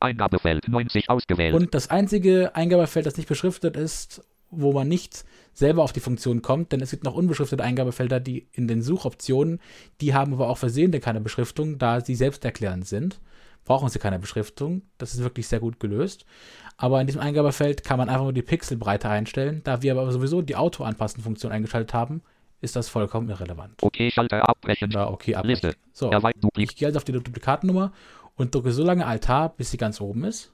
Eingabefeld 0.00 0.68
90 0.68 1.10
ausgewählt. 1.10 1.54
Und 1.54 1.74
das 1.74 1.90
einzige 1.90 2.54
Eingabefeld, 2.54 3.06
das 3.06 3.16
nicht 3.16 3.28
beschriftet 3.28 3.76
ist, 3.76 4.22
wo 4.50 4.72
man 4.72 4.88
nicht 4.88 5.24
selber 5.52 5.82
auf 5.82 5.92
die 5.92 6.00
Funktion 6.00 6.42
kommt, 6.42 6.72
denn 6.72 6.80
es 6.80 6.90
gibt 6.90 7.04
noch 7.04 7.14
unbeschriftete 7.14 7.62
Eingabefelder, 7.62 8.20
die 8.20 8.46
in 8.52 8.68
den 8.68 8.82
Suchoptionen, 8.82 9.60
die 10.00 10.14
haben 10.14 10.34
aber 10.34 10.48
auch 10.48 10.58
versehentlich 10.58 11.02
keine 11.02 11.20
Beschriftung, 11.20 11.78
da 11.78 12.00
sie 12.00 12.14
selbsterklärend 12.14 12.86
sind. 12.86 13.20
Brauchen 13.64 13.88
sie 13.88 13.98
keine 13.98 14.20
Beschriftung. 14.20 14.82
Das 14.96 15.12
ist 15.12 15.22
wirklich 15.24 15.48
sehr 15.48 15.58
gut 15.58 15.80
gelöst. 15.80 16.24
Aber 16.76 17.00
in 17.00 17.08
diesem 17.08 17.20
Eingabefeld 17.20 17.82
kann 17.82 17.98
man 17.98 18.08
einfach 18.08 18.22
nur 18.22 18.32
die 18.32 18.42
Pixelbreite 18.42 19.08
einstellen. 19.08 19.62
Da 19.64 19.82
wir 19.82 19.92
aber 19.92 20.12
sowieso 20.12 20.40
die 20.40 20.54
Auto-Anpassen-Funktion 20.54 21.50
eingeschaltet 21.50 21.92
haben, 21.92 22.22
ist 22.60 22.76
das 22.76 22.88
vollkommen 22.88 23.28
irrelevant. 23.28 23.82
Okay 23.82 24.10
Schalter 24.10 24.48
abbrechen. 24.48 24.90
Da 24.90 25.08
okay 25.08 25.34
abbrechen. 25.34 25.70
Liste. 25.70 25.80
So, 25.92 26.12
ich 26.56 26.76
gehe 26.76 26.86
also 26.86 26.98
auf 26.98 27.04
die 27.04 27.12
Duplikatennummer 27.12 27.92
und 28.36 28.54
drücke 28.54 28.72
so 28.72 28.84
lange 28.84 29.06
Altar, 29.06 29.50
bis 29.50 29.70
sie 29.70 29.76
ganz 29.76 30.00
oben 30.00 30.24
ist. 30.24 30.52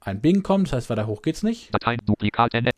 Ein 0.00 0.20
Bing 0.20 0.42
kommt, 0.42 0.68
das 0.68 0.72
heißt, 0.74 0.90
weiter 0.90 1.06
hoch 1.06 1.22
geht's 1.22 1.42
nicht. 1.42 1.70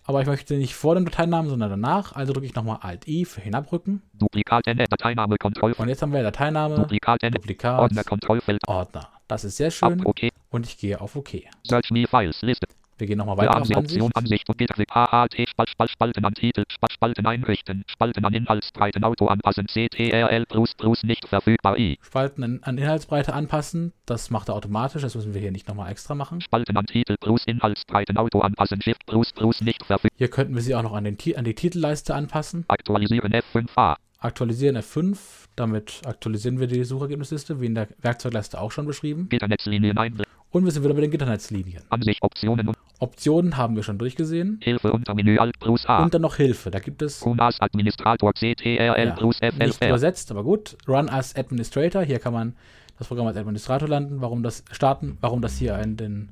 Aber 0.05 0.21
ich 0.21 0.27
möchte 0.27 0.55
nicht 0.55 0.75
vor 0.75 0.95
dem 0.95 1.05
Dateinamen, 1.05 1.51
sondern 1.51 1.71
danach. 1.71 2.17
Also 2.17 2.33
drücke 2.33 2.47
ich 2.47 2.55
nochmal 2.55 2.79
Alt-I 2.81 3.25
für 3.25 3.41
hinabrücken. 3.41 4.03
Und 4.21 5.89
jetzt 5.89 6.03
haben 6.03 6.13
wir 6.13 6.23
Dateiname, 6.23 6.77
Duplikat. 6.77 7.23
Duplikat, 7.23 7.81
Ordner 7.81 8.05
Kontrollfeld. 8.05 8.67
Ordner. 8.67 9.09
Das 9.29 9.45
ist 9.45 9.59
sehr 9.59 9.71
schön. 9.71 10.03
Und 10.51 10.67
ich 10.67 10.79
gehe 10.79 11.01
auf 11.01 11.15
OK. 11.15 11.43
Search 11.65 11.91
me 11.91 12.07
Files 12.09 12.43
Liste. 12.43 12.67
Wir 13.01 13.07
gehen 13.07 13.19
nochmal 13.19 13.39
weiter 13.39 13.53
auf 13.53 13.57
Ansicht, 13.63 13.79
Option, 13.79 14.11
Ansicht. 14.15 14.49
Und 14.49 14.59
Gitterklick. 14.59 14.91
HHT, 14.91 15.49
Spalt, 15.49 15.71
Spalt, 15.71 15.91
Spalten 15.91 16.25
an 16.25 16.35
Titel, 16.35 16.65
Spalt, 16.69 16.93
Spalten 16.93 17.27
einrichten, 17.27 17.83
Spalten 17.87 18.25
an 18.27 18.35
Inhaltsbreiten, 18.35 19.05
Auto 19.05 19.27
anpassen, 19.27 19.67
CTRL, 19.67 20.45
plus, 20.47 20.75
plus, 20.75 21.03
nicht 21.03 21.27
verfügbar, 21.27 21.79
I. 21.79 21.99
Spalten 22.03 22.63
an, 22.63 22.79
Inhaltsbreite 22.79 23.33
anpassen. 23.33 23.95
Das 24.05 24.31
macht 24.31 24.51
er 24.51 24.55
automatisch. 24.55 25.03
Das 25.03 25.15
müssen 25.15 25.33
wir 25.33 25.41
hier 25.41 25.51
nicht 25.51 25.67
nochmal 25.67 25.91
extra 25.91 26.15
machen. 26.15 26.43
Spalten 26.43 26.77
an 26.77 26.87
Titel, 26.87 27.17
plus, 27.19 27.45
Inhaltsbreiten, 27.47 28.19
Auto 28.19 28.41
anpassen, 28.41 28.83
Shift, 28.83 29.07
plus, 29.07 29.33
plus, 29.33 29.63
nicht 29.63 29.85
verfügbar. 29.85 30.17
Hier 30.19 30.29
könnten 30.29 30.55
wir 30.55 30.63
sie 30.63 30.75
auch 30.75 30.83
noch 30.83 30.93
an, 30.93 31.05
den, 31.05 31.17
an 31.37 31.45
die 31.45 31.55
Titelleiste 31.55 32.15
anpassen. 32.15 32.65
Aktualisieren 32.69 33.33
F5A. 33.33 33.97
Aktualisieren 34.19 34.77
F5. 34.77 35.17
Damit 35.57 36.03
aktualisieren 36.05 36.61
wir 36.61 36.67
die 36.67 36.85
Suchergebnisliste, 36.85 37.61
wie 37.61 37.67
in 37.67 37.75
der 37.75 37.89
Werkzeugleiste 38.03 38.61
auch 38.61 38.71
schon 38.71 38.87
beschrieben. 38.87 39.31
Gitternetzlinien 39.31 39.97
einblenden. 39.97 40.31
Und 40.51 40.65
wir 40.65 40.73
sind 40.73 40.83
wieder 40.83 40.95
bei 40.95 41.01
den 41.03 41.11
Gitternetzlinien. 41.11 41.83
Ansicht 41.91 42.23
Optionen 42.23 42.73
Optionen 42.99 43.57
haben 43.57 43.77
wir 43.77 43.83
schon 43.83 43.99
durchgesehen. 43.99 44.59
Hilfe 44.63 44.93
unter 44.93 45.15
Menü 45.15 45.39
Alt 45.39 45.59
plus 45.59 45.87
A. 45.87 46.03
Und 46.03 46.13
dann 46.13 46.23
noch 46.23 46.37
Hilfe. 46.37 46.71
Da 46.71 46.81
gibt 46.81 47.03
es 47.03 47.21
QNAS 47.21 47.61
Administrator 47.61 48.33
CTRL 48.35 49.07
ja, 49.07 49.15
plus 49.15 49.41
nicht 49.41 49.77
FLR. 49.77 49.89
übersetzt, 49.89 50.31
aber 50.31 50.45
gut. 50.45 50.77
Run 50.87 51.09
as 51.09 51.35
Administrator. 51.37 52.03
Hier 52.03 52.19
kann 52.19 52.33
man 52.33 52.55
das 52.99 53.09
Programm 53.09 53.29
als 53.29 53.37
Administrator 53.37 53.89
landen. 53.89 54.21
Warum 54.21 54.43
das 54.43 54.65
starten? 54.71 55.17
Warum 55.21 55.41
das 55.41 55.57
hier 55.57 55.77
an 55.77 55.97
den 55.97 56.29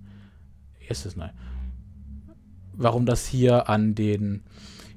erstes 0.86 1.16
nein. 1.16 1.30
Warum 2.74 3.06
das 3.06 3.26
hier 3.26 3.68
an 3.68 3.94
den 3.94 4.42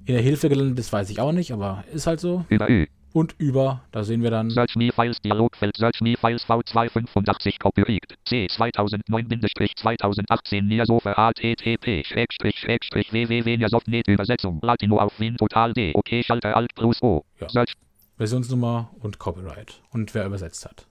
in 0.05 0.15
der 0.15 0.21
Hilfe 0.21 0.49
gelandet 0.49 0.79
ist, 0.79 0.91
weiß 0.91 1.09
ich 1.09 1.19
auch 1.19 1.31
nicht, 1.31 1.53
aber 1.53 1.83
ist 1.93 2.07
halt 2.07 2.19
so. 2.19 2.43
Über 2.49 2.69
Ü. 2.69 2.87
Und 3.13 3.35
über, 3.39 3.81
da 3.91 4.03
sehen 4.03 4.23
wir 4.23 4.31
dann 4.31 4.49
Search 4.49 4.75
Me 4.77 4.89
Files 4.93 5.19
Dialogfeld 5.21 5.75
Search 5.75 5.99
Me 6.01 6.15
Files 6.17 6.45
V285 6.45 7.59
Copyright 7.59 8.15
C 8.25 8.47
2009-2018 8.49 10.61
Niasofa 10.61 11.13
HTTP 11.13 12.05
Schrägstrich 12.05 12.57
Schrägstrich 12.57 13.11
www 13.11 13.57
Niasoft.net 13.57 14.07
Übersetzung 14.07 14.59
Latino 14.61 14.99
auf 14.99 15.19
Wien 15.19 15.35
Total 15.35 15.73
D 15.73 15.91
OK 15.93 16.23
Schalter 16.23 16.55
Alt 16.55 16.73
plus 16.75 17.01
O 17.01 17.25
Ja. 17.39 17.49
Search 17.49 17.73
Versionsnummer 18.17 18.89
und 18.99 19.19
Copyright 19.19 19.81
und 19.91 20.13
wer 20.13 20.25
übersetzt 20.25 20.65
hat. 20.65 20.85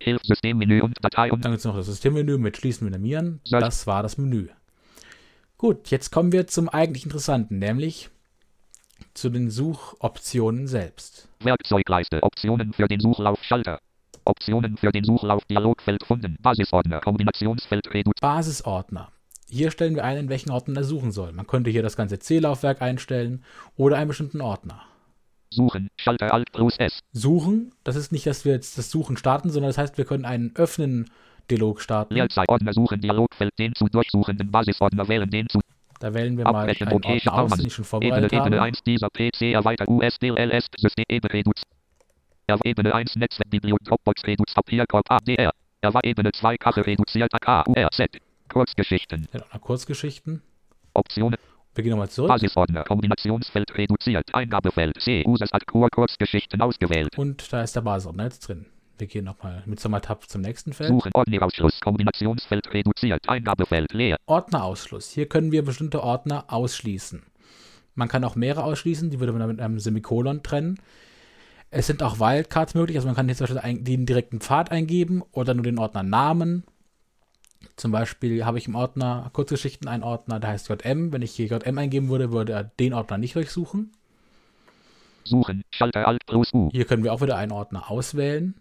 Hilf 0.00 0.22
Systemmenü 0.24 0.80
und 0.80 0.96
Datei 1.02 1.30
und 1.30 1.44
Dann 1.44 1.52
gibt 1.52 1.60
es 1.60 1.64
noch 1.64 1.76
das 1.76 1.86
Systemmenü 1.86 2.38
mit 2.38 2.56
Schließen, 2.56 2.84
Minimieren. 2.84 3.40
Das 3.50 3.86
war 3.86 4.02
das 4.02 4.18
Menü. 4.18 4.48
Gut, 5.56 5.90
jetzt 5.90 6.10
kommen 6.10 6.32
wir 6.32 6.46
zum 6.46 6.68
eigentlich 6.68 7.04
Interessanten, 7.04 7.58
nämlich 7.58 8.10
zu 9.14 9.30
den 9.30 9.50
Suchoptionen 9.50 10.66
selbst. 10.66 11.28
Werkzeugleiste 11.40 12.22
Optionen 12.22 12.72
für 12.72 12.88
den 12.88 13.00
Suchlauf 13.00 13.42
Schalter 13.42 13.80
Optionen 14.24 14.76
für 14.76 14.92
den 14.92 15.04
Suchlauf 15.04 15.44
Dialogfeld 15.46 16.04
Funden 16.04 16.36
Basisordner 16.40 17.00
Kombinationsfeld 17.00 17.92
Redu 17.92 18.12
Basisordner. 18.20 19.10
Hier 19.48 19.70
stellen 19.70 19.94
wir 19.94 20.04
ein, 20.04 20.18
in 20.18 20.28
welchen 20.28 20.50
Ordner 20.50 20.80
er 20.80 20.84
suchen 20.84 21.10
soll. 21.10 21.32
Man 21.32 21.46
könnte 21.46 21.70
hier 21.70 21.82
das 21.82 21.96
ganze 21.96 22.18
C-Laufwerk 22.18 22.82
einstellen 22.82 23.42
oder 23.76 23.96
einen 23.96 24.08
bestimmten 24.08 24.42
Ordner. 24.42 24.82
Suchen 25.50 25.88
Schalter 25.96 26.34
Alt 26.34 26.52
plus 26.52 26.76
S 26.76 27.00
Suchen, 27.12 27.72
das 27.82 27.96
ist 27.96 28.12
nicht, 28.12 28.26
dass 28.26 28.44
wir 28.44 28.52
jetzt 28.52 28.76
das 28.76 28.90
Suchen 28.90 29.16
starten, 29.16 29.48
sondern 29.48 29.70
das 29.70 29.78
heißt, 29.78 29.96
wir 29.96 30.04
können 30.04 30.26
einen 30.26 30.54
öffnen 30.56 31.10
Dialog 31.50 31.80
starten. 31.80 32.14
Leerzeiordner 32.14 32.74
suchen 32.74 33.00
Dialogfeld 33.00 33.58
den 33.58 33.74
zu 33.74 33.86
durchsuchenden 33.86 34.50
Basisordner 34.50 35.08
wählen 35.08 35.30
den 35.30 35.48
zu 35.48 35.60
Da 35.98 36.14
wählen 36.14 36.36
wir 36.36 36.44
mal 36.44 36.68
einen 36.68 36.92
okay 36.92 37.20
Ordner 37.26 37.34
aus, 37.34 37.56
den 37.56 37.66
ich 37.66 37.74
schon 37.74 37.84
Ebene 37.84 37.88
vorbereitet 37.88 38.32
Ebene 38.32 38.56
habe. 38.56 38.62
1 38.62 38.82
dieser 38.84 39.08
PC 39.10 39.42
erweitert 39.52 39.88
USDLS 39.88 40.66
System 40.76 41.04
Ebene 41.08 41.32
Reduz 41.34 41.62
Er 42.46 42.54
war 42.56 42.64
Ebene 42.64 42.94
1 42.94 43.16
Netzwerkbibliothek 43.16 43.88
Dropbox 43.88 44.24
Reduz 44.24 44.54
Papierkorb 44.54 45.10
ADR 45.10 45.50
Er 45.80 45.94
war 45.94 46.04
Ebene 46.04 46.30
2 46.32 46.56
Kache 46.56 46.86
reduziert 46.86 47.32
AKURZ 47.34 48.02
Kurzgeschichten 48.48 49.28
Ja, 49.32 49.58
Kurzgeschichten. 49.58 50.42
Optionen 50.94 51.36
Wir 51.74 51.82
gehen 51.82 51.90
nochmal 51.90 52.08
zurück. 52.08 52.28
Basisordner 52.28 52.84
Kombinationsfeld 52.84 53.76
reduziert 53.76 54.32
Eingabefeld 54.32 55.00
C 55.00 55.24
Users 55.26 55.50
Kur 55.66 55.88
Kurzgeschichten 55.90 56.60
ausgewählt 56.60 57.18
Und 57.18 57.52
da 57.52 57.62
ist 57.62 57.74
der 57.74 57.80
Basisordner 57.80 58.24
jetzt 58.24 58.46
drin. 58.46 58.66
Wir 58.98 59.06
gehen 59.06 59.24
nochmal 59.24 59.62
mit 59.66 59.78
Sommertab 59.78 60.28
zum 60.28 60.42
nächsten 60.42 60.72
Feld. 60.72 60.90
Suchen 60.90 61.12
Ordnerausschluss 61.14 61.80
Kombinationsfeld 61.80 62.72
reduziert 62.72 63.28
Eingabefeld 63.28 63.92
leer 63.92 64.16
Ordnerausschluss. 64.26 65.10
Hier 65.10 65.28
können 65.28 65.52
wir 65.52 65.64
bestimmte 65.64 66.02
Ordner 66.02 66.44
ausschließen. 66.48 67.22
Man 67.94 68.08
kann 68.08 68.24
auch 68.24 68.34
mehrere 68.34 68.64
ausschließen, 68.64 69.10
die 69.10 69.20
würde 69.20 69.32
man 69.32 69.40
dann 69.40 69.50
mit 69.50 69.60
einem 69.60 69.78
Semikolon 69.78 70.42
trennen. 70.42 70.80
Es 71.70 71.86
sind 71.86 72.02
auch 72.02 72.18
Wildcards 72.18 72.74
möglich, 72.74 72.96
also 72.96 73.06
man 73.06 73.14
kann 73.14 73.26
hier 73.26 73.36
zum 73.36 73.46
Beispiel 73.46 73.84
den 73.84 74.06
direkten 74.06 74.40
Pfad 74.40 74.70
eingeben 74.70 75.22
oder 75.32 75.54
nur 75.54 75.64
den 75.64 75.78
Ordner 75.78 76.02
Namen. 76.02 76.64
Zum 77.76 77.92
Beispiel 77.92 78.44
habe 78.44 78.58
ich 78.58 78.66
im 78.66 78.74
Ordner 78.74 79.30
Kurzgeschichten 79.32 79.88
einen 79.88 80.02
Ordner, 80.02 80.40
der 80.40 80.50
heißt 80.50 80.68
JM. 80.68 81.12
Wenn 81.12 81.22
ich 81.22 81.32
hier 81.32 81.46
JM 81.46 81.78
eingeben 81.78 82.08
würde, 82.08 82.32
würde 82.32 82.52
er 82.52 82.64
den 82.64 82.94
Ordner 82.94 83.18
nicht 83.18 83.36
durchsuchen. 83.36 83.92
Suchen 85.24 85.62
Schalter 85.70 86.06
Alt 86.06 86.24
plus 86.26 86.52
U 86.54 86.70
Hier 86.72 86.84
können 86.84 87.04
wir 87.04 87.12
auch 87.12 87.20
wieder 87.20 87.36
einen 87.36 87.52
Ordner 87.52 87.90
auswählen. 87.90 88.54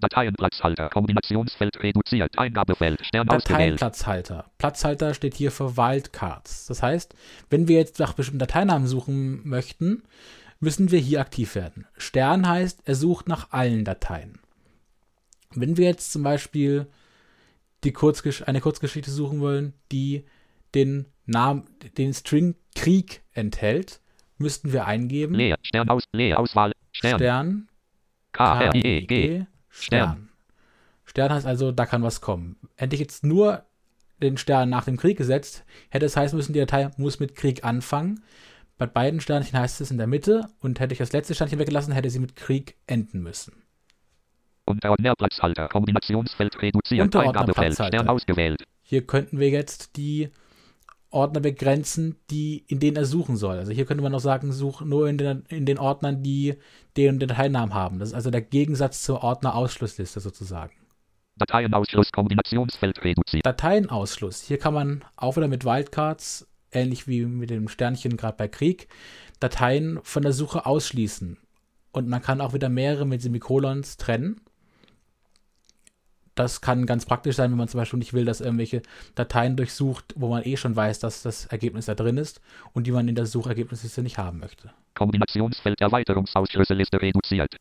Dateienplatzhalter. 0.00 0.88
Kombinationsfeld 0.90 1.82
reduziert. 1.82 2.38
Eingabefeld. 2.38 3.04
Stern 3.04 3.26
Dateienplatzhalter. 3.26 4.50
Platzhalter 4.58 5.14
steht 5.14 5.34
hier 5.34 5.52
für 5.52 5.76
Wildcards. 5.76 6.66
Das 6.66 6.82
heißt, 6.82 7.14
wenn 7.50 7.68
wir 7.68 7.76
jetzt 7.76 7.98
nach 7.98 8.14
bestimmten 8.14 8.38
Dateinamen 8.38 8.86
suchen 8.86 9.46
möchten, 9.48 10.02
müssen 10.60 10.90
wir 10.90 10.98
hier 10.98 11.20
aktiv 11.20 11.54
werden. 11.54 11.86
Stern 11.96 12.48
heißt, 12.48 12.82
er 12.84 12.94
sucht 12.94 13.28
nach 13.28 13.52
allen 13.52 13.84
Dateien. 13.84 14.38
Wenn 15.54 15.76
wir 15.76 15.86
jetzt 15.86 16.12
zum 16.12 16.22
Beispiel 16.22 16.86
die 17.82 17.92
Kurzgesch 17.92 18.42
eine 18.42 18.60
Kurzgeschichte 18.60 19.10
suchen 19.10 19.40
wollen, 19.40 19.72
die 19.90 20.24
den 20.74 21.06
Namen, 21.26 21.64
den 21.96 22.12
String 22.14 22.54
Krieg 22.74 23.22
enthält, 23.32 24.00
müssten 24.38 24.72
wir 24.72 24.86
eingeben. 24.86 25.34
Leer. 25.34 25.58
Stern 25.62 25.88
aus 25.88 26.04
Leer 26.12 26.38
Auswahl 26.38 26.72
Stern. 26.92 27.18
Stern 27.18 27.68
K 28.32 28.60
R 28.62 28.74
I 28.74 28.80
E 28.80 29.06
G 29.06 29.46
Stern. 29.70 30.28
Stern 31.04 31.32
heißt 31.32 31.46
also, 31.46 31.72
da 31.72 31.86
kann 31.86 32.02
was 32.02 32.20
kommen. 32.20 32.56
Hätte 32.76 32.94
ich 32.94 33.00
jetzt 33.00 33.24
nur 33.24 33.64
den 34.20 34.36
Stern 34.36 34.68
nach 34.68 34.84
dem 34.84 34.96
Krieg 34.96 35.16
gesetzt, 35.16 35.64
hätte 35.88 36.06
es 36.06 36.16
heißen 36.16 36.36
müssen, 36.36 36.52
die 36.52 36.60
Datei 36.60 36.90
muss 36.96 37.20
mit 37.20 37.34
Krieg 37.34 37.64
anfangen. 37.64 38.22
Bei 38.78 38.86
beiden 38.86 39.20
Sternchen 39.20 39.58
heißt 39.58 39.80
es 39.80 39.90
in 39.90 39.98
der 39.98 40.06
Mitte 40.06 40.48
und 40.60 40.80
hätte 40.80 40.92
ich 40.92 40.98
das 40.98 41.12
letzte 41.12 41.34
Sternchen 41.34 41.58
weggelassen, 41.58 41.92
hätte 41.92 42.10
sie 42.10 42.18
mit 42.18 42.36
Krieg 42.36 42.76
enden 42.86 43.22
müssen. 43.22 43.52
Unterordnerplatzhalter 44.66 45.68
Kombinationsfeld 45.68 46.62
reduziert 46.62 47.04
Unterordnerplatzhalter. 47.04 47.62
Eingabefeld 47.62 47.94
Stern 47.94 48.08
ausgewählt 48.08 48.64
Hier 48.82 49.06
könnten 49.06 49.38
wir 49.40 49.50
jetzt 49.50 49.96
die 49.96 50.30
Ordner 51.10 51.40
begrenzen, 51.40 52.16
die, 52.30 52.64
in 52.68 52.78
denen 52.78 52.96
er 52.96 53.04
suchen 53.04 53.36
soll. 53.36 53.58
Also 53.58 53.72
hier 53.72 53.84
könnte 53.84 54.02
man 54.02 54.14
auch 54.14 54.20
sagen, 54.20 54.52
such 54.52 54.82
nur 54.82 55.08
in 55.08 55.18
den, 55.18 55.44
in 55.48 55.66
den 55.66 55.78
Ordnern, 55.78 56.22
die 56.22 56.54
den 56.96 57.18
den 57.18 57.28
Dateinamen 57.28 57.74
haben. 57.74 57.98
Das 57.98 58.10
ist 58.10 58.14
also 58.14 58.30
der 58.30 58.42
Gegensatz 58.42 59.02
zur 59.02 59.22
Ordnerausschlussliste 59.22 60.20
sozusagen. 60.20 60.72
Dateienausschluss 61.36 62.12
Kombinationsfeld 62.12 63.02
reduziert 63.02 63.46
Dateienausschluss. 63.46 64.42
Hier 64.42 64.58
kann 64.58 64.74
man 64.74 65.04
auch 65.16 65.36
wieder 65.36 65.48
mit 65.48 65.64
Wildcards, 65.64 66.46
ähnlich 66.70 67.08
wie 67.08 67.24
mit 67.24 67.50
dem 67.50 67.68
Sternchen 67.68 68.16
gerade 68.16 68.36
bei 68.36 68.48
Krieg, 68.48 68.88
Dateien 69.40 70.00
von 70.02 70.22
der 70.22 70.32
Suche 70.32 70.66
ausschließen. 70.66 71.38
Und 71.92 72.08
man 72.08 72.22
kann 72.22 72.40
auch 72.40 72.52
wieder 72.52 72.68
mehrere 72.68 73.06
mit 73.06 73.22
Semikolons 73.22 73.96
trennen. 73.96 74.40
Das 76.34 76.60
kann 76.60 76.86
ganz 76.86 77.06
praktisch 77.06 77.36
sein, 77.36 77.50
wenn 77.50 77.58
man 77.58 77.68
zum 77.68 77.78
Beispiel 77.78 77.98
nicht 77.98 78.12
will, 78.12 78.24
dass 78.24 78.40
irgendwelche 78.40 78.82
Dateien 79.14 79.56
durchsucht, 79.56 80.14
wo 80.16 80.28
man 80.28 80.44
eh 80.44 80.56
schon 80.56 80.76
weiß, 80.76 81.00
dass 81.00 81.22
das 81.22 81.46
Ergebnis 81.46 81.86
da 81.86 81.94
drin 81.94 82.16
ist 82.16 82.40
und 82.72 82.86
die 82.86 82.92
man 82.92 83.08
in 83.08 83.14
der 83.14 83.26
Suchergebnisliste 83.26 84.02
nicht 84.02 84.18
haben 84.18 84.38
möchte. 84.38 84.70
Kombinationsfeld 84.94 85.80
Erweiterungsausschlüsselliste 85.80 87.00
reduziert 87.00 87.56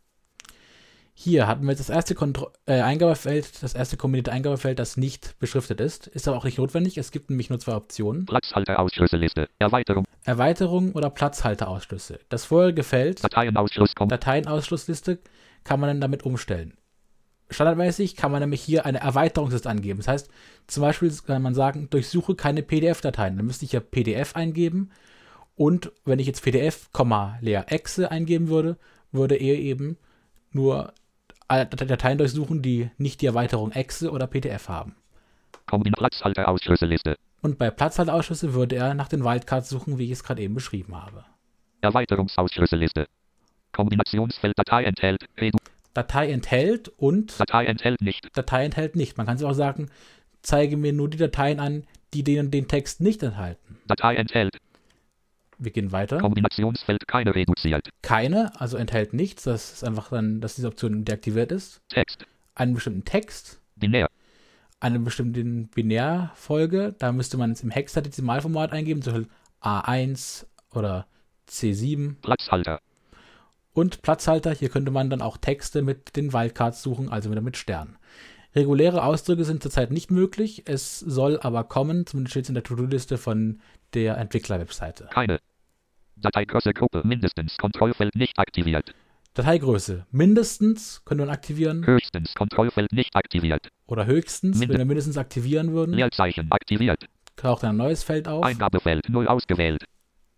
Hier 1.13 1.47
hatten 1.47 1.63
wir 1.63 1.71
jetzt 1.71 1.79
das 1.79 1.89
erste 1.89 2.15
Kontro 2.15 2.51
äh, 2.65 2.81
Eingabefeld, 2.81 3.61
das 3.63 3.73
erste 3.73 3.97
kombinierte 3.97 4.31
Eingabefeld, 4.31 4.79
das 4.79 4.97
nicht 4.97 5.37
beschriftet 5.39 5.81
ist. 5.81 6.07
Ist 6.07 6.27
aber 6.27 6.37
auch 6.37 6.45
nicht 6.45 6.57
notwendig. 6.57 6.97
Es 6.97 7.11
gibt 7.11 7.29
nämlich 7.29 7.49
nur 7.49 7.59
zwei 7.59 7.75
Optionen. 7.75 8.25
Platzhalterausschlüsselliste 8.25 9.49
Erweiterung 9.59 10.05
Erweiterung 10.23 10.93
oder 10.93 11.09
Platzhalterausschlüsse. 11.09 12.19
Das 12.29 12.45
vorherige 12.45 12.83
Feld, 12.83 13.23
Dateienausschluss 13.23 13.93
Dateienausschlussliste, 13.95 15.19
kann 15.63 15.79
man 15.79 15.89
dann 15.89 16.01
damit 16.01 16.23
umstellen. 16.23 16.73
Standardmäßig 17.49 18.15
kann 18.15 18.31
man 18.31 18.41
nämlich 18.41 18.61
hier 18.61 18.85
eine 18.85 18.99
Erweiterungsliste 18.99 19.69
angeben. 19.69 19.99
Das 19.99 20.07
heißt, 20.07 20.29
zum 20.67 20.81
Beispiel 20.81 21.11
kann 21.25 21.41
man 21.41 21.55
sagen, 21.55 21.89
durchsuche 21.89 22.35
keine 22.35 22.61
PDF-Dateien. 22.61 23.37
Dann 23.37 23.45
müsste 23.45 23.65
ich 23.65 23.71
ja 23.71 23.79
PDF 23.79 24.35
eingeben 24.35 24.91
und 25.59 25.91
wenn 26.05 26.19
ich 26.19 26.27
jetzt 26.27 26.41
PDF, 26.41 26.89
leer 27.41 27.65
Exe 27.67 28.09
eingeben 28.11 28.47
würde, 28.47 28.77
würde 29.11 29.35
er 29.35 29.55
eben 29.55 29.97
nur 30.51 30.93
alle 31.49 31.65
Dateien 31.65 32.17
durchsuchen, 32.17 32.61
die 32.61 32.91
nicht 32.97 33.21
die 33.21 33.25
Erweiterung 33.25 33.73
Exe 33.73 34.11
oder 34.11 34.25
PDF 34.25 34.69
haben. 34.69 34.95
Kombin 35.65 35.91
Platzhalterausschlüsselliste 35.91 37.17
Und 37.41 37.57
bei 37.57 37.71
Platzhalterausschlüsse 37.71 38.53
würde 38.53 38.77
er 38.77 38.93
nach 38.93 39.09
den 39.09 39.25
Wildcards 39.25 39.67
suchen, 39.67 39.97
wie 39.97 40.05
ich 40.05 40.11
es 40.11 40.23
gerade 40.23 40.41
eben 40.41 40.53
beschrieben 40.53 40.95
habe. 40.95 41.25
Erweiterungsausschlüsselliste 41.81 43.07
Kombinationsfeld 43.73 44.57
Datei 44.57 44.85
enthält 44.85 45.25
Datei 45.93 46.31
enthält 46.31 46.89
und 46.89 47.39
Datei 47.39 47.65
enthält 47.65 48.01
nicht 48.01 48.27
Datei 48.33 48.65
enthält 48.65 48.95
nicht. 48.95 49.17
Man 49.17 49.25
kann 49.25 49.37
sich 49.37 49.47
auch 49.47 49.53
sagen, 49.53 49.89
zeige 50.41 50.77
mir 50.77 50.93
nur 50.93 51.09
die 51.09 51.17
Dateien 51.17 51.59
an, 51.59 51.83
die 52.13 52.23
den, 52.23 52.51
den 52.51 52.67
Text 52.67 53.01
nicht 53.01 53.23
enthalten. 53.23 53.77
Datei 53.87 54.15
enthält 54.15 54.57
Wir 55.57 55.71
gehen 55.71 55.91
weiter. 55.91 56.19
Kombinationsfeld 56.19 57.07
keine 57.07 57.35
reduziert 57.35 57.89
Keine, 58.01 58.51
also 58.59 58.77
enthält 58.77 59.13
nichts. 59.13 59.43
Das 59.43 59.73
ist 59.73 59.83
einfach 59.83 60.09
dann, 60.09 60.41
dass 60.41 60.55
diese 60.55 60.67
Option 60.67 61.05
deaktiviert 61.05 61.51
ist. 61.51 61.81
Text 61.89 62.25
Einen 62.55 62.73
bestimmten 62.73 63.05
Text, 63.05 63.61
binär 63.75 64.09
eine 64.79 64.99
bestimmte 64.99 65.43
Binärfolge. 65.43 66.95
Da 66.97 67.11
müsste 67.11 67.37
man 67.37 67.49
jetzt 67.49 67.63
im 67.63 67.71
Hexadezimalformat 67.71 68.71
eingeben, 68.71 69.01
zum 69.01 69.13
Beispiel 69.13 69.31
A1 69.61 70.45
oder 70.73 71.05
C7 71.49 72.15
Platzhalter 72.21 72.79
und 73.73 74.01
Platzhalter. 74.01 74.51
Hier 74.53 74.69
könnte 74.69 74.91
man 74.91 75.09
dann 75.09 75.21
auch 75.21 75.37
Texte 75.37 75.81
mit 75.81 76.15
den 76.15 76.33
Wildcards 76.33 76.81
suchen, 76.81 77.09
also 77.09 77.31
wieder 77.31 77.41
mit 77.41 77.57
Sternen. 77.57 77.97
Reguläre 78.55 79.03
Ausdrücke 79.03 79.45
sind 79.45 79.61
zurzeit 79.61 79.91
nicht 79.91 80.09
möglich. 80.11 80.63
Es 80.65 80.99
soll 80.99 81.39
aber 81.41 81.63
kommen, 81.65 82.05
zumindest 82.07 82.31
steht 82.31 82.43
es 82.45 82.49
in 82.49 82.55
der 82.55 82.63
To-Do-Liste 82.63 83.17
von 83.17 83.59
der 83.93 84.17
Entwickler-Webseite. 84.17 85.07
Keine. 85.11 85.39
Dateigröße 86.15 86.73
Gruppe 86.73 87.01
mindestens 87.05 87.57
Kontrollfeld 87.57 88.15
nicht 88.15 88.37
aktiviert. 88.39 88.93
Dateigröße 89.35 90.05
mindestens 90.11 91.03
können 91.05 91.21
wir 91.25 91.29
aktivieren 91.29 91.85
Höchstens 91.85 92.33
Kontrollfeld 92.33 92.91
nicht 92.91 93.15
aktiviert. 93.15 93.69
oder 93.85 94.05
höchstens, 94.07 94.57
Minde- 94.57 94.73
wenn 94.73 94.79
wir 94.81 94.85
mindestens 94.85 95.17
aktivieren 95.17 95.71
würden, 95.71 95.93
Leerzeichen 95.93 96.51
aktiviert. 96.51 97.05
taucht 97.35 97.63
ein 97.63 97.77
neues 97.77 98.03
Feld 98.03 98.27
auf. 98.27 98.43
Eingabefeld 98.43 99.07
0 99.07 99.27
ausgewählt. 99.27 99.85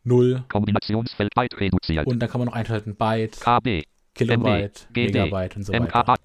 0. 0.04 0.44
Kombinationsfeld 0.50 1.34
Byte 1.36 1.60
reduziert. 1.60 2.08
Und 2.08 2.20
dann 2.20 2.30
kann 2.30 2.40
man 2.40 2.48
noch 2.48 2.56
einschalten 2.56 2.96
Byte, 2.96 3.40
KB. 3.40 3.84
Kilobyte, 4.14 4.88
MB, 4.90 4.94
GD, 4.94 5.14
Megabyte 5.14 5.56
und 5.56 5.64
so 5.64 5.74
weiter. 5.74 5.84
MKA. 5.84 6.16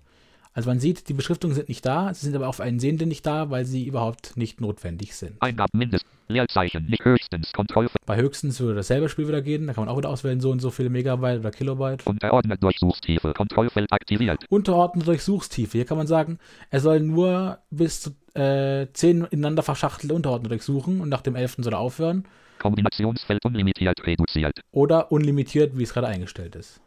Also 0.56 0.70
man 0.70 0.80
sieht, 0.80 1.10
die 1.10 1.12
Beschriftungen 1.12 1.54
sind 1.54 1.68
nicht 1.68 1.84
da, 1.84 2.14
sie 2.14 2.24
sind 2.24 2.34
aber 2.34 2.48
auf 2.48 2.60
einen 2.60 2.80
Sehenden 2.80 3.10
nicht 3.10 3.26
da, 3.26 3.50
weil 3.50 3.66
sie 3.66 3.84
überhaupt 3.84 4.38
nicht 4.38 4.58
notwendig 4.60 5.14
sind. 5.14 5.40
Eingaben. 5.42 5.90
Leerzeichen 6.28 6.86
nicht 6.86 7.04
höchstens 7.04 7.52
Kontrollfeld. 7.52 8.04
Bei 8.06 8.16
höchstens 8.16 8.58
würde 8.58 8.76
dasselbe 8.76 9.08
Spiel 9.08 9.28
wieder 9.28 9.42
gehen, 9.42 9.66
da 9.66 9.74
kann 9.74 9.84
man 9.84 9.92
auch 9.92 9.98
wieder 9.98 10.08
auswählen, 10.08 10.40
so 10.40 10.50
und 10.50 10.60
so 10.60 10.70
viele 10.70 10.88
Megabyte 10.88 11.40
oder 11.40 11.50
Kilobyte. 11.50 12.06
Unterordnet 12.06 12.62
Durchsuchstiefe. 12.62 13.34
Kontrollfeld 13.34 13.92
aktiviert. 13.92 14.44
Unterordnet 14.48 15.06
Durchsuchstiefe. 15.06 15.76
Hier 15.76 15.84
kann 15.84 15.98
man 15.98 16.06
sagen, 16.06 16.38
er 16.70 16.80
soll 16.80 17.00
nur 17.00 17.58
bis 17.70 18.00
zu 18.00 18.10
äh, 18.34 18.86
10 18.92 19.26
ineinander 19.26 19.62
verschachtelte 19.62 20.14
Unterordner 20.14 20.48
durchsuchen 20.48 21.00
und 21.02 21.10
nach 21.10 21.20
dem 21.20 21.36
11. 21.36 21.56
soll 21.58 21.74
er 21.74 21.80
aufhören. 21.80 22.24
Kombinationsfeld 22.58 23.44
unlimitiert 23.44 24.06
reduziert. 24.06 24.60
Oder 24.72 25.12
unlimitiert, 25.12 25.76
wie 25.78 25.82
es 25.82 25.92
gerade 25.92 26.08
eingestellt 26.08 26.56
ist. 26.56 26.80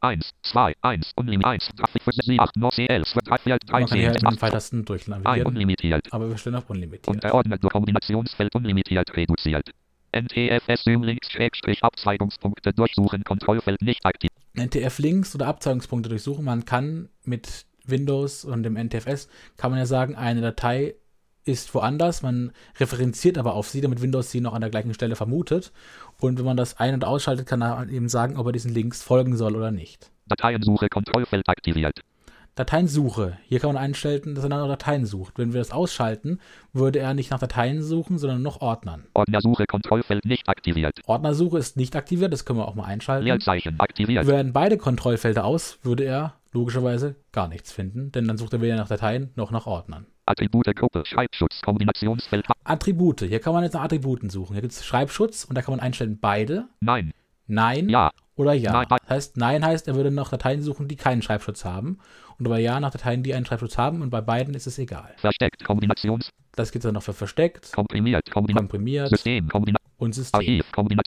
1, 0.00 0.30
2, 0.42 0.74
1, 0.82 1.12
unlimitiert 1.16 1.52
1, 1.52 1.70
3, 1.76 1.86
4, 2.00 2.12
7, 2.24 2.40
8, 2.40 2.56
9, 2.56 2.70
10, 2.72 2.86
11, 2.88 3.08
12, 3.08 3.24
13, 3.24 3.50
Man 3.70 3.86
kann 3.86 3.98
hier 3.98 4.04
13, 4.04 4.04
halt 4.04 4.14
mit 4.14 4.22
den 4.22 4.26
8, 4.26 4.38
Pfeiltasten 4.38 4.78
1, 4.80 4.86
durchnavigieren, 4.86 5.46
unlimitiert. 5.46 6.12
aber 6.12 6.28
wir 6.28 6.36
stellen 6.36 6.56
auf 6.56 6.68
unlimitiert. 6.68 7.08
Unterordnet 7.08 7.62
Kombinationsfeld 7.62 8.54
unlimitiert 8.54 9.16
reduziert. 9.16 9.70
NTFS 10.14 10.84
Symlinks 10.84 11.30
Schrägstrich 11.30 11.82
Abzweigungspunkte 11.82 12.72
durchsuchen 12.72 13.24
Kontrollfeld 13.24 13.80
nicht 13.82 14.04
aktiv. 14.04 14.30
NTF-Links 14.54 15.34
oder 15.34 15.48
Abzeigungspunkte 15.48 16.08
durchsuchen. 16.08 16.44
Man 16.44 16.64
kann 16.64 17.08
mit 17.24 17.66
Windows 17.84 18.44
und 18.44 18.62
dem 18.62 18.76
NTFS, 18.76 19.28
kann 19.56 19.70
man 19.70 19.78
ja 19.78 19.86
sagen, 19.86 20.14
eine 20.14 20.40
Datei 20.40 20.94
ist 21.44 21.74
woanders. 21.74 22.22
Man 22.22 22.52
referenziert 22.78 23.38
aber 23.38 23.54
auf 23.54 23.68
sie, 23.68 23.80
damit 23.80 24.02
Windows 24.02 24.30
sie 24.30 24.40
noch 24.40 24.54
an 24.54 24.60
der 24.60 24.70
gleichen 24.70 24.94
Stelle 24.94 25.16
vermutet. 25.16 25.72
Und 26.20 26.38
wenn 26.38 26.44
man 26.44 26.56
das 26.56 26.78
ein- 26.78 26.94
und 26.94 27.04
ausschaltet, 27.04 27.46
kann 27.46 27.62
er 27.62 27.88
eben 27.88 28.08
sagen, 28.08 28.36
ob 28.36 28.46
er 28.46 28.52
diesen 28.52 28.72
Links 28.72 29.02
folgen 29.02 29.36
soll 29.36 29.56
oder 29.56 29.70
nicht. 29.70 30.10
Dateiensuche 30.26 30.88
Kontrollfeld 30.88 31.48
aktiviert. 31.48 32.00
Dateiensuche. 32.54 33.36
Hier 33.48 33.58
kann 33.58 33.72
man 33.72 33.82
einstellen, 33.82 34.36
dass 34.36 34.44
er 34.44 34.48
nach 34.48 34.68
Dateien 34.68 35.06
sucht. 35.06 35.38
Wenn 35.38 35.52
wir 35.52 35.60
das 35.60 35.72
ausschalten, 35.72 36.38
würde 36.72 37.00
er 37.00 37.12
nicht 37.12 37.32
nach 37.32 37.40
Dateien 37.40 37.82
suchen, 37.82 38.16
sondern 38.16 38.42
nach 38.42 38.60
Ordnern. 38.60 39.06
Ordnersuche 39.12 39.66
Kontrollfeld 39.66 40.24
nicht 40.24 40.48
aktiviert. 40.48 41.00
Ordnersuche 41.06 41.58
ist 41.58 41.76
nicht 41.76 41.96
aktiviert, 41.96 42.32
das 42.32 42.44
können 42.44 42.60
wir 42.60 42.68
auch 42.68 42.76
mal 42.76 42.84
einschalten. 42.84 43.24
Leerzeichen 43.24 43.80
aktiviert. 43.80 44.26
Wären 44.26 44.52
beide 44.52 44.78
Kontrollfelder 44.78 45.44
aus, 45.44 45.78
würde 45.82 46.04
er 46.04 46.34
logischerweise 46.52 47.16
gar 47.32 47.48
nichts 47.48 47.72
finden, 47.72 48.12
denn 48.12 48.28
dann 48.28 48.38
sucht 48.38 48.52
er 48.52 48.60
weder 48.60 48.76
nach 48.76 48.88
Dateien 48.88 49.30
noch 49.34 49.50
nach 49.50 49.66
Ordnern. 49.66 50.06
Attribute 50.26 50.74
Gruppe 50.74 51.02
Schreibschutz 51.04 51.60
Kombinationsfeld 51.60 52.46
Attribute. 52.64 53.20
Hier 53.22 53.40
kann 53.40 53.52
man 53.52 53.62
jetzt 53.62 53.74
nach 53.74 53.82
Attributen 53.82 54.30
suchen. 54.30 54.54
Hier 54.54 54.62
gibt 54.62 54.72
es 54.72 54.84
Schreibschutz 54.84 55.44
und 55.44 55.54
da 55.56 55.62
kann 55.62 55.72
man 55.72 55.80
einstellen 55.80 56.18
beide, 56.20 56.66
Nein. 56.80 57.12
Nein 57.46 57.90
Ja. 57.90 58.10
oder 58.36 58.54
Ja. 58.54 58.72
Nein. 58.72 58.86
Das 58.88 59.10
heißt, 59.10 59.36
Nein 59.36 59.64
heißt, 59.64 59.86
er 59.86 59.96
würde 59.96 60.10
nach 60.10 60.30
Dateien 60.30 60.62
suchen, 60.62 60.88
die 60.88 60.96
keinen 60.96 61.20
Schreibschutz 61.20 61.64
haben. 61.64 61.98
Und 62.38 62.48
bei 62.48 62.58
Ja 62.60 62.80
nach 62.80 62.90
Dateien, 62.90 63.22
die 63.22 63.34
einen 63.34 63.44
Schreibschutz 63.44 63.76
haben. 63.76 64.00
Und 64.00 64.10
bei 64.10 64.22
beiden 64.22 64.54
ist 64.54 64.66
es 64.66 64.78
egal. 64.78 65.12
Versteckt 65.18 65.62
Kombinations 65.64 66.30
Das 66.56 66.72
gibt 66.72 66.84
es 66.84 66.88
dann 66.88 66.94
noch 66.94 67.02
für 67.02 67.12
versteckt, 67.12 67.72
komprimiert 67.72 68.30
Kombination 68.30 68.68
komprimiert 68.68 69.08
System 69.10 69.48
Kombination 69.48 69.90
und 69.98 70.14
System. 70.14 70.38
Archiv 70.38 70.64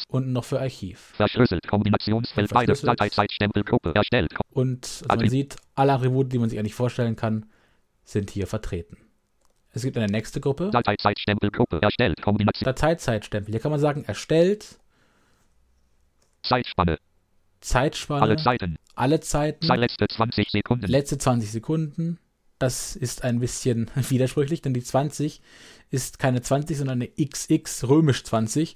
Und 0.10 0.32
noch 0.32 0.46
für 0.46 0.60
Archiv. 0.60 1.14
verschlüsselt 1.16 1.68
Kombinationsfeld 1.68 2.52
beides. 2.54 2.82
Dateizeitstempelgruppe 2.82 3.94
erstellt. 3.96 4.34
Und 4.52 5.04
also 5.08 5.22
man 5.22 5.30
sieht, 5.30 5.56
alle 5.74 5.94
Attribute, 5.94 6.32
die 6.32 6.38
man 6.38 6.50
sich 6.50 6.60
eigentlich 6.60 6.76
vorstellen 6.76 7.16
kann, 7.16 7.48
sind 8.04 8.30
hier 8.30 8.48
vertreten. 8.48 8.98
Es 9.78 9.84
gibt 9.84 9.96
eine 9.96 10.08
nächste 10.08 10.42
Gruppe. 10.42 10.72
Dateizeitstempelgruppe 10.72 11.80
erstellt 11.84 12.20
Kombination 12.20 12.66
Dateizeitstempel. 12.66 13.52
Hier 13.52 13.60
kann 13.60 13.70
man 13.70 13.80
sagen, 13.80 14.06
erstellt, 14.06 14.80
Zeitspanne 16.42 16.98
Zeitspanne, 17.62 18.24
alle 18.24 18.38
Zeiten 18.38 18.78
alle 18.96 19.20
Zeiten, 19.20 19.68
Zeit 19.68 19.80
letzte 19.80 20.08
20 20.08 20.50
Sekunden 20.50 20.88
letzte 20.88 21.20
20 21.20 21.52
Sekunden. 21.52 22.18
Das 22.58 22.96
ist 22.96 23.24
ein 23.24 23.40
bisschen 23.40 23.92
widersprüchlich, 24.10 24.64
denn 24.64 24.74
die 24.74 24.82
20 24.82 25.42
ist 25.92 26.18
keine 26.18 26.42
20, 26.42 26.76
sondern 26.76 27.00
eine 27.00 27.10
XX 27.10 27.88
römisch 27.88 28.24
20. 28.24 28.74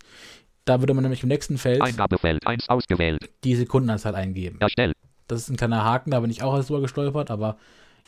Da 0.65 0.81
würde 0.81 0.93
man 0.93 1.01
nämlich 1.01 1.23
im 1.23 1.29
nächsten 1.29 1.57
Feld 1.57 1.81
Eingabefeld 1.81 2.45
1 2.45 2.69
ausgewählt 2.69 3.27
die 3.43 3.55
Sekundenanzahl 3.55 4.13
eingeben. 4.13 4.59
erstellt 4.59 4.95
Das 5.27 5.41
ist 5.41 5.49
ein 5.49 5.57
kleiner 5.57 5.83
Haken, 5.83 6.11
da 6.11 6.19
bin 6.19 6.29
ich 6.29 6.43
auch 6.43 6.55
erst 6.55 6.69
drüber 6.69 6.81
gestolpert, 6.81 7.31
aber 7.31 7.57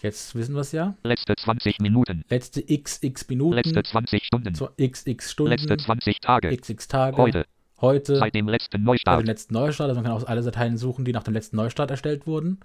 jetzt 0.03 0.35
wissen 0.35 0.53
wir 0.53 0.61
es 0.61 0.71
ja. 0.71 0.95
letzte 1.03 1.35
20 1.35 1.79
Minuten 1.79 2.23
Letzte 2.29 2.61
XX 2.61 3.27
Minuten, 3.29 3.55
letzte 3.55 3.81
20 3.83 4.23
Stunden 4.25 4.53
so 4.53 4.69
XX 4.79 5.31
Stunden, 5.31 5.51
letzte 5.51 5.77
20 5.77 6.19
Tage 6.19 6.55
XX 6.55 6.87
Tage, 6.87 7.17
heute 7.17 7.45
heute 7.81 8.15
seit 8.17 8.35
dem 8.35 8.47
letzten 8.47 8.83
Neustart 8.83 9.21
dem 9.21 9.25
letzten 9.25 9.53
Neustart. 9.55 9.89
Also 9.89 10.01
man 10.01 10.09
kann 10.09 10.21
auch 10.21 10.27
alle 10.27 10.41
Dateien 10.43 10.77
suchen, 10.77 11.03
die 11.05 11.11
nach 11.13 11.23
dem 11.23 11.33
letzten 11.33 11.55
Neustart 11.57 11.89
erstellt 11.91 12.27
wurden. 12.27 12.59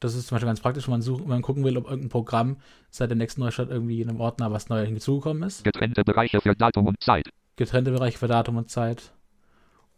Das 0.00 0.14
ist 0.14 0.28
zum 0.28 0.36
Beispiel 0.36 0.46
ganz 0.46 0.60
praktisch, 0.60 0.86
wenn 0.86 0.92
man, 0.92 1.02
suchen, 1.02 1.22
wenn 1.24 1.30
man 1.30 1.42
gucken 1.42 1.64
will, 1.64 1.76
ob 1.76 1.84
irgendein 1.86 2.08
Programm 2.08 2.56
seit 2.90 3.10
dem 3.10 3.18
nächsten 3.18 3.40
Neustart 3.40 3.68
irgendwie 3.70 4.00
in 4.00 4.08
einem 4.08 4.20
Ordner 4.20 4.52
was 4.52 4.68
Neues 4.68 4.86
hinzugekommen 4.88 5.42
ist. 5.42 5.64
getrennte 5.64 6.04
Bereiche 6.04 6.40
für 6.40 6.54
Datum 6.54 6.86
und 6.86 7.02
Zeit 7.02 7.28
Getrennte 7.56 7.90
Bereiche 7.90 8.16
für 8.18 8.28
Datum 8.28 8.56
und 8.56 8.70
Zeit. 8.70 9.10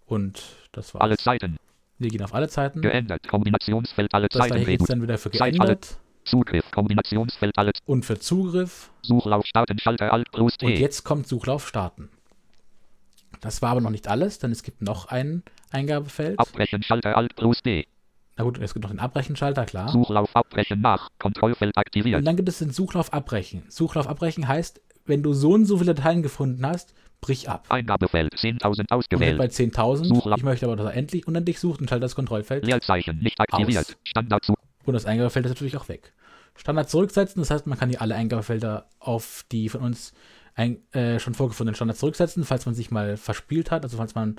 Und 0.07 0.43
das 0.73 0.95
war's. 0.95 1.03
alle 1.03 1.17
Zeiten 1.19 1.57
Wir 1.99 2.09
gehen 2.09 2.23
auf 2.23 2.35
alle 2.35 2.49
Zeiten. 2.49 2.81
geändert 2.81 3.29
Kombinationsfeld 3.29 4.13
alle 4.15 4.29
Das 4.29 4.39
da 4.39 4.41
Zeiten 4.41 4.55
geht's 4.57 4.69
reduziert 4.69 4.91
dann 4.91 5.03
wieder 5.03 5.19
für 5.19 5.31
Zeit 5.31 5.43
alle- 5.61 5.77
geändert. 5.77 5.99
Zugriff 6.25 6.71
Kombinationsfeld 6.71 7.57
alle 7.57 7.73
Und 7.87 8.05
für 8.05 8.19
Zugriff. 8.19 8.91
Suchlauf 9.03 9.47
starten 9.47 9.79
Schalter 9.79 10.13
Alt 10.13 10.31
plus 10.33 10.57
Und 10.63 10.69
T 10.69 10.75
jetzt 10.77 11.05
kommt 11.05 11.27
Suchlauf 11.27 11.67
starten. 11.69 12.09
Das 13.41 13.63
war 13.63 13.71
aber 13.71 13.81
noch 13.81 13.91
nicht 13.91 14.09
alles, 14.09 14.39
denn 14.39 14.53
es 14.53 14.63
gibt 14.63 14.83
noch 14.83 15.07
ein 15.07 15.43
Eingabefeld. 15.71 16.39
Abbrechen 16.39 16.83
Schalter 16.83 17.17
Alt 17.17 17.37
plus 17.37 17.63
D 17.63 17.87
Na 18.37 18.45
gut, 18.45 18.59
es 18.59 18.75
gibt 18.75 18.85
noch 18.85 18.91
den 18.91 19.01
Abbrechenschalter, 19.01 19.65
klar. 19.65 19.89
Suchlauf 19.89 20.35
abbrechen 20.37 20.81
nach 20.81 21.09
Kontrollfeld 21.19 21.77
aktiviert 21.77 22.19
Und 22.19 22.25
dann 22.25 22.37
gibt 22.37 22.49
es 22.49 22.59
den 22.59 22.71
Suchlauf 22.71 23.13
abbrechen. 23.13 23.63
Suchlauf 23.69 24.09
abbrechen 24.09 24.47
heißt, 24.47 24.81
wenn 25.07 25.23
du 25.23 25.33
so 25.33 25.53
und 25.53 25.65
so 25.65 25.79
viele 25.79 25.95
Dateien 25.95 26.23
gefunden 26.23 26.65
hast, 26.67 26.95
brich 27.21 27.49
ab. 27.49 27.67
Eingabefeld 27.69 28.35
10.000 28.35 28.67
Und 28.67 28.79
jetzt 28.79 28.93
ausgewählt 28.93 29.39
bei 29.39 29.47
10.000, 29.47 30.05
Suchlauf. 30.05 30.39
ich 30.39 30.45
möchte 30.45 30.67
aber, 30.67 30.77
dass 30.77 30.87
er 30.87 30.95
endlich 30.95 31.27
unendlich 31.27 31.61
sucht 31.61 31.81
und 31.81 31.89
schalte 31.89 32.03
das 32.03 32.15
Kontrollfeld. 32.15 32.65
Leerzeichen 32.65 33.19
nicht 33.19 33.39
aktiviert 33.41 33.87
Aus. 33.87 33.97
Standard 34.05 34.45
zu 34.45 34.55
Und 34.85 34.95
das 34.95 35.07
Eingabefeld 35.07 35.47
ist 35.47 35.51
natürlich 35.51 35.77
auch 35.77 35.89
weg. 35.89 36.13
Standard 36.57 36.91
zurücksetzen, 36.91 37.41
das 37.41 37.51
heißt, 37.51 37.67
man 37.67 37.79
kann 37.79 37.89
hier 37.89 38.03
alle 38.03 38.15
Eingabefelder 38.15 38.87
auf 38.99 39.45
die 39.51 39.69
von 39.69 39.81
uns 39.83 40.13
ein, 40.55 40.79
äh, 40.93 41.19
schon 41.19 41.35
vorgefundenen 41.35 41.75
Standards 41.75 42.01
zurücksetzen, 42.01 42.45
falls 42.45 42.67
man 42.67 42.75
sich 42.75 42.91
mal 42.91 43.17
verspielt 43.17 43.71
hat, 43.71 43.83
also 43.85 43.97
falls 43.97 44.15
man 44.15 44.37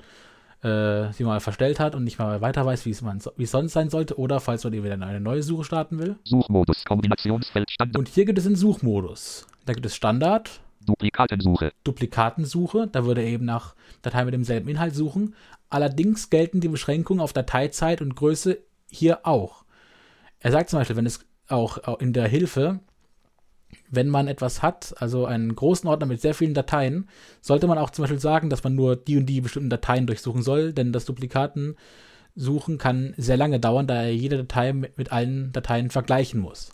äh, 0.62 1.12
sie 1.12 1.24
mal 1.24 1.40
verstellt 1.40 1.80
hat 1.80 1.94
und 1.94 2.04
nicht 2.04 2.18
mal 2.18 2.40
weiter 2.40 2.64
weiß, 2.64 2.86
wie 2.86 2.90
es, 2.90 3.02
man, 3.02 3.20
wie 3.36 3.44
es 3.44 3.50
sonst 3.50 3.72
sein 3.72 3.90
sollte, 3.90 4.18
oder 4.18 4.40
falls 4.40 4.62
man 4.62 4.72
eben 4.72 4.84
wieder 4.84 4.94
eine 4.94 5.20
neue 5.20 5.42
Suche 5.42 5.64
starten 5.64 5.98
will. 5.98 6.16
Suchmodus 6.24 6.84
Kombinationsfeld 6.84 7.70
Standard 7.70 7.98
Und 7.98 8.08
hier 8.08 8.24
gibt 8.24 8.38
es 8.38 8.44
den 8.44 8.56
Suchmodus. 8.56 9.46
Da 9.64 9.72
gibt 9.72 9.86
es 9.86 9.96
Standard, 9.96 10.60
Duplikatensuche 10.84 11.72
Duplikatensuche, 11.84 12.88
da 12.88 13.04
würde 13.04 13.22
er 13.22 13.28
eben 13.28 13.44
nach 13.44 13.74
Dateien 14.02 14.26
mit 14.26 14.34
demselben 14.34 14.68
Inhalt 14.68 14.94
suchen. 14.94 15.34
Allerdings 15.70 16.28
gelten 16.28 16.60
die 16.60 16.68
Beschränkungen 16.68 17.20
auf 17.20 17.32
Dateizeit 17.32 18.02
und 18.02 18.16
Größe 18.16 18.58
hier 18.90 19.26
auch. 19.26 19.64
Er 20.42 20.50
sagt 20.50 20.70
zum 20.70 20.80
Beispiel, 20.80 20.96
wenn 20.96 21.06
es 21.06 21.24
auch 21.48 22.00
in 22.00 22.12
der 22.12 22.26
Hilfe, 22.26 22.80
wenn 23.88 24.08
man 24.08 24.26
etwas 24.28 24.62
hat, 24.62 24.94
also 25.00 25.24
einen 25.24 25.54
großen 25.54 25.88
Ordner 25.88 26.06
mit 26.06 26.20
sehr 26.20 26.34
vielen 26.34 26.54
Dateien, 26.54 27.08
sollte 27.40 27.68
man 27.68 27.78
auch 27.78 27.90
zum 27.90 28.02
Beispiel 28.02 28.20
sagen, 28.20 28.50
dass 28.50 28.64
man 28.64 28.74
nur 28.74 28.96
die 28.96 29.16
und 29.16 29.26
die 29.26 29.40
bestimmten 29.40 29.70
Dateien 29.70 30.06
durchsuchen 30.06 30.42
soll, 30.42 30.72
denn 30.72 30.92
das 30.92 31.04
Duplikatensuchen 31.04 32.78
kann 32.78 33.14
sehr 33.16 33.36
lange 33.36 33.60
dauern, 33.60 33.86
da 33.86 34.02
er 34.02 34.14
jede 34.14 34.36
Datei 34.36 34.72
mit, 34.72 34.98
mit 34.98 35.12
allen 35.12 35.52
Dateien 35.52 35.90
vergleichen 35.90 36.40
muss. 36.40 36.72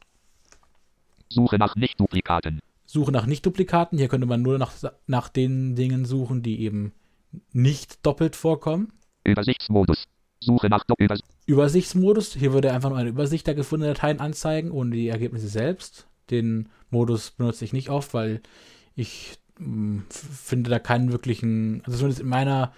Suche 1.29 1.59
nach 1.59 1.77
Nicht-Duplikaten 1.77 2.61
Suche 2.87 3.13
nach 3.13 3.27
Nicht-Duplikaten. 3.27 3.99
Hier 3.99 4.09
könnte 4.09 4.27
man 4.27 4.41
nur 4.41 4.57
nach, 4.57 4.73
nach 5.07 5.29
den 5.29 5.77
Dingen 5.77 6.07
suchen, 6.07 6.43
die 6.43 6.63
eben 6.63 6.93
nicht 7.53 8.07
doppelt 8.07 8.35
vorkommen. 8.35 8.93
Übersichtsmodus 9.25 10.07
Suche 10.41 10.69
nach 10.69 10.85
Doppel 10.85 11.09
Übersichtsmodus. 11.47 12.35
Hier 12.35 12.53
würde 12.53 12.73
einfach 12.73 12.91
nur 12.91 12.99
eine 12.99 13.09
Übersicht 13.09 13.47
der 13.47 13.55
gefundenen 13.55 13.95
Dateien 13.95 14.21
anzeigen, 14.21 14.71
ohne 14.71 14.91
die 14.91 15.09
Ergebnisse 15.09 15.49
selbst. 15.49 16.07
Den 16.31 16.69
Modus 16.91 17.31
benutze 17.31 17.65
ich 17.65 17.73
nicht 17.73 17.91
oft, 17.91 18.15
weil 18.15 18.43
ich 18.95 19.39
mh, 19.59 20.03
f- 20.11 20.17
finde 20.45 20.71
da 20.71 20.79
keinen 20.79 21.11
wirklichen, 21.11 21.83
also 21.85 21.99
zumindest 21.99 22.21
in 22.21 22.29
meiner 22.29 22.73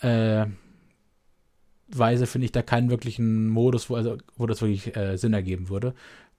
äh, 0.00 0.46
Weise 1.88 2.26
finde 2.26 2.46
ich 2.46 2.52
da 2.52 2.62
keinen 2.62 2.90
wirklichen 2.90 3.48
Modus, 3.48 3.88
wo, 3.90 3.96
also, 3.96 4.18
wo 4.36 4.46
das 4.46 4.60
wirklich 4.62 4.96
äh, 4.96 5.16
Sinn 5.16 5.32
ergeben 5.32 5.68
würde. 5.68 5.94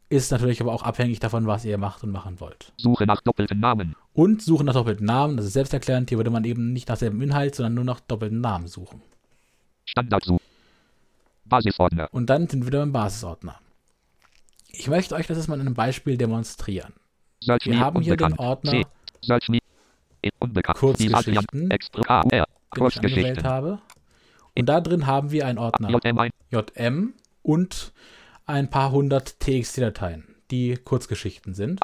Ist 0.09 0.31
natürlich 0.31 0.61
aber 0.61 0.73
auch 0.73 0.83
abhängig 0.83 1.19
davon, 1.19 1.47
was 1.47 1.65
ihr 1.65 1.77
macht 1.77 2.03
und 2.03 2.11
machen 2.11 2.39
wollt. 2.39 2.73
Suche 2.77 3.05
nach 3.05 3.21
doppelten 3.21 3.59
Namen. 3.59 3.95
Und 4.13 4.41
suchen 4.41 4.65
nach 4.65 4.73
doppelten 4.73 5.05
Namen, 5.05 5.37
das 5.37 5.45
ist 5.45 5.53
selbsterklärend. 5.53 6.09
Hier 6.09 6.19
würde 6.19 6.29
man 6.29 6.43
eben 6.43 6.73
nicht 6.73 6.89
nach 6.89 6.97
selben 6.97 7.21
Inhalt, 7.21 7.55
sondern 7.55 7.73
nur 7.73 7.83
nach 7.83 7.99
doppelten 8.01 8.41
Namen 8.41 8.67
suchen. 8.67 9.01
Standardsuche. 9.85 10.41
Basisordner. 11.45 12.07
Und 12.11 12.29
dann 12.29 12.47
sind 12.47 12.61
wir 12.61 12.67
wieder 12.67 12.83
im 12.83 12.91
Basisordner. 12.91 13.59
Ich 14.69 14.87
möchte 14.87 15.15
euch 15.15 15.27
das 15.27 15.37
jetzt 15.37 15.47
mal 15.47 15.55
in 15.55 15.61
einem 15.61 15.75
Beispiel 15.75 16.17
demonstrieren. 16.17 16.93
Search 17.43 17.65
Wir 17.65 17.79
haben 17.79 18.01
hier 18.01 18.17
den. 18.17 18.33
Ordner, 18.39 18.71
C. 18.71 18.85
Search 19.21 19.49
me. 19.49 19.59
Unbekannt. 20.39 20.77
Kurzgeschichten. 20.77 21.69
Extra. 21.69 22.21
Den 22.21 22.29
ich 22.31 22.39
angewählt 22.39 22.47
Kurzgeschichten. 22.69 23.43
habe. 23.43 23.79
Und 24.57 24.67
da 24.67 24.81
drin 24.81 25.05
haben 25.05 25.31
wir 25.31 25.45
einen 25.45 25.57
Ordner 25.57 25.89
JM1. 25.89 26.31
JM 26.51 27.13
und 27.41 27.91
ein 28.45 28.69
paar 28.69 28.91
hundert 28.91 29.39
TXT-Dateien, 29.39 30.25
die 30.51 30.75
Kurzgeschichten 30.75 31.53
sind. 31.53 31.81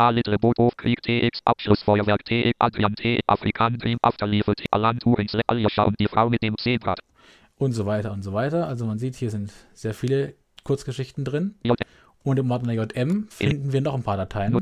Krieg 0.78 1.02
TX. 1.02 1.40
Abschlussfeuerwerk 1.46 2.26
TX. 2.26 2.54
Adrian 2.60 2.96
T. 2.96 3.20
Afrikan 3.28 3.78
Dream 3.78 3.98
Afterlife 4.02 4.54
T. 4.56 4.66
Alan 4.72 5.00
Turings 5.00 5.36
Aljascha 5.48 5.84
und 5.84 6.00
die 6.00 6.08
Frau 6.08 6.30
mit 6.30 6.42
dem 6.44 6.58
Zebra. 6.58 6.96
Und 7.60 7.74
so 7.74 7.86
weiter 7.86 8.12
und 8.12 8.24
so 8.24 8.34
weiter. 8.34 8.68
Also 8.68 8.88
man 8.88 8.98
sieht, 8.98 9.16
hier 9.16 9.30
sind 9.30 9.54
sehr 9.74 9.94
viele 9.94 10.34
Kurzgeschichten 10.64 11.24
drin. 11.24 11.56
Und 12.24 12.40
im 12.40 12.50
Ordner 12.50 12.74
JM 12.74 13.28
finden 13.30 13.72
wir 13.72 13.82
noch 13.82 13.94
ein 13.94 14.04
paar 14.04 14.18
Dateien. 14.18 14.58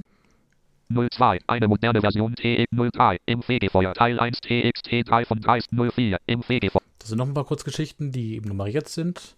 02. 0.90 1.40
Eine 1.48 1.68
moderne 1.68 2.02
Version 2.02 2.34
TX 2.36 2.66
03. 2.94 3.18
Im 3.26 3.42
Fegefeuer. 3.42 3.94
Teil 3.94 4.20
1 4.20 4.42
TXT 4.42 5.08
3 5.08 5.26
von 5.26 5.40
304. 5.40 6.18
Im 6.26 6.44
Fegefeuer. 6.44 6.82
Das 7.00 7.10
sind 7.10 7.20
noch 7.20 7.28
ein 7.28 7.34
paar 7.34 7.46
Kurzgeschichten, 7.46 8.12
die 8.12 8.36
eben 8.36 8.48
nummeriert 8.48 8.88
sind. 8.90 9.38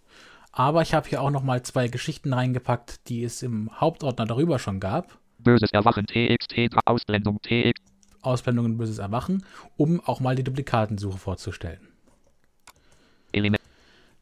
Aber 0.52 0.82
ich 0.82 0.94
habe 0.94 1.10
hier 1.10 1.22
auch 1.22 1.32
noch 1.32 1.44
mal 1.44 1.62
zwei 1.64 1.88
Geschichten 1.88 2.34
reingepackt, 2.34 3.08
die 3.10 3.24
es 3.24 3.44
im 3.44 3.70
Hauptordner 3.80 4.26
darüber 4.26 4.58
schon 4.58 4.80
gab. 4.80 5.20
Böses 5.38 5.72
Erwachen 5.72 6.06
TXT 6.06 6.74
3. 6.74 6.80
Ausblendung 6.86 7.42
TX. 7.42 7.82
Ausblendungen 8.22 8.78
böses 8.78 9.00
Erwachen, 9.00 9.44
um 9.76 10.00
auch 10.02 10.20
mal 10.20 10.36
die 10.36 10.44
Duplikatensuche 10.44 11.18
vorzustellen. 11.18 11.89
Element. 13.32 13.62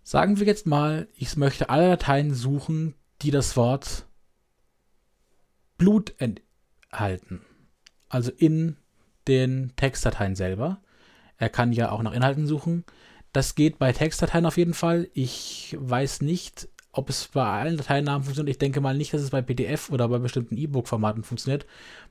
Sagen 0.04 0.40
wir 0.40 0.48
jetzt 0.48 0.66
mal, 0.66 1.08
ich 1.16 1.36
möchte 1.36 1.70
alle 1.70 1.90
Dateien 1.90 2.34
suchen, 2.34 2.96
die 3.22 3.32
das 3.32 3.58
Wort 3.58 4.06
Blut 5.78 6.14
enthalten. 6.18 7.42
Also 8.10 8.32
in 8.32 8.78
den 9.28 9.74
Textdateien 9.76 10.36
selber. 10.36 10.82
Er 11.38 11.50
kann 11.50 11.74
ja 11.74 11.92
auch 11.92 12.02
nach 12.02 12.14
Inhalten 12.14 12.48
suchen. 12.48 12.86
Das 13.34 13.56
geht 13.56 13.78
bei 13.78 13.92
Textdateien 13.92 14.46
auf 14.46 14.58
jeden 14.58 14.74
Fall. 14.74 15.10
Ich 15.14 15.76
weiß 15.80 16.22
nicht, 16.22 16.70
ob 16.92 17.10
es 17.10 17.28
bei 17.28 17.44
allen 17.44 17.78
Dateinamen 17.78 18.24
funktioniert. 18.24 18.56
Ich 18.56 18.60
denke 18.60 18.82
mal 18.82 18.98
nicht, 18.98 19.14
dass 19.14 19.22
es 19.22 19.30
bei 19.30 19.42
PDF 19.42 19.92
oder 19.92 20.08
bei 20.08 20.18
bestimmten 20.18 20.58
E-Book-Formaten 20.58 21.24
funktioniert. 21.24 21.66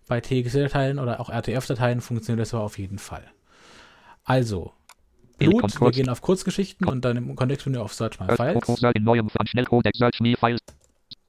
Bei 0.07 0.21
TXT-Dateien 0.21 0.99
oder 0.99 1.19
auch 1.19 1.31
RTF-Dateien 1.31 2.01
funktioniert 2.01 2.43
das 2.43 2.55
aber 2.55 2.63
auf 2.63 2.79
jeden 2.79 2.99
Fall. 2.99 3.25
Also, 4.23 4.73
Blut, 5.38 5.81
wir 5.81 5.90
gehen 5.90 6.09
auf 6.09 6.22
Kurzgeschichten 6.22 6.88
und 6.88 7.05
dann 7.05 7.16
im 7.16 7.37
Kontextmenü 7.37 7.79
auf 7.79 7.92
Search 7.92 8.18
My 8.20 8.35
Files. 8.35 8.83
In 8.94 9.05
neuem 9.05 9.29
Fund 9.29 9.49
Schnellcodec 9.49 9.94
Search 9.96 10.20
Me 10.20 10.35
Files. 10.38 10.61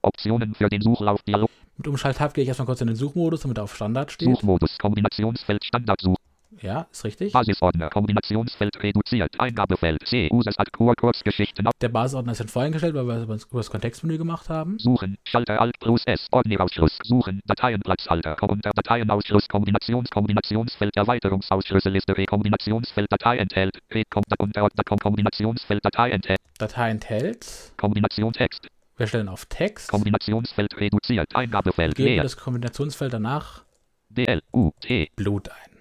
Optionen 0.02 0.56
für 0.56 0.70
den 0.70 0.82
Suchlauf 0.82 1.22
Dialog. 1.24 1.50
Mit 1.78 1.88
Umschalttab 1.88 2.34
gehe 2.34 2.43
ich 2.43 2.48
erstmal 2.48 2.65
kurz 2.65 2.82
in 2.82 2.88
den 2.88 2.96
Suchmodus, 2.96 3.41
damit 3.41 3.58
er 3.58 3.65
auf 3.65 3.76
Standard 3.76 4.12
steht. 4.12 4.30
Suchmodus 4.30 4.78
Kombinationsfeld 4.78 5.63
Standardsuche. 5.63 6.17
Ja, 6.62 6.88
ist 6.91 7.04
richtig. 7.04 7.34
Basisordner 7.34 7.89
Kombinationsfeld 7.89 8.82
reduziert. 8.82 9.39
Eingabefeld 9.39 10.08
C. 10.08 10.30
Users 10.32 10.58
Ad 10.58 10.72
Kur 10.72 10.93
Kurzgeschichten 10.96 11.67
ab. 11.67 11.74
Der 11.82 11.89
Basisordner 11.89 12.32
ist 12.32 12.39
schon 12.39 12.48
voreingestellt, 12.48 12.96
weil 12.96 13.06
wir 13.08 13.15
es 13.15 13.46
über 13.46 13.60
das- 13.60 13.70
Kontextmenü 13.70 14.17
gemacht 14.17 14.50
haben. 14.50 14.80
Suchen. 14.80 15.17
Schalter 15.26 15.62
Alt 15.62 15.78
plus 15.80 16.02
S. 16.06 16.28
Ordnerausschluss. 16.32 16.98
Suchen. 17.04 17.41
Dateienplatzhalter. 17.46 18.38
Unter 18.41 18.72
Dateienausschluss. 18.72 19.48
Kombinations 19.48 20.10
Kombinationsfeld 20.10 20.96
Erweiterungsausschlüsselliste. 20.98 22.17
Rekombinationsfeld 22.17 23.12
Datei 23.12 23.38
enthält. 23.38 23.78
Rekom 23.93 24.24
unter 24.39 24.63
Ordner 24.63 24.84
Kombinationsfeld 24.84 25.86
Datei 25.86 26.12
enthält. 26.12 26.39
Datei 26.58 26.89
enthält. 26.89 27.74
Kombination 27.78 28.34
Text. 28.34 28.67
Wir 28.98 29.06
stellen 29.06 29.30
auf 29.30 29.46
Text. 29.46 29.89
Kombinationsfeld 29.91 30.76
reduziert. 30.80 31.36
Eingabefeld 31.36 31.96
Geben 31.96 32.10
leer. 32.15 32.24
das 32.24 32.36
Kombinationsfeld 32.36 33.13
danach 33.13 33.63
DL 34.10 34.41
U 34.54 34.72
T 34.80 35.12
Blut 35.15 35.50
ein. 35.50 35.77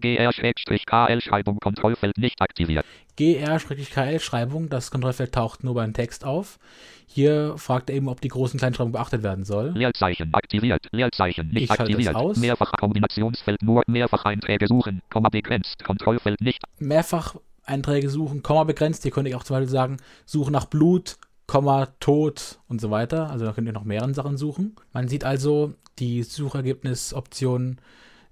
GR-KL 0.00 1.20
Schreibung 1.20 1.58
Kontrollfeld 1.58 2.18
nicht 2.18 2.40
aktiviert. 2.40 2.84
GR-KL-Schreibung, 3.16 4.68
das 4.68 4.90
Kontrollfeld 4.90 5.32
taucht 5.32 5.64
nur 5.64 5.74
beim 5.74 5.94
Text 5.94 6.24
auf. 6.24 6.58
Hier 7.06 7.54
fragt 7.56 7.88
er 7.88 7.96
eben, 7.96 8.08
ob 8.08 8.20
die 8.20 8.28
großen 8.28 8.58
Kleinschreibung 8.58 8.92
beachtet 8.92 9.22
werden 9.22 9.44
soll. 9.44 9.70
Leerzeichen 9.70 10.34
aktiviert. 10.34 10.86
Leerzeichen 10.92 11.48
nicht 11.48 11.64
Ich 11.64 11.70
aktiviert. 11.70 12.14
aus. 12.14 12.36
Mehrfach 12.36 12.72
Kombinationsfeld 12.72 13.62
nur 13.62 13.82
Mehrfacheinträge 13.86 14.66
suchen. 14.66 15.02
Komma 15.10 15.28
begrenzt. 15.30 15.82
Kontrollfeld 15.84 16.40
nicht. 16.40 16.62
Mehrfach 16.78 17.36
Einträge 17.66 18.08
suchen, 18.08 18.42
Komma 18.42 18.64
begrenzt. 18.64 19.02
Hier 19.02 19.12
könnte 19.12 19.30
ich 19.30 19.34
auch 19.34 19.44
zum 19.44 19.56
Beispiel 19.56 19.70
sagen, 19.70 19.96
suche 20.24 20.50
nach 20.52 20.66
Blut, 20.66 21.16
Komma, 21.46 21.86
Tod 22.00 22.58
und 22.68 22.80
so 22.80 22.90
weiter. 22.90 23.30
Also 23.30 23.44
da 23.44 23.52
könnt 23.52 23.66
ihr 23.66 23.72
noch 23.72 23.84
mehrere 23.84 24.14
Sachen 24.14 24.36
suchen. 24.36 24.76
Man 24.92 25.08
sieht 25.08 25.24
also, 25.24 25.74
die 25.98 26.22
Suchergebnisoptionen 26.22 27.80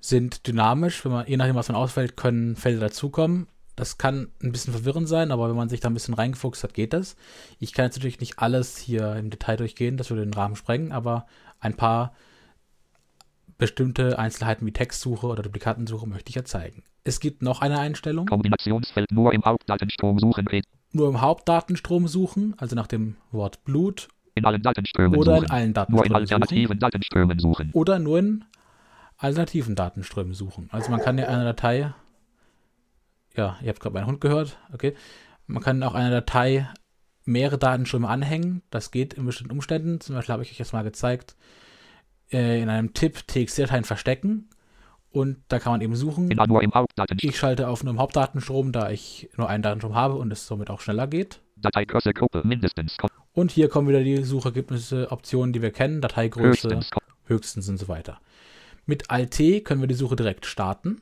sind 0.08 0.46
dynamisch. 0.46 1.04
Wenn 1.04 1.12
man, 1.12 1.26
je 1.26 1.36
nachdem, 1.36 1.56
was 1.56 1.68
man 1.68 1.76
auswählt, 1.76 2.16
können 2.16 2.56
Felder 2.56 2.80
dazukommen. 2.80 3.48
Das 3.76 3.98
kann 3.98 4.28
ein 4.42 4.52
bisschen 4.52 4.72
verwirrend 4.72 5.08
sein, 5.08 5.32
aber 5.32 5.48
wenn 5.48 5.56
man 5.56 5.68
sich 5.68 5.80
da 5.80 5.88
ein 5.88 5.94
bisschen 5.94 6.14
reingefuchst 6.14 6.62
hat, 6.62 6.74
geht 6.74 6.92
das. 6.92 7.16
Ich 7.58 7.72
kann 7.72 7.86
jetzt 7.86 7.96
natürlich 7.96 8.20
nicht 8.20 8.38
alles 8.38 8.78
hier 8.78 9.16
im 9.16 9.30
Detail 9.30 9.56
durchgehen, 9.56 9.96
das 9.96 10.10
würde 10.10 10.22
den 10.22 10.34
Rahmen 10.34 10.54
sprengen, 10.54 10.92
aber 10.92 11.26
ein 11.58 11.74
paar 11.74 12.14
bestimmte 13.58 14.18
Einzelheiten 14.18 14.64
wie 14.64 14.72
Textsuche 14.72 15.26
oder 15.26 15.42
Duplikatensuche 15.42 16.06
möchte 16.06 16.28
ich 16.28 16.36
ja 16.36 16.44
zeigen. 16.44 16.84
Es 17.02 17.18
gibt 17.18 17.42
noch 17.42 17.62
eine 17.62 17.80
Einstellung, 17.80 18.26
Kombinationsfeld 18.26 19.10
nur 19.10 19.32
im 19.32 19.44
Hauptdatenstrom 19.44 20.20
suchen. 20.20 20.46
Nur 20.92 21.08
im 21.08 21.20
Hauptdatenstrom 21.20 22.06
suchen, 22.06 22.54
also 22.58 22.76
nach 22.76 22.86
dem 22.86 23.16
Wort 23.32 23.64
Blut 23.64 24.08
In 24.36 24.44
allen 24.44 24.62
Datenströmen 24.62 25.18
oder 25.18 25.36
in 25.36 25.42
suchen. 25.42 25.50
allen 25.50 25.74
Nur 25.88 26.06
in 26.06 26.12
Datenströmen 26.12 26.12
suchen 26.12 26.14
alternativen 26.14 26.78
Datenströmen 26.78 27.38
suchen. 27.40 27.70
oder 27.72 27.98
nur 27.98 28.18
in 28.20 28.44
alternativen 29.16 29.74
Datenströmen 29.74 30.34
suchen. 30.34 30.68
Also 30.72 30.90
man 30.90 31.00
kann 31.00 31.18
ja 31.18 31.26
eine 31.26 31.44
Datei, 31.44 31.92
ja, 33.36 33.56
ihr 33.62 33.68
habt 33.68 33.80
gerade 33.80 33.94
meinen 33.94 34.06
Hund 34.06 34.20
gehört, 34.20 34.58
okay, 34.72 34.94
man 35.46 35.62
kann 35.62 35.82
auch 35.82 35.94
eine 35.94 36.10
Datei 36.10 36.68
mehrere 37.24 37.58
Datenströme 37.58 38.08
anhängen, 38.08 38.62
das 38.70 38.90
geht 38.90 39.14
in 39.14 39.24
bestimmten 39.24 39.52
Umständen, 39.52 40.00
zum 40.00 40.14
Beispiel 40.14 40.32
habe 40.32 40.42
ich 40.42 40.50
euch 40.50 40.58
jetzt 40.58 40.72
mal 40.72 40.84
gezeigt, 40.84 41.36
äh, 42.32 42.60
in 42.60 42.68
einem 42.68 42.92
Tipp 42.92 43.26
TXT-Dateien 43.26 43.84
verstecken 43.84 44.48
und 45.10 45.38
da 45.48 45.58
kann 45.58 45.72
man 45.72 45.80
eben 45.80 45.94
suchen. 45.94 46.28
Hauptdatenstrom. 46.74 47.30
Ich 47.30 47.38
schalte 47.38 47.68
auf 47.68 47.84
nur 47.84 47.92
im 47.92 48.00
Hauptdatenstrom, 48.00 48.72
da 48.72 48.90
ich 48.90 49.30
nur 49.36 49.48
einen 49.48 49.62
Datenstrom 49.62 49.94
habe 49.94 50.16
und 50.16 50.32
es 50.32 50.46
somit 50.46 50.70
auch 50.70 50.80
schneller 50.80 51.06
geht. 51.06 51.40
Dateigröße 51.56 52.12
Gruppe 52.12 52.42
mindestens. 52.44 52.96
Und 53.32 53.52
hier 53.52 53.68
kommen 53.68 53.88
wieder 53.88 54.02
die 54.02 54.22
Suchergebnisse, 54.22 55.10
Optionen, 55.10 55.52
die 55.52 55.62
wir 55.62 55.70
kennen, 55.70 56.00
Dateigröße, 56.00 56.68
Höchstens. 56.68 56.90
Höchstens 57.26 57.68
und 57.68 57.78
so 57.78 57.88
weiter. 57.88 58.20
Mit 58.86 59.10
Alt-T 59.10 59.62
können 59.62 59.80
wir 59.80 59.88
die 59.88 59.94
Suche 59.94 60.16
direkt 60.16 60.46
starten. 60.46 61.00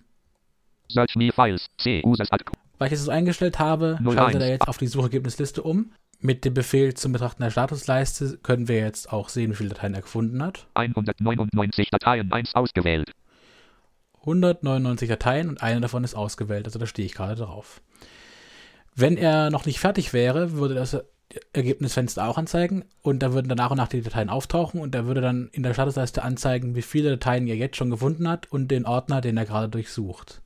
Search 0.89 1.17
me 1.17 1.33
Files. 1.33 1.69
C. 1.79 2.03
Users 2.05 2.29
Weil 2.79 2.89
ich 2.89 2.93
es 2.95 3.05
so 3.05 3.11
eingestellt 3.11 3.59
habe, 3.59 3.99
01. 4.01 4.15
schaltet 4.15 4.43
er 4.43 4.49
jetzt 4.49 4.69
auf 4.69 4.79
die 4.79 4.87
Suchergebnisliste 4.87 5.63
um. 5.63 5.93
Mit 6.21 6.45
dem 6.45 6.55
Befehl 6.55 6.95
zum 6.95 7.13
Betrachten 7.13 7.43
der 7.43 7.51
Statusleiste 7.51 8.39
können 8.39 8.69
wir 8.69 8.79
jetzt 8.79 9.13
auch 9.13 9.29
sehen, 9.29 9.51
wie 9.51 9.57
viele 9.57 9.71
Dateien 9.71 9.95
er 9.95 10.03
gefunden 10.03 10.43
hat. 10.43 10.69
199 10.75 11.91
Dateien 11.91 12.33
1 12.33 12.55
ausgewählt. 12.55 13.11
199 14.21 15.09
Dateien 15.09 15.49
und 15.49 15.63
eine 15.65 15.81
davon 15.81 16.05
ist 16.05 16.15
ausgewählt, 16.15 16.67
also 16.67 16.79
da 16.79 16.87
stehe 16.87 17.07
ich 17.07 17.15
gerade 17.15 17.35
drauf. 17.35 17.83
Wenn 18.95 19.17
er 19.17 19.51
noch 19.51 19.67
nicht 19.67 19.81
fertig 19.81 20.13
wäre, 20.13 20.53
würde 20.53 20.75
das 20.75 20.97
Ergebnisfenster 21.53 22.27
auch 22.27 22.39
anzeigen 22.39 22.85
und 23.03 23.23
da 23.23 23.33
würden 23.33 23.49
dann 23.49 23.59
nach 23.59 23.71
und 23.71 23.77
nach 23.77 23.89
die 23.89 24.03
Dateien 24.03 24.29
auftauchen 24.29 24.81
und 24.81 24.95
er 24.95 25.07
würde 25.07 25.21
dann 25.21 25.49
in 25.53 25.63
der 25.63 25.75
Statusleiste 25.75 26.23
anzeigen, 26.23 26.75
wie 26.75 26.83
viele 26.83 27.11
Dateien 27.11 27.47
er 27.47 27.57
jetzt 27.57 27.77
schon 27.77 27.91
gefunden 27.91 28.29
hat 28.29 28.51
und 28.51 28.69
den 28.69 28.87
Ordner, 28.87 29.21
den 29.21 29.37
er 29.37 29.45
gerade 29.45 29.69
durchsucht. 29.69 30.43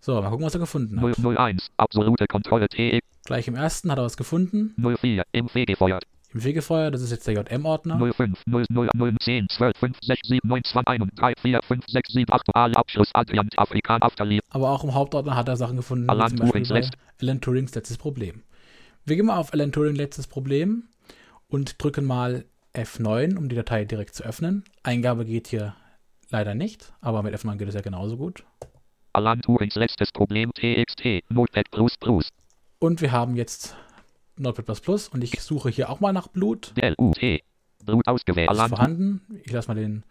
So, 0.00 0.20
mal 0.20 0.30
gucken, 0.30 0.44
was 0.44 0.54
er 0.54 0.60
gefunden 0.60 1.00
hat. 1.00 1.16
001. 1.18 1.70
Absolute 1.76 2.26
Kontrolle 2.26 2.68
TX. 2.68 3.00
Gleich 3.24 3.48
im 3.48 3.54
ersten 3.54 3.90
hat 3.90 3.98
er 3.98 4.04
was 4.04 4.18
gefunden. 4.18 4.74
04. 4.76 5.24
Im 5.32 5.48
Fegefeuer. 5.48 5.98
Im 6.34 6.40
Fegefeuer, 6.40 6.90
das 6.90 7.00
ist 7.00 7.10
jetzt 7.10 7.26
der 7.26 7.34
JM-Ordner. 7.34 7.96
05. 7.96 8.42
0 8.44 8.64
0 8.68 8.88
0 8.92 9.16
10 9.18 9.48
12 9.48 9.76
5 9.78 9.96
6 10.02 10.28
7 10.28 10.48
9 10.48 10.64
2 10.64 10.80
1 10.84 11.04
3 11.14 11.32
4 11.40 11.60
5 11.62 11.84
6 11.86 12.12
7 12.12 12.32
8 12.32 12.42
Alle 12.54 12.76
Abschluss 12.76 13.08
Adrian 13.14 13.48
Afrikan 13.56 14.02
Afterlieb. 14.02 14.42
Aber 14.50 14.70
auch 14.70 14.84
im 14.84 14.92
Hauptordner 14.94 15.36
hat 15.36 15.48
er 15.48 15.56
Sachen 15.56 15.76
gefunden, 15.76 16.10
Alan 16.10 16.32
wie 16.32 16.36
zum 16.36 16.50
Beispiel 16.50 16.66
Turings 16.66 16.90
Alan 17.22 17.40
Turings 17.40 17.74
letztes 17.74 17.96
Problem. 17.98 18.42
Wir 19.06 19.16
gehen 19.16 19.26
mal 19.26 19.36
auf 19.36 19.52
Alan 19.52 19.70
Turing 19.70 19.94
letztes 19.94 20.26
Problem 20.26 20.84
und 21.48 21.82
drücken 21.82 22.06
mal 22.06 22.46
F9, 22.72 23.36
um 23.36 23.50
die 23.50 23.56
Datei 23.56 23.84
direkt 23.84 24.14
zu 24.14 24.24
öffnen. 24.24 24.64
Eingabe 24.82 25.26
geht 25.26 25.48
hier 25.48 25.76
leider 26.30 26.54
nicht, 26.54 26.94
aber 27.02 27.22
mit 27.22 27.34
F9 27.34 27.56
geht 27.56 27.68
es 27.68 27.74
ja 27.74 27.82
genauso 27.82 28.16
gut. 28.16 28.44
Alan 29.12 29.42
Turings 29.42 29.74
letztes 29.74 30.10
Problem 30.10 30.50
TXT. 30.54 31.22
Notepad 31.28 31.70
Plus 31.70 31.98
Plus. 31.98 32.30
Und 32.78 33.02
wir 33.02 33.12
haben 33.12 33.36
jetzt 33.36 33.76
Notepad++ 34.38 34.74
und 35.12 35.22
ich 35.22 35.38
suche 35.42 35.68
hier 35.68 35.90
auch 35.90 36.00
mal 36.00 36.14
nach 36.14 36.28
Blut. 36.28 36.72
Blut 37.84 38.08
ausgewählt. 38.08 38.50
ist 38.50 38.68
vorhanden. 38.68 39.20
Ich 39.44 39.52
lasse 39.52 39.68
mal 39.68 39.74
den, 39.74 40.04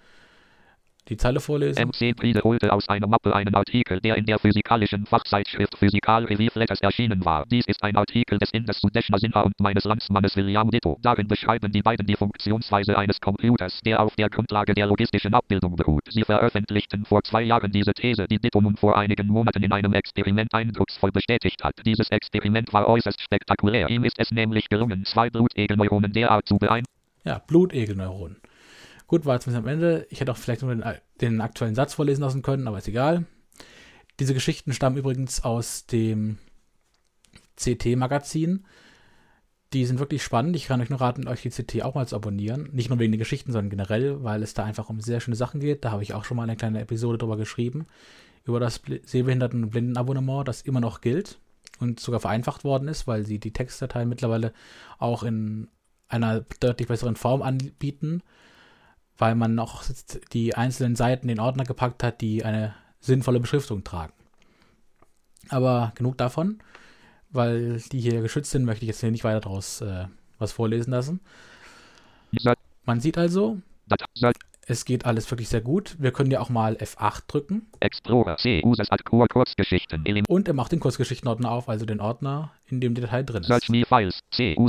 die 1.09 1.17
Zeile 1.17 1.39
vorlesen. 1.39 1.87
MC 1.87 2.15
Priede 2.15 2.41
holte 2.43 2.71
aus 2.71 2.87
einer 2.87 3.07
Mappe 3.07 3.35
einen 3.35 3.55
Artikel, 3.55 3.99
der 3.99 4.15
in 4.15 4.25
der 4.25 4.39
physikalischen 4.39 5.05
Fachzeitschrift 5.05 5.77
Physikal 5.77 6.25
Review 6.25 6.51
Letters 6.55 6.79
erschienen 6.81 7.25
war. 7.25 7.45
Dies 7.51 7.65
ist 7.67 7.83
ein 7.83 7.95
Artikel 7.95 8.37
des 8.37 8.51
Inders 8.51 8.79
Sudeshna 8.79 9.17
Sinha 9.17 9.41
und 9.41 9.53
meines 9.59 9.83
Landsmannes 9.83 10.35
William 10.35 10.69
Ditto. 10.69 10.97
Darin 11.01 11.27
beschreiben 11.27 11.71
die 11.71 11.81
beiden 11.81 12.07
die 12.07 12.15
Funktionsweise 12.15 12.97
eines 12.97 13.19
Computers, 13.19 13.79
der 13.85 14.01
auf 14.01 14.15
der 14.15 14.29
Grundlage 14.29 14.73
der 14.73 14.87
logistischen 14.87 15.33
Abbildung 15.33 15.75
beruht. 15.75 16.03
Sie 16.09 16.23
veröffentlichten 16.23 17.05
vor 17.05 17.21
zwei 17.23 17.41
Jahren 17.41 17.71
diese 17.71 17.93
These, 17.93 18.25
die 18.27 18.39
Ditto 18.39 18.61
nun 18.61 18.77
vor 18.77 18.97
einigen 18.97 19.27
Monaten 19.27 19.63
in 19.63 19.71
einem 19.71 19.93
Experiment 19.93 20.53
eindrucksvoll 20.53 21.11
bestätigt 21.11 21.63
hat. 21.63 21.73
Dieses 21.85 22.09
Experiment 22.09 22.71
war 22.71 22.87
äußerst 22.87 23.21
spektakulär. 23.21 23.89
Ihm 23.89 24.03
ist 24.03 24.19
es 24.19 24.31
nämlich 24.31 24.69
gelungen, 24.69 25.05
zwei 25.05 25.29
Blutegelneuronen 25.29 26.13
derart 26.13 26.47
zu 26.47 26.57
beeinflussen, 26.57 26.93
Ja, 27.25 27.39
Blutegelneuronen. 27.39 28.37
Gut, 29.13 29.27
war 29.27 29.37
bis 29.37 29.53
am 29.53 29.67
Ende. 29.67 30.07
Ich 30.09 30.21
hätte 30.21 30.31
auch 30.31 30.37
vielleicht 30.37 30.63
nur 30.63 30.73
den, 30.73 30.83
den 31.21 31.39
aktuellen 31.39 31.75
Satz 31.75 31.93
vorlesen 31.93 32.23
lassen 32.23 32.41
können, 32.41 32.67
aber 32.67 32.79
ist 32.79 32.87
egal. 32.87 33.25
Diese 34.19 34.33
Geschichten 34.33 34.73
stammen 34.73 34.97
übrigens 34.97 35.43
aus 35.43 35.85
dem 35.85 36.39
CT-Magazin. 37.55 38.65
Die 39.71 39.85
sind 39.85 39.99
wirklich 39.99 40.23
spannend. 40.23 40.55
Ich 40.55 40.65
kann 40.65 40.81
euch 40.81 40.89
nur 40.89 40.99
raten, 40.99 41.27
euch 41.27 41.43
die 41.43 41.51
CT 41.51 41.83
auch 41.83 41.93
mal 41.93 42.07
zu 42.07 42.15
abonnieren. 42.15 42.69
Nicht 42.71 42.89
nur 42.89 42.97
wegen 42.97 43.11
den 43.11 43.19
Geschichten, 43.19 43.51
sondern 43.51 43.69
generell, 43.69 44.23
weil 44.23 44.41
es 44.41 44.55
da 44.55 44.63
einfach 44.63 44.89
um 44.89 44.99
sehr 44.99 45.19
schöne 45.19 45.35
Sachen 45.35 45.59
geht. 45.59 45.85
Da 45.85 45.91
habe 45.91 46.01
ich 46.01 46.15
auch 46.15 46.25
schon 46.25 46.35
mal 46.35 46.41
eine 46.41 46.55
kleine 46.55 46.81
Episode 46.81 47.19
drüber 47.19 47.37
geschrieben. 47.37 47.85
Über 48.45 48.59
das 48.59 48.81
Sehbehinderten- 48.83 49.61
und 49.61 49.69
Blindenabonnement, 49.69 50.47
das 50.47 50.63
immer 50.63 50.81
noch 50.81 51.01
gilt 51.01 51.37
und 51.79 51.99
sogar 51.99 52.19
vereinfacht 52.19 52.63
worden 52.63 52.87
ist, 52.87 53.05
weil 53.05 53.27
sie 53.27 53.37
die 53.37 53.53
Textdateien 53.53 54.09
mittlerweile 54.09 54.53
auch 54.97 55.21
in 55.21 55.67
einer 56.07 56.43
deutlich 56.59 56.87
besseren 56.87 57.15
Form 57.15 57.43
anbieten, 57.43 58.23
weil 59.17 59.35
man 59.35 59.55
noch 59.55 59.83
die 60.31 60.55
einzelnen 60.55 60.95
Seiten 60.95 61.29
in 61.29 61.39
Ordner 61.39 61.63
gepackt 61.63 62.03
hat, 62.03 62.21
die 62.21 62.43
eine 62.43 62.73
sinnvolle 62.99 63.39
Beschriftung 63.39 63.83
tragen. 63.83 64.13
Aber 65.49 65.91
genug 65.95 66.17
davon, 66.17 66.59
weil 67.29 67.81
die 67.91 67.99
hier 67.99 68.21
geschützt 68.21 68.51
sind, 68.51 68.65
möchte 68.65 68.85
ich 68.85 68.89
jetzt 68.89 69.01
hier 69.01 69.11
nicht 69.11 69.23
weiter 69.23 69.41
draus 69.41 69.81
äh, 69.81 70.05
was 70.39 70.51
vorlesen 70.51 70.91
lassen. 70.91 71.19
Man 72.85 72.99
sieht 72.99 73.17
also, 73.17 73.57
es 74.65 74.85
geht 74.85 75.05
alles 75.05 75.29
wirklich 75.29 75.49
sehr 75.49 75.61
gut. 75.61 75.95
Wir 75.99 76.11
können 76.11 76.31
ja 76.31 76.39
auch 76.39 76.49
mal 76.49 76.75
F8 76.75 77.23
drücken 77.27 77.67
Explorer 77.79 78.37
C. 78.37 78.61
Users 78.63 78.89
at 78.91 79.03
Core 79.05 79.27
Kurzgeschichten. 79.27 80.05
Elim 80.05 80.25
und 80.27 80.47
er 80.47 80.53
macht 80.53 80.71
den 80.71 80.79
Kurzgeschichtenordner 80.79 81.51
auf, 81.51 81.69
also 81.69 81.85
den 81.85 81.99
Ordner, 81.99 82.51
in 82.67 82.79
dem 82.79 82.95
die 82.95 83.01
Datei 83.01 83.23
drin 83.23 83.43
Search 83.43 83.63
ist. 83.63 83.69
me 83.69 83.85
Files. 83.85 84.19
C. 84.31 84.55
U. 84.57 84.67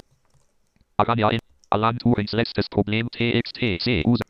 Arania 0.97 1.31
in. 1.31 1.41
Alan 1.71 1.99
Turings 1.99 2.33
letztes 2.33 2.69
Problem. 2.69 3.09
TXT. 3.11 3.83
C. 3.83 4.05
User. 4.07 4.25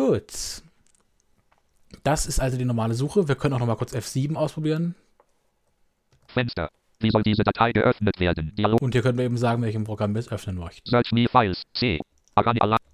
Gut. 0.00 0.62
Das 2.04 2.24
ist 2.24 2.40
also 2.40 2.56
die 2.56 2.64
normale 2.64 2.94
Suche. 2.94 3.28
Wir 3.28 3.34
können 3.34 3.52
auch 3.52 3.58
noch 3.58 3.66
mal 3.66 3.76
kurz 3.76 3.92
F7 3.92 4.34
ausprobieren. 4.34 4.94
Fenster. 6.28 6.70
Wie 7.00 7.10
soll 7.10 7.22
diese 7.22 7.42
Datei 7.42 7.72
geöffnet 7.72 8.18
werden? 8.18 8.54
Dialog. 8.56 8.80
Und 8.80 8.94
hier 8.94 9.02
können 9.02 9.18
wir 9.18 9.26
eben 9.26 9.36
sagen, 9.36 9.60
welchem 9.60 9.84
Programm 9.84 10.14
wir 10.14 10.20
es 10.20 10.32
öffnen 10.32 10.56
möchten. 10.56 10.88
Search 10.88 11.12
me 11.12 11.26
Files. 11.28 11.64
C. 11.74 12.00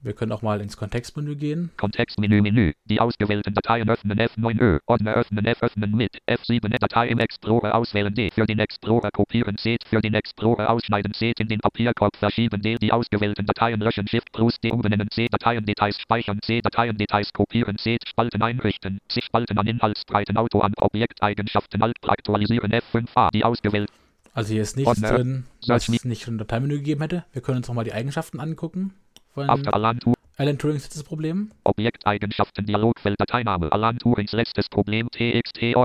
Wir 0.03 0.13
können 0.13 0.33
auch 0.33 0.43
mal 0.43 0.61
ins 0.61 0.77
Kontextmenü 0.77 1.35
gehen. 1.37 1.71
Kontextmenü 1.77 2.41
Menü. 2.41 2.73
Die 2.85 3.01
ausgewählten 3.01 3.55
Dateien 3.55 3.89
öffnen 3.89 4.19
F9Ö. 4.19 4.79
Ordner 4.87 5.15
öffnen 5.15 5.45
F 5.47 5.63
öffnen 5.63 5.97
mit. 5.97 6.19
F7 6.29 6.69
Datei 6.79 7.09
im 7.09 7.19
Explorer 7.19 7.75
auswählen 7.75 8.15
D. 8.15 8.31
Für 8.31 8.47
den 8.47 8.59
Explorer 8.59 9.11
kopieren 9.11 9.57
C. 9.59 9.79
Für 9.89 10.01
den 10.01 10.15
Explorer 10.15 10.71
ausschneiden 10.71 11.13
C. 11.13 11.33
In 11.39 11.49
den 11.49 11.61
Papierkorb 11.61 12.17
verschieben 12.17 12.63
D. 12.63 12.77
Die 12.77 12.93
ausgewählten 12.93 13.47
Dateien 13.47 13.81
löschen 13.81 14.07
Shift 14.07 14.31
Plus 14.33 14.61
D. 14.61 14.71
Umbenennen 14.71 15.11
C. 15.11 15.27
Dateiendetails 15.29 16.01
speichern 16.01 16.41
C. 16.43 16.61
Dateiendetails 16.61 17.33
kopieren 17.33 17.77
C. 17.79 17.99
Spalten 18.07 18.43
einrichten. 18.43 19.01
C. 19.09 19.21
Spalten 19.23 19.59
an 19.59 19.67
Inhaltsbreiten 19.67 20.37
Auto 20.37 20.61
an 20.61 20.73
Objekteigenschaften 20.77 21.83
Alt 21.83 21.97
aktualisieren 22.07 22.73
F5A. 22.73 23.31
Die 23.33 23.45
ausgewählt. 23.45 23.91
Also 24.33 24.53
hier 24.53 24.63
ist 24.63 24.77
nichts 24.77 24.89
Ordner. 24.89 25.17
drin, 25.17 25.47
was 25.67 25.89
es 25.89 26.05
nicht 26.05 26.23
schon 26.23 26.35
im 26.35 26.39
Dateimenü 26.39 26.77
gegeben 26.77 27.01
hätte. 27.01 27.25
Wir 27.33 27.43
können 27.43 27.59
uns 27.59 27.69
noch 27.69 27.75
mal 27.75 27.85
die 27.85 27.95
Eigenschaften 27.95 28.39
angucken. 28.39 28.93
Von 29.37 29.51
After 29.51 29.75
Alan 29.75 30.01
Tur 30.01 30.15
Alan 30.39 30.57
Turings 30.57 30.85
letztes 30.85 31.05
Problem. 31.05 31.51
Objekteigenschaften 31.63 32.65
Dialogfeld 32.65 33.21
Dateiname 33.21 33.71
Alan 33.71 33.99
Turings 33.99 34.33
letztes 34.33 34.71
Problem 34.71 35.11
TXT 35.11 35.77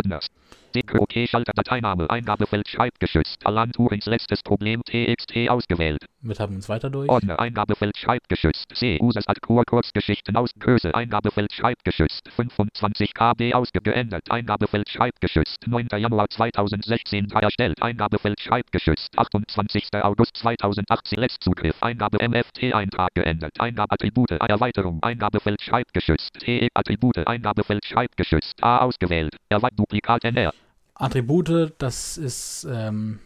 Dicke 0.74 1.01
OK 1.01 1.28
Schalter 1.28 1.51
Dateiname 1.53 2.09
Eingabefeld 2.09 2.67
Schreibgeschützt 2.67 3.45
Alan 3.45 3.72
Turings 3.72 4.05
letztes 4.05 4.41
Problem 4.41 4.82
TXT 4.84 5.49
ausgewählt. 5.49 6.05
Wir 6.22 6.36
haben 6.36 6.55
uns 6.55 6.69
weiter 6.69 6.89
durch. 6.89 7.09
Ordner 7.09 7.39
Eingabefeld 7.39 7.97
Schreibgeschützt 7.97 8.74
C 8.76 8.97
Users 9.01 9.28
at 9.28 9.41
Core 9.41 9.65
Kurzgeschichten 9.65 10.38
aus 10.38 10.51
Größe 10.59 10.95
Eingabefeld 10.95 11.51
Schreibgeschützt 11.51 12.30
25 12.36 13.13
KB 13.13 13.53
ausgeändert 13.53 14.32
Eingabefeld 14.32 14.89
Schreibgeschützt 14.89 15.67
9. 15.67 15.88
Januar 15.97 16.30
2016 16.30 17.30
erstellt 17.32 17.82
Eingabefeld 17.82 18.39
Schreibgeschützt 18.39 19.17
28. 19.17 19.89
August 20.01 20.38
2018 20.38 21.19
Letztzugriff 21.19 21.84
Eingabe 21.84 22.17
MFT 22.26 22.74
Eintrag 22.74 23.13
geändert 23.13 23.59
Eingabeattribute 23.59 24.32
Erweiterung 24.32 25.03
Eingabefeld 25.03 25.61
Schreibgeschützt 25.61 26.34
TE 26.39 26.69
Attribute 26.74 27.28
Eingabefeld 27.28 27.84
Schreibgeschützt 27.86 28.63
A 28.63 28.78
ausgewählt 28.80 29.36
Erweiterung 29.49 29.78
Duplikat 29.78 30.24
NR 30.24 30.53
Attribute, 31.02 31.74
das 31.80 32.18
ist 32.18 32.68
ähm, 32.70 33.20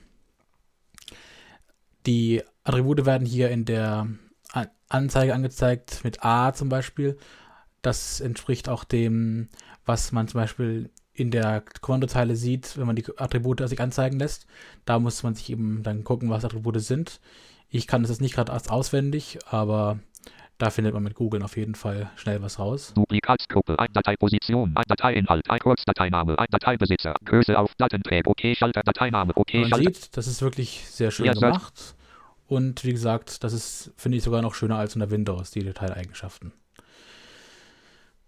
die 2.06 2.42
Attribute 2.64 3.06
werden 3.06 3.28
hier 3.28 3.50
in 3.50 3.66
der 3.66 4.08
An- 4.52 4.70
Anzeige 4.90 5.34
angezeigt 5.34 6.04
mit 6.04 6.24
A 6.24 6.54
zum 6.54 6.70
Beispiel. 6.70 7.18
Das 7.82 8.22
entspricht 8.22 8.70
auch 8.70 8.84
dem, 8.84 9.50
was 9.86 10.12
man 10.12 10.28
zum 10.28 10.40
Beispiel 10.40 10.90
in 11.14 11.32
der 11.32 11.64
Kommandozeile 11.82 12.36
sieht, 12.36 12.78
wenn 12.78 12.88
man 12.88 12.96
die 12.96 13.06
Attribute 13.18 13.68
sich 13.68 13.80
anzeigen 13.80 14.20
lässt. 14.20 14.48
Da 14.86 15.00
muss 15.00 15.24
man 15.24 15.36
sich 15.36 15.50
eben 15.50 15.84
dann 15.84 16.04
gucken, 16.04 16.30
was 16.30 16.46
Attribute 16.46 16.80
sind. 16.82 17.20
Ich 17.70 17.88
kann 17.88 18.04
das 18.04 18.12
jetzt 18.12 18.22
nicht 18.22 18.36
gerade 18.36 18.54
auswendig, 18.54 19.40
aber 19.48 20.00
da 20.58 20.70
findet 20.70 20.94
man 20.94 21.04
mit 21.04 21.16
Google 21.16 21.44
auf 21.44 21.58
jeden 21.58 21.76
Fall 21.76 22.10
schnell 22.16 22.42
was 22.42 22.60
raus. 22.60 22.94
Duplikatsgruppe, 22.96 23.78
ein 23.78 23.92
Dateiposition, 23.92 24.72
ein 24.76 24.84
Dateiinhalt, 24.88 25.50
ein 25.50 25.60
Kurzdateiname, 25.60 26.40
ein 26.40 26.48
Dateibesitzer, 26.50 27.16
Größe 27.26 27.58
auf 27.60 27.74
Datenträger, 27.78 28.30
OK 28.30 28.56
Schalter, 28.56 28.82
Dateiname, 28.84 29.34
OK 29.36 29.54
Man 29.54 29.70
Schalter. 29.70 29.94
sieht, 29.94 30.18
das 30.18 30.28
ist 30.28 30.42
wirklich 30.42 30.86
sehr 30.90 31.12
schön 31.12 31.26
Ja, 31.26 31.34
gemacht. 31.34 31.96
Und 32.48 32.84
wie 32.84 32.92
gesagt, 32.92 33.44
das 33.44 33.54
ist, 33.54 33.92
finde 33.98 34.18
ich, 34.18 34.24
sogar 34.24 34.42
noch 34.42 34.54
schöner 34.54 34.78
als 34.78 34.96
unter 34.96 35.10
Windows, 35.10 35.52
die 35.52 35.64
Detaileigenschaften. 35.64 36.54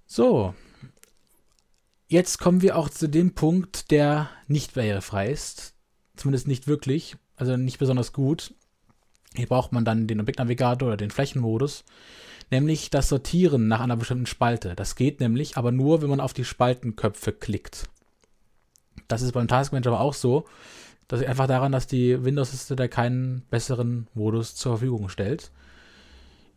So. 0.06 0.56
Jetzt 2.08 2.40
kommen 2.40 2.62
wir 2.62 2.78
auch 2.78 2.90
zu 2.90 3.08
dem 3.10 3.36
Punkt, 3.36 3.92
der 3.92 4.30
nicht 4.48 4.74
barrierefrei 4.74 5.30
ist. 5.30 5.76
Zumindest 6.16 6.48
nicht 6.48 6.68
wirklich. 6.68 7.16
Also 7.36 7.58
nicht 7.58 7.78
besonders 7.78 8.14
gut. 8.14 8.54
Hier 9.38 9.48
braucht 9.48 9.72
man 9.72 9.86
dann 9.86 10.08
den 10.08 10.20
Objektnavigator 10.20 10.90
oder 10.90 10.98
den 10.98 11.12
Flächenmodus. 11.12 11.86
Nämlich 12.50 12.90
das 12.90 13.10
Sortieren 13.10 13.68
nach 13.68 13.82
einer 13.82 13.98
bestimmten 13.98 14.26
Spalte. 14.26 14.74
Das 14.76 14.96
geht 14.96 15.20
nämlich 15.20 15.58
aber 15.58 15.72
nur, 15.72 16.02
wenn 16.02 16.10
man 16.10 16.22
auf 16.22 16.34
die 16.34 16.46
Spaltenköpfe 16.46 17.34
klickt. 17.34 17.90
Das 19.08 19.22
ist 19.22 19.34
beim 19.34 19.48
Task 19.48 19.74
Manager 19.74 19.92
aber 19.92 20.02
auch 20.02 20.14
so. 20.14 20.46
Das 21.08 21.20
liegt 21.20 21.30
einfach 21.30 21.48
daran, 21.48 21.72
dass 21.72 21.88
die 21.88 22.24
Windows-Liste 22.24 22.76
da 22.76 22.88
keinen 22.88 23.44
besseren 23.50 24.08
Modus 24.14 24.56
zur 24.56 24.74
Verfügung 24.74 25.10
stellt. 25.10 25.52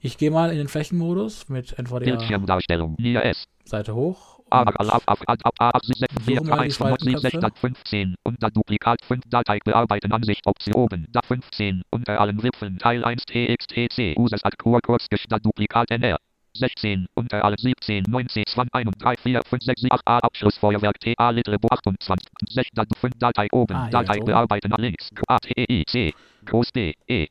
Ich 0.00 0.16
gehe 0.16 0.30
mal 0.30 0.50
in 0.50 0.58
den 0.58 0.68
Flächenmodus 0.68 1.48
mit 1.48 1.78
NVDA 1.78 2.04
Bildschirmdarstellung. 2.04 2.96
Seite 3.64 3.94
hoch. 3.94 4.39
A, 4.50 4.60
und 4.62 4.80
A, 4.80 5.00
A, 5.06 5.14
A, 5.26 5.34
A, 5.58 5.70
A, 5.70 5.78
6, 5.82 6.24
4, 6.24 6.36
Suche 6.38 6.48
mal 6.48 6.58
die 6.58 6.64
1, 6.64 6.76
5, 6.76 7.00
7, 7.00 7.18
6, 7.18 7.32
Spaltenköpfe. 7.32 7.60
15, 7.60 8.14
unter 8.24 8.50
Duplikat 8.50 9.04
5, 9.04 9.20
Datei 9.28 9.58
bearbeiten, 9.64 10.12
Ansicht, 10.12 10.46
Option, 10.46 11.06
da 11.10 11.20
15, 11.22 11.82
unter 11.90 12.20
allen 12.20 12.42
Wipfeln, 12.42 12.78
Teil 12.78 13.04
1, 13.04 13.24
TXTC, 13.26 14.16
Users 14.18 14.44
at 14.44 14.58
Core, 14.58 14.80
Kurzgestellt, 14.80 15.44
Duplikat 15.44 15.90
NR. 15.90 16.16
16, 16.52 17.06
unter 17.14 17.44
allen 17.44 17.56
17, 17.58 18.02
19, 18.08 18.42
20, 18.44 18.74
1, 18.74 18.90
3, 18.98 19.14
4, 19.16 19.40
5, 19.44 19.62
6, 19.62 19.80
7, 19.82 19.92
8, 19.92 20.02
A, 20.06 20.18
Abschlussfeuerwerk, 20.18 20.98
TA, 20.98 21.30
Little 21.30 21.58
Bo 21.60 21.68
28, 21.70 22.26
6, 22.48 22.68
Dat 22.74 22.88
5, 22.96 23.12
Datei 23.18 23.46
oben, 23.52 23.76
Ah, 23.76 23.88
Datei 23.88 24.16
oben. 24.16 24.24
bearbeiten, 24.26 24.72
links, 24.78 25.10
A, 25.28 25.38
T, 25.38 25.52
E, 25.56 25.84
C, 25.86 26.12
Groß 26.44 26.72
D, 26.72 26.94
E. 27.06 27.28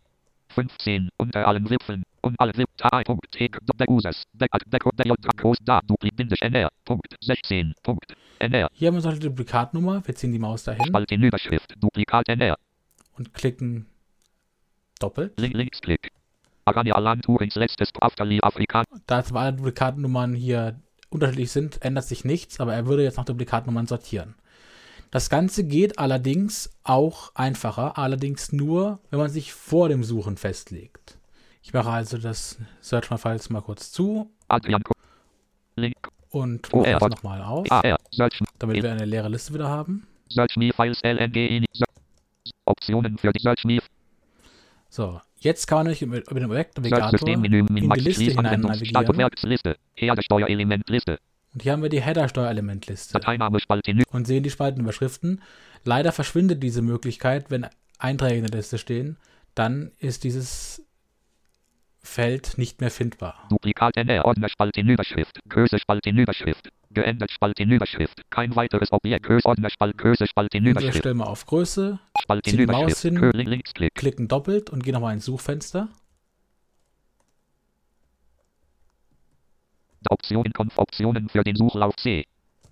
15, 0.56 1.10
unter 1.18 1.46
allen 1.48 1.70
Wipfeln, 1.70 2.04
und 2.22 2.40
alle 2.40 2.52
T, 2.54 2.66
Punkt, 3.06 3.28
der 3.80 3.90
Users, 3.90 4.24
Da, 4.34 4.46
NR, 6.42 6.70
Punkt, 6.86 7.16
16, 7.22 7.74
Punkt, 7.84 8.14
NR, 8.40 8.70
Hier 8.74 8.88
haben 8.88 8.96
wir 8.96 9.02
so 9.02 9.10
eine 9.10 9.20
Duplikatnummer. 9.20 10.02
Wir 10.06 10.16
ziehen 10.16 10.32
die 10.32 10.40
Maus 10.40 10.64
dahin 10.64 10.86
Spalt 10.86 11.12
in 11.12 11.24
Überschrift, 11.24 11.74
Duplikat 11.78 12.30
NR, 12.30 12.58
und 13.18 13.34
klicken 13.34 13.86
doppelt. 15.00 15.40
Link, 15.40 15.54
Linksklick. 15.54 16.12
Arania 16.66 16.96
Alan 16.96 17.22
Turings 17.22 17.56
letztes 17.56 17.90
Afterli 18.00 18.40
Afrikan. 18.42 18.86
Da 19.08 19.24
zwar 19.24 19.44
alle 19.44 19.54
Duplikatnummern 19.54 20.34
hier 20.34 20.80
unterschiedlich 21.10 21.52
sind, 21.52 21.82
ändert 21.82 22.06
sich 22.06 22.26
nichts, 22.26 22.60
aber 22.60 22.74
er 22.74 22.86
würde 22.86 23.04
jetzt 23.04 23.18
nach 23.18 23.26
Duplikatnummern 23.26 23.88
sortieren. 23.88 24.36
Das 25.12 25.30
Ganze 25.30 25.64
geht 25.64 25.98
allerdings 25.98 26.70
auch 26.84 27.34
einfacher, 27.34 27.98
allerdings 27.98 28.52
nur, 28.52 29.00
wenn 29.10 29.20
man 29.20 29.30
sich 29.30 29.54
vor 29.54 29.90
dem 29.90 30.04
Suchen 30.04 30.38
festlegt. 30.38 31.18
Ich 31.70 31.74
mache 31.74 31.92
also 31.92 32.18
das 32.18 32.58
Search 32.82 33.12
My 33.12 33.20
Files 33.20 33.52
mal 33.52 33.62
kurz 33.62 33.92
zu 33.92 34.32
Link. 35.76 35.94
und 36.32 36.68
Oh, 36.74 36.78
mache 36.78 36.88
er 36.88 36.98
das 36.98 37.10
nochmal 37.12 37.44
auf. 37.44 37.68
Search. 38.12 38.40
damit 38.58 38.82
wir 38.82 38.92
eine 38.92 39.06
leere 39.06 39.30
Liste 39.30 39.54
wieder 39.54 39.70
haben. 39.70 40.08
Optionen 42.66 43.20
für 43.20 43.32
die 43.32 43.40
Search 43.40 43.66
Me. 43.66 43.78
So, 44.90 45.22
jetzt 45.38 45.68
kann 45.68 45.78
man 45.78 45.86
nämlich 45.86 46.00
den 46.00 46.12
Search 46.12 46.44
Objekt-Navigator 46.44 47.12
Systemmenü. 47.12 47.60
in 47.60 47.68
die 47.68 48.00
Liste 48.00 48.24
hinein 48.24 48.62
navigieren. 48.62 49.06
Und 51.54 51.62
hier 51.62 51.72
haben 51.72 51.84
wir 51.84 51.90
die 51.90 52.02
Header-Steuerelementliste 52.02 53.20
und 54.12 54.26
sehen 54.26 54.42
die 54.42 54.50
Spaltenüberschriften. 54.50 55.44
Leider 55.84 56.12
verschwindet 56.14 56.64
diese 56.64 56.82
Möglichkeit, 56.82 57.52
wenn 57.52 57.68
Einträge 58.00 58.38
in 58.38 58.46
der 58.48 58.58
Liste 58.58 58.80
stehen, 58.80 59.18
dann 59.54 59.92
ist 60.00 60.24
dieses 60.24 60.84
Feld 62.02 62.58
nicht 62.58 62.80
mehr 62.82 62.92
findbar. 62.92 63.48
Duplikat 63.50 63.98
NR 63.98 64.26
Ordner 64.26 64.50
Spalte 64.50 64.82
Überschrift. 64.82 65.40
Größe 65.50 65.80
Spalte 65.80 66.10
Überschrift. 66.10 66.70
Geändert 66.92 67.32
Spalte 67.32 67.64
Überschrift. 67.64 68.22
Kein 68.30 68.56
weiteres 68.56 68.92
Objekt. 68.92 69.26
Größe 69.26 69.46
Ordner 69.46 69.70
Spalte 69.70 69.98
Größe 69.98 70.28
Spalte 70.28 70.58
Und 70.58 70.64
wir 70.64 70.72
Überschrift. 70.72 70.98
stellen 71.00 71.18
mal 71.18 71.26
auf 71.26 71.46
Größe, 71.46 72.00
Spalte 72.22 72.50
zieh 72.50 72.58
die 72.58 72.66
Maus 72.66 73.04
Überschrift. 73.06 73.36
hin. 73.36 73.48
Linksklick. 73.48 73.96
klicken 73.96 74.28
doppelt 74.28 74.70
und 74.70 74.84
gehen 74.84 74.94
nochmal 74.94 75.14
ins 75.14 75.26
Suchfenster. 75.26 75.90
Optionen 80.10 80.54
Konf 80.54 80.78
Optionen 80.78 81.30
für 81.30 81.44
den 81.44 81.56
Suchlauf 81.56 81.96
C. 81.98 82.26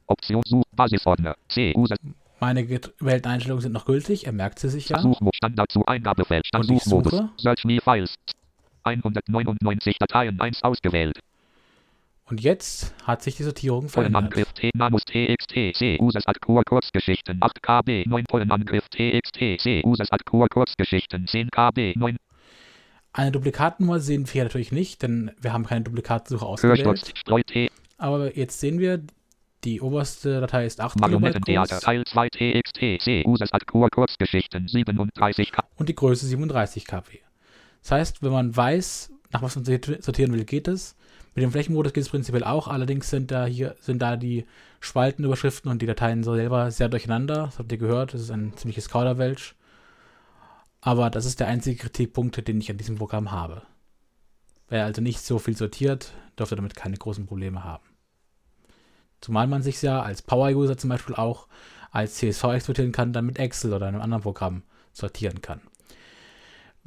Option 0.07 0.41
Such 0.45 0.63
Basisordner 0.71 1.35
C. 1.49 1.73
User 1.75 1.97
Meine 2.39 2.65
gewählten 2.65 3.27
Einstellungen 3.27 3.61
sind 3.61 3.73
noch 3.73 3.85
gültig, 3.85 4.25
er 4.25 4.31
merkt 4.31 4.59
sie 4.59 4.69
sich 4.69 4.87
ja. 4.89 4.99
Suchmodus 4.99 5.35
Standard 5.35 5.71
zu 5.71 5.85
Eingabefeld 5.85 6.47
Stand 6.47 6.69
Und 6.69 6.75
ich 6.77 6.83
Suchmodus. 6.83 7.29
Search 7.37 7.65
Me 7.65 7.79
Files. 7.83 8.15
199 8.87 9.97
Dateien 9.99 10.39
1 10.39 10.63
ausgewählt. 10.63 11.19
Und 12.29 12.41
jetzt 12.41 12.93
hat 13.05 13.23
sich 13.23 13.37
die 13.37 13.43
Sortierung 13.43 13.87
verändert. 13.87 14.23
Angriff 14.23 14.51
T 14.51 14.71
Namus 14.73 15.03
TXT 15.05 15.77
C 15.77 15.97
Users 15.99 16.27
at 16.27 16.41
Core 16.41 16.63
Kurzgeschichten 16.65 17.37
8 17.41 17.63
KB 17.63 18.05
9 18.05 18.25
Vollen 18.29 18.51
Angriff 18.51 18.89
TXT 18.89 19.61
C 19.61 19.81
Users 19.85 20.11
at 20.11 20.25
Core 20.25 20.49
Kurzgeschichten 20.49 21.25
10 21.25 21.49
KB 21.49 21.93
9 21.95 22.17
Eine 23.13 23.31
Duplikatennummer 23.31 24.01
sehen 24.01 24.27
wir 24.27 24.33
hier 24.33 24.43
natürlich 24.43 24.73
nicht, 24.73 25.01
denn 25.03 25.31
wir 25.39 25.53
haben 25.53 25.65
keine 25.65 25.83
Duplikatsuche 25.83 26.45
ausgewählt. 26.45 27.13
Aber 27.97 28.35
jetzt 28.35 28.59
sehen 28.59 28.79
wir, 28.79 29.01
die 29.63 29.79
oberste 29.79 30.41
Datei 30.41 30.65
ist 30.65 30.81
8 30.81 30.95
KB 30.95 30.99
Marionettentheater 30.99 31.75
groß 31.75 31.83
Teil 31.83 32.03
2 32.03 32.29
TXT 32.29 33.01
C 33.01 33.23
Users 33.25 33.53
at 33.53 33.65
Core 33.67 33.89
Kurzgeschichten 33.89 34.67
37 34.67 35.53
K 35.53 35.63
und 35.77 35.87
die 35.87 35.95
Größe 35.95 36.25
37 36.25 36.85
KB. 36.85 37.19
Das 37.81 37.91
heißt, 37.91 38.23
wenn 38.23 38.31
man 38.31 38.55
weiß, 38.55 39.11
nach 39.31 39.41
was 39.41 39.55
man 39.55 39.65
sortieren 39.65 40.33
will, 40.33 40.45
geht 40.45 40.67
es. 40.67 40.95
Mit 41.35 41.43
dem 41.43 41.51
Flächenmodus 41.51 41.93
geht 41.93 42.03
es 42.03 42.09
prinzipiell 42.09 42.43
auch, 42.43 42.67
allerdings 42.67 43.09
sind 43.09 43.29
da 43.29 43.45
hier 43.45 43.75
sind 43.79 44.01
da 44.01 44.17
die 44.17 44.45
Spaltenüberschriften 44.79 45.69
und 45.69 45.81
die 45.81 45.85
Dateien 45.85 46.23
selber 46.23 46.71
sehr 46.71 46.89
durcheinander. 46.89 47.45
Das 47.45 47.59
habt 47.59 47.71
ihr 47.71 47.77
gehört, 47.77 48.13
das 48.13 48.21
ist 48.21 48.31
ein 48.31 48.55
ziemliches 48.57 48.89
Kauderwelsch. 48.89 49.55
Aber 50.81 51.09
das 51.09 51.25
ist 51.25 51.39
der 51.39 51.47
einzige 51.47 51.77
Kritikpunkt, 51.77 52.47
den 52.47 52.59
ich 52.59 52.71
an 52.71 52.77
diesem 52.77 52.97
Programm 52.97 53.31
habe. 53.31 53.63
Wer 54.69 54.85
also 54.85 55.01
nicht 55.01 55.21
so 55.21 55.39
viel 55.39 55.55
sortiert, 55.55 56.13
dürfte 56.37 56.55
damit 56.55 56.75
keine 56.75 56.97
großen 56.97 57.25
Probleme 57.25 57.63
haben. 57.63 57.83
Zumal 59.21 59.47
man 59.47 59.63
sich 59.63 59.81
ja 59.81 60.01
als 60.01 60.21
Power-User 60.21 60.77
zum 60.77 60.89
Beispiel 60.89 61.15
auch 61.15 61.47
als 61.91 62.15
CSV 62.15 62.43
exportieren 62.45 62.91
kann, 62.91 63.13
dann 63.13 63.25
mit 63.25 63.39
Excel 63.39 63.73
oder 63.73 63.87
einem 63.87 64.01
anderen 64.01 64.23
Programm 64.23 64.63
sortieren 64.91 65.41
kann. 65.41 65.61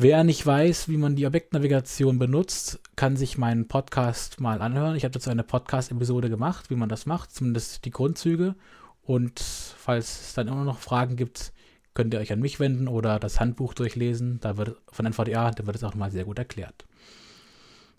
Wer 0.03 0.24
nicht 0.24 0.46
weiß, 0.46 0.88
wie 0.88 0.96
man 0.96 1.14
die 1.14 1.26
Objektnavigation 1.26 2.18
benutzt, 2.18 2.80
kann 2.96 3.18
sich 3.18 3.36
meinen 3.36 3.68
Podcast 3.68 4.40
mal 4.40 4.62
anhören. 4.62 4.96
Ich 4.96 5.05
habe 5.05 5.12
dazu 5.12 5.28
eine 5.28 5.42
Podcast-Episode 5.42 6.30
gemacht, 6.30 6.70
wie 6.70 6.74
man 6.74 6.88
das 6.88 7.05
macht, 7.05 7.32
zumindest 7.32 7.84
die 7.84 7.90
Grundzüge. 7.90 8.55
Und 9.03 9.40
falls 9.40 10.22
es 10.22 10.32
dann 10.32 10.48
immer 10.48 10.64
noch 10.64 10.78
Fragen 10.78 11.16
gibt, 11.16 11.53
könnt 11.92 12.14
ihr 12.14 12.20
euch 12.20 12.32
an 12.32 12.40
mich 12.40 12.59
wenden 12.59 12.88
oder 12.88 13.18
das 13.18 13.40
Handbuch 13.40 13.74
durchlesen. 13.74 14.40
Da 14.40 14.57
wird 14.57 14.78
von 14.90 15.05
NVDA, 15.05 15.51
da 15.51 15.66
wird 15.66 15.76
es 15.76 15.84
auch 15.84 15.94
mal 15.94 16.11
sehr 16.11 16.24
gut 16.24 16.38
erklärt. 16.38 16.86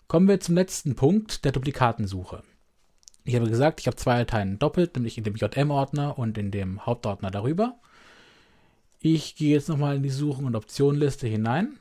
Kommen 0.08 0.26
wir 0.26 0.40
zum 0.40 0.56
letzten 0.56 0.96
Punkt, 0.96 1.44
der 1.44 1.52
Duplikatensuche. 1.52 2.42
Ich 3.22 3.36
habe 3.36 3.48
gesagt, 3.48 3.78
ich 3.78 3.86
habe 3.86 3.96
zwei 3.96 4.18
Dateien 4.18 4.58
doppelt, 4.58 4.96
nämlich 4.96 5.18
in 5.18 5.22
dem 5.22 5.36
JM-Ordner 5.36 6.18
und 6.18 6.36
in 6.36 6.50
dem 6.50 6.84
Hauptordner 6.84 7.30
darüber. 7.30 7.78
Ich 8.98 9.36
gehe 9.36 9.54
jetzt 9.54 9.68
nochmal 9.68 9.94
in 9.94 10.02
die 10.02 10.10
Suchen- 10.10 10.46
und 10.46 10.56
Optionenliste 10.56 11.28
hinein. 11.28 11.78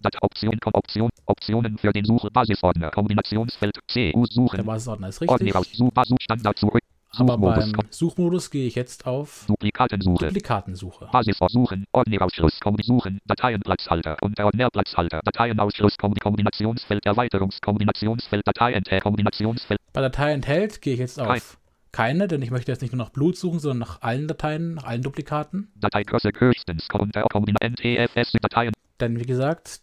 Dat 0.00 0.16
Option 0.22 0.58
Option 0.72 1.10
Optionen 1.26 1.78
für 1.78 1.92
den 1.92 2.04
Suche 2.04 2.30
Basisordner 2.30 2.90
Kombinationsfeld 2.90 3.78
C 3.88 4.12
U 4.14 4.24
Der 4.24 4.32
Suchen 4.32 4.64
Basisordner 4.64 5.08
ist 5.08 5.20
Ordner 5.22 5.34
richtig. 5.40 5.56
aus 5.56 5.72
Such 5.72 5.92
Basu 5.92 6.16
Standard 6.20 6.58
zurück. 6.58 6.82
Aber 7.16 7.32
Suchmodus 7.32 7.72
beim 7.72 7.86
Suchmodus 7.90 8.50
gehe 8.50 8.66
ich 8.68 8.76
jetzt 8.76 9.04
auf 9.04 9.44
Duplikatensuche. 9.48 10.26
Duplikatensuche. 10.26 11.08
Basisort 11.10 11.50
suchen, 11.50 11.84
Ordnerausschluss, 11.92 12.60
Kombi 12.60 12.84
suchen, 12.84 13.18
Dateienplatzhalter, 13.26 14.16
Unterordnerplatzhalter, 14.22 15.20
Dateienausschluss, 15.24 15.98
Kombi 15.98 16.20
Kombinationsfeld, 16.20 17.04
Erweiterungskombinationsfeld, 17.04 18.46
Datei 18.46 18.72
enthält, 18.74 19.02
Kombinationsfeld, 19.02 19.80
Bei 19.92 20.02
Datei 20.02 20.32
enthält 20.32 20.80
gehe 20.82 20.94
ich 20.94 21.00
jetzt 21.00 21.18
Kein. 21.18 21.28
auf 21.28 21.58
keine, 21.92 22.28
denn 22.28 22.40
ich 22.42 22.52
möchte 22.52 22.70
jetzt 22.70 22.82
nicht 22.82 22.92
nur 22.92 23.04
nach 23.04 23.10
Blut 23.10 23.36
suchen, 23.36 23.58
sondern 23.58 23.80
nach 23.80 24.02
allen 24.02 24.28
Dateien, 24.28 24.74
nach 24.74 24.84
allen 24.84 25.02
Duplikaten. 25.02 25.72
Dateigröße 25.74 26.30
höchstens, 26.38 26.86
unter 26.92 27.22
Kombina 27.22 27.58
NTFS, 27.60 28.32
Dateien, 28.40 28.72
Denn 29.00 29.18
wie 29.18 29.26
gesagt, 29.26 29.80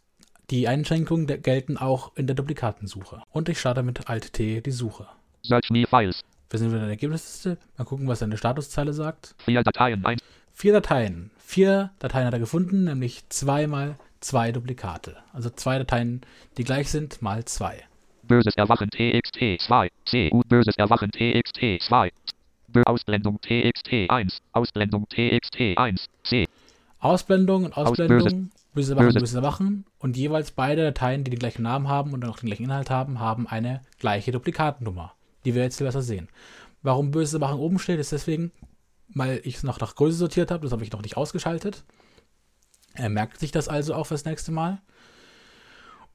die 0.49 0.67
Einschränkungen 0.67 1.27
gelten 1.41 1.77
auch 1.77 2.11
in 2.15 2.27
der 2.27 2.35
Duplikatensuche. 2.35 3.21
Und 3.31 3.49
ich 3.49 3.59
starte 3.59 3.83
mit 3.83 4.09
Alt-T 4.09 4.61
die 4.61 4.71
Suche. 4.71 5.07
Search 5.43 5.69
Me 5.69 5.85
Files, 5.87 6.21
Wir 6.49 6.59
sind 6.59 6.69
wieder 6.69 6.77
in 6.79 6.83
der 6.85 6.91
Ergebnisliste. 6.91 7.57
Mal 7.77 7.83
gucken, 7.85 8.07
was 8.07 8.19
seine 8.19 8.37
Statuszeile 8.37 8.93
sagt. 8.93 9.35
vier 9.39 9.61
Dateien, 9.63 10.05
1, 10.05 10.21
Vier 10.53 10.73
Dateien. 10.73 11.31
Vier 11.37 11.91
Dateien 11.99 12.25
hat 12.25 12.33
er 12.33 12.39
gefunden, 12.39 12.85
nämlich 12.85 13.23
zweimal 13.29 13.95
zwei 14.21 14.51
Duplikate. 14.51 15.17
Also 15.33 15.49
zwei 15.49 15.77
Dateien, 15.77 16.21
die 16.57 16.63
gleich 16.63 16.89
sind, 16.89 17.21
mal 17.21 17.45
zwei. 17.45 17.83
böses 18.23 18.55
Erwachen 18.55 18.89
TXT 18.89 19.61
2, 19.61 19.89
CU, 20.09 20.41
böses 20.47 20.75
Erwachen 20.77 21.11
TXT 21.11 21.81
2, 21.83 22.11
Bö 22.69 22.83
Ausblendung 22.85 23.39
TXT 23.39 24.09
1, 24.09 24.39
Ausblendung 24.51 25.07
TXT 25.07 25.77
1, 25.77 26.05
C, 26.23 26.45
Ausblendung 26.99 27.65
und 27.65 27.77
Aus- 27.77 27.87
Ausblendung, 27.89 28.49
böse 28.78 28.95
Wachen, 28.95 29.07
böse. 29.07 29.19
böse 29.19 29.41
Wachen. 29.41 29.86
Und 29.97 30.15
jeweils 30.15 30.51
beide 30.51 30.84
Dateien, 30.84 31.23
die 31.23 31.32
den 31.32 31.39
gleichen 31.39 31.63
Namen 31.63 31.88
haben 31.88 32.13
und 32.13 32.23
auch 32.25 32.38
den 32.39 32.47
gleichen 32.47 32.63
Inhalt 32.63 32.89
haben, 32.89 33.19
haben 33.19 33.47
eine 33.47 33.82
gleiche 33.99 34.32
Duplikatennummer, 34.32 35.13
die 35.45 35.55
wir 35.55 35.63
jetzt 35.63 35.78
hier 35.78 35.88
besser 35.88 36.01
sehen. 36.01 36.30
Warum 36.82 37.11
böse 37.11 37.41
Wachen 37.41 37.59
oben 37.59 37.80
steht, 37.80 37.99
ist 37.99 38.11
deswegen, 38.11 38.51
weil 39.09 39.41
ich 39.43 39.55
es 39.55 39.63
noch 39.63 39.80
nach 39.80 39.95
Größe 39.95 40.17
sortiert 40.17 40.51
habe. 40.51 40.63
Das 40.63 40.71
habe 40.71 40.84
ich 40.84 40.91
noch 40.91 41.01
nicht 41.01 41.17
ausgeschaltet. 41.17 41.84
Er 42.93 43.09
merkt 43.09 43.39
sich 43.39 43.51
das 43.51 43.67
also 43.67 43.93
auch 43.93 44.05
fürs 44.05 44.25
nächste 44.25 44.51
Mal. 44.51 44.82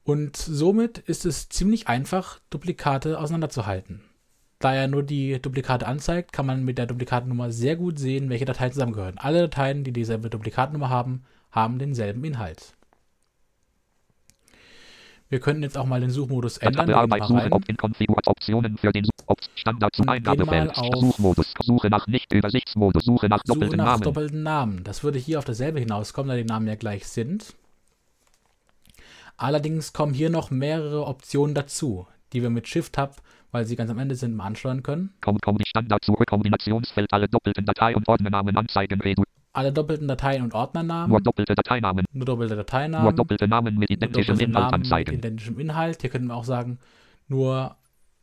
Und 0.03 0.35
somit 0.35 0.97
ist 0.97 1.25
es 1.25 1.47
ziemlich 1.49 1.87
einfach, 1.87 2.39
Duplikate 2.49 3.19
auseinanderzuhalten. 3.19 4.01
Da 4.59 4.73
er 4.73 4.87
nur 4.87 5.03
die 5.03 5.41
Duplikate 5.41 5.85
anzeigt, 5.85 6.31
kann 6.31 6.45
man 6.45 6.63
mit 6.63 6.77
der 6.77 6.85
Duplikatennummer 6.85 7.51
sehr 7.51 7.75
gut 7.75 7.99
sehen, 7.99 8.29
welche 8.29 8.45
Dateien 8.45 8.71
zusammengehören. 8.71 9.17
Alle 9.17 9.41
Dateien, 9.41 9.83
die 9.83 9.91
dieselbe 9.91 10.29
Duplikatennummer 10.29 10.89
haben, 10.89 11.23
haben 11.53 11.79
denselben 11.79 12.23
Inhalt. 12.23 12.73
Wir 15.29 15.39
könnten 15.39 15.63
jetzt 15.63 15.77
auch 15.77 15.85
mal 15.85 15.99
den 15.99 16.11
Suchmodus 16.11 16.57
ändern. 16.57 16.85
Gehen 16.85 16.93
mal 16.93 17.19
rein. 17.19 18.65
in 18.65 18.77
für 18.77 18.91
den 18.91 19.05
Standard 19.55 19.95
zum 19.95 20.07
Eingabefeld, 20.07 20.75
Suchmodus, 20.75 21.53
Suche 21.63 21.89
nach 21.89 22.05
Nicht-Übersichtsmodus, 22.05 23.03
Suche 23.03 23.29
nach 23.29 23.41
Suche 23.43 23.59
doppelten 23.59 23.77
nach 23.77 23.85
Namen, 23.85 24.01
doppelten 24.03 24.43
Namen. 24.43 24.83
Das 24.83 25.03
würde 25.03 25.17
hier 25.17 25.39
auf 25.39 25.45
dasselbe 25.45 25.79
hinauskommen, 25.79 26.29
da 26.29 26.35
die 26.35 26.43
Namen 26.43 26.67
ja 26.67 26.75
gleich 26.75 27.07
sind. 27.07 27.55
Allerdings 29.37 29.93
kommen 29.93 30.13
hier 30.13 30.29
noch 30.29 30.51
mehrere 30.51 31.07
Optionen 31.07 31.55
dazu, 31.55 32.05
die 32.33 32.43
wir 32.43 32.51
mit 32.51 32.67
Shift-Tab, 32.67 33.21
weil 33.51 33.65
sie 33.65 33.75
ganz 33.75 33.89
am 33.89 33.97
Ende 33.97 34.13
sind, 34.13 34.35
mal 34.35 34.45
ansteuern 34.45 34.83
können. 34.83 35.13
Kom 35.21 35.39
Kom 35.39 35.57
Standard 35.65 36.03
zurück, 36.03 36.27
Kombinationsfeld, 36.27 37.11
alle 37.11 37.27
doppelten 37.27 37.65
Datei- 37.65 37.95
und 37.95 38.07
Ordnernamen 38.07 38.55
anzeigen, 38.55 39.01
Redu 39.01 39.23
Alle 39.55 39.71
doppelten 39.71 40.07
Dateien 40.07 40.43
und 40.43 40.55
Ordnernamen, 40.55 41.09
nur 41.09 41.21
doppelte 41.21 41.53
Dateinamen, 41.53 42.05
nur 42.11 42.25
doppelte 42.25 42.55
Dateinamen, 42.55 43.03
nur 43.03 43.13
doppelte 43.13 43.47
Namen 43.47 43.77
mit 43.77 43.91
identischem 43.91 44.39
Inhalt 44.39 44.53
Namen 44.53 44.65
mit 44.65 44.73
anzeigen, 44.73 45.13
identischem 45.13 45.59
Inhalt. 45.59 46.01
Hier 46.01 46.09
könnten 46.09 46.27
wir 46.27 46.35
auch 46.35 46.43
sagen, 46.43 46.79
nur 47.27 47.75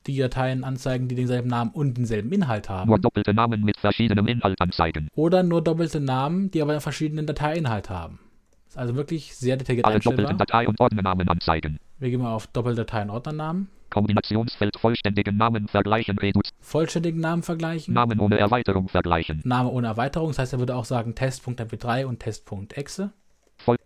die 0.09 0.18
Dateien 0.18 0.64
anzeigen, 0.64 1.07
die 1.07 1.14
denselben 1.14 1.49
Namen 1.49 1.70
und 1.70 1.97
denselben 1.97 2.33
Inhalt 2.33 2.68
haben. 2.68 2.89
nur 2.89 2.99
doppelte 2.99 3.33
Namen 3.33 3.62
mit 3.62 3.76
verschiedenem 3.76 4.26
Inhalt 4.26 4.61
anzeigen, 4.61 5.09
Oder 5.14 5.45
nur 5.45 5.62
doppelte 5.62 6.01
Namen, 6.01 6.51
die 6.51 6.62
aber 6.62 6.72
einen 6.72 6.81
verschiedenen 6.81 7.26
Dateiinhalt 7.26 7.91
haben. 7.91 8.18
Ist 8.66 8.76
also 8.78 8.97
wirklich 8.97 9.37
sehr 9.37 9.57
detailliert 9.57 9.87
alle 9.87 10.01
doppelten. 10.01 10.37
Datei- 10.37 10.66
und 10.66 10.81
Ordnernamen 10.81 11.28
anzeigen, 11.28 11.78
Wir 12.01 12.11
gehen 12.11 12.20
mal 12.20 12.33
auf 12.35 12.49
doppelte 12.49 12.85
Datei- 12.85 13.03
und 13.03 13.11
Ordnernamen. 13.11 13.68
Kombinationsfeld 13.91 14.78
vollständigen 14.78 15.36
Namen 15.36 15.68
vergleichen, 15.68 16.18
Redu 16.18 16.41
Vollständigen 16.61 17.20
Namen 17.20 17.43
vergleichen. 17.43 17.93
Namen 17.95 18.20
ohne 18.20 18.38
Erweiterung 18.38 18.88
vergleichen, 18.88 19.43
Name 19.45 19.68
ohne 19.70 19.88
Erweiterung. 19.88 20.28
Das 20.28 20.38
heißt, 20.38 20.53
er 20.55 20.59
würde 20.59 20.74
auch 20.76 20.84
sagen 20.84 21.14
Test.mp3 21.14 22.05
und 22.07 22.20
Test.exe. 22.20 23.12
Voll- 23.59 23.76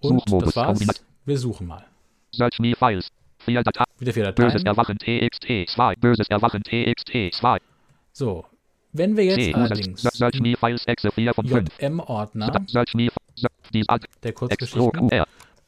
Und 0.00 0.20
Suchmodus, 0.20 0.54
das 0.54 0.56
war's. 0.56 0.80
Kombinat- 0.80 1.02
Wir 1.24 1.38
suchen 1.38 1.66
mal. 1.66 1.84
Search 2.32 2.58
me 2.58 2.74
Files. 2.76 3.08
Vier 3.38 3.62
Dateien. 3.62 3.86
Wieder 3.98 4.12
vier 4.12 4.32
Böses 4.32 4.62
Dateien. 4.62 4.66
Erwachen 4.66 4.98
TXT 4.98 5.68
2. 5.70 5.96
Böses 5.96 6.28
Erwachen 6.28 6.62
TXT 6.62 7.34
2. 7.34 7.58
So, 8.12 8.44
wenn 8.92 9.16
wir 9.16 9.24
jetzt 9.24 9.36
C. 9.36 9.54
allerdings 9.54 10.02
Search 10.02 10.40
me 10.40 10.54
Files 10.56 10.86
Exe 10.86 11.10
4 11.10 11.34
von 11.34 11.46
5. 11.48 11.68
JM-Ordner 11.80 12.64
Search 12.68 12.94
me. 12.94 13.08
Der 14.22 14.32
Kurzgeschichten. 14.32 15.10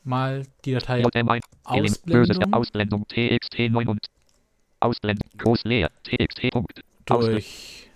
Mal 0.07 0.47
die 0.65 0.73
Datei 0.73 1.03
JM1. 1.03 1.41
Elim. 1.71 1.95
Böses 2.05 2.39
Ausblendung 2.53 2.53
Ausblendung 2.53 3.07
TXT 3.09 3.71
9 3.71 3.89
und 3.89 4.07
Ausblendung. 4.81 5.29
Groß 5.39 5.65
leer. 5.65 5.91
TXT. 6.05 6.51
Punkt. 6.51 6.81
Durch 7.07 7.91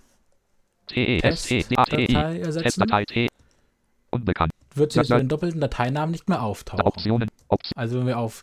TEST. 0.86 1.48
Testdatei 1.48 2.38
ersetzen, 2.38 2.62
Testdatei. 2.64 3.28
Unbekannt. 4.10 4.52
wird 4.74 4.92
sie 4.92 5.00
jetzt 5.00 5.08
für 5.08 5.18
den 5.18 5.28
doppelten 5.28 5.60
Dateinamen 5.60 6.12
nicht 6.12 6.28
mehr 6.28 6.42
auftauchen. 6.42 6.84
Optionen. 6.84 7.28
Also 7.74 7.98
wenn 7.98 8.06
wir 8.06 8.18
auf 8.18 8.42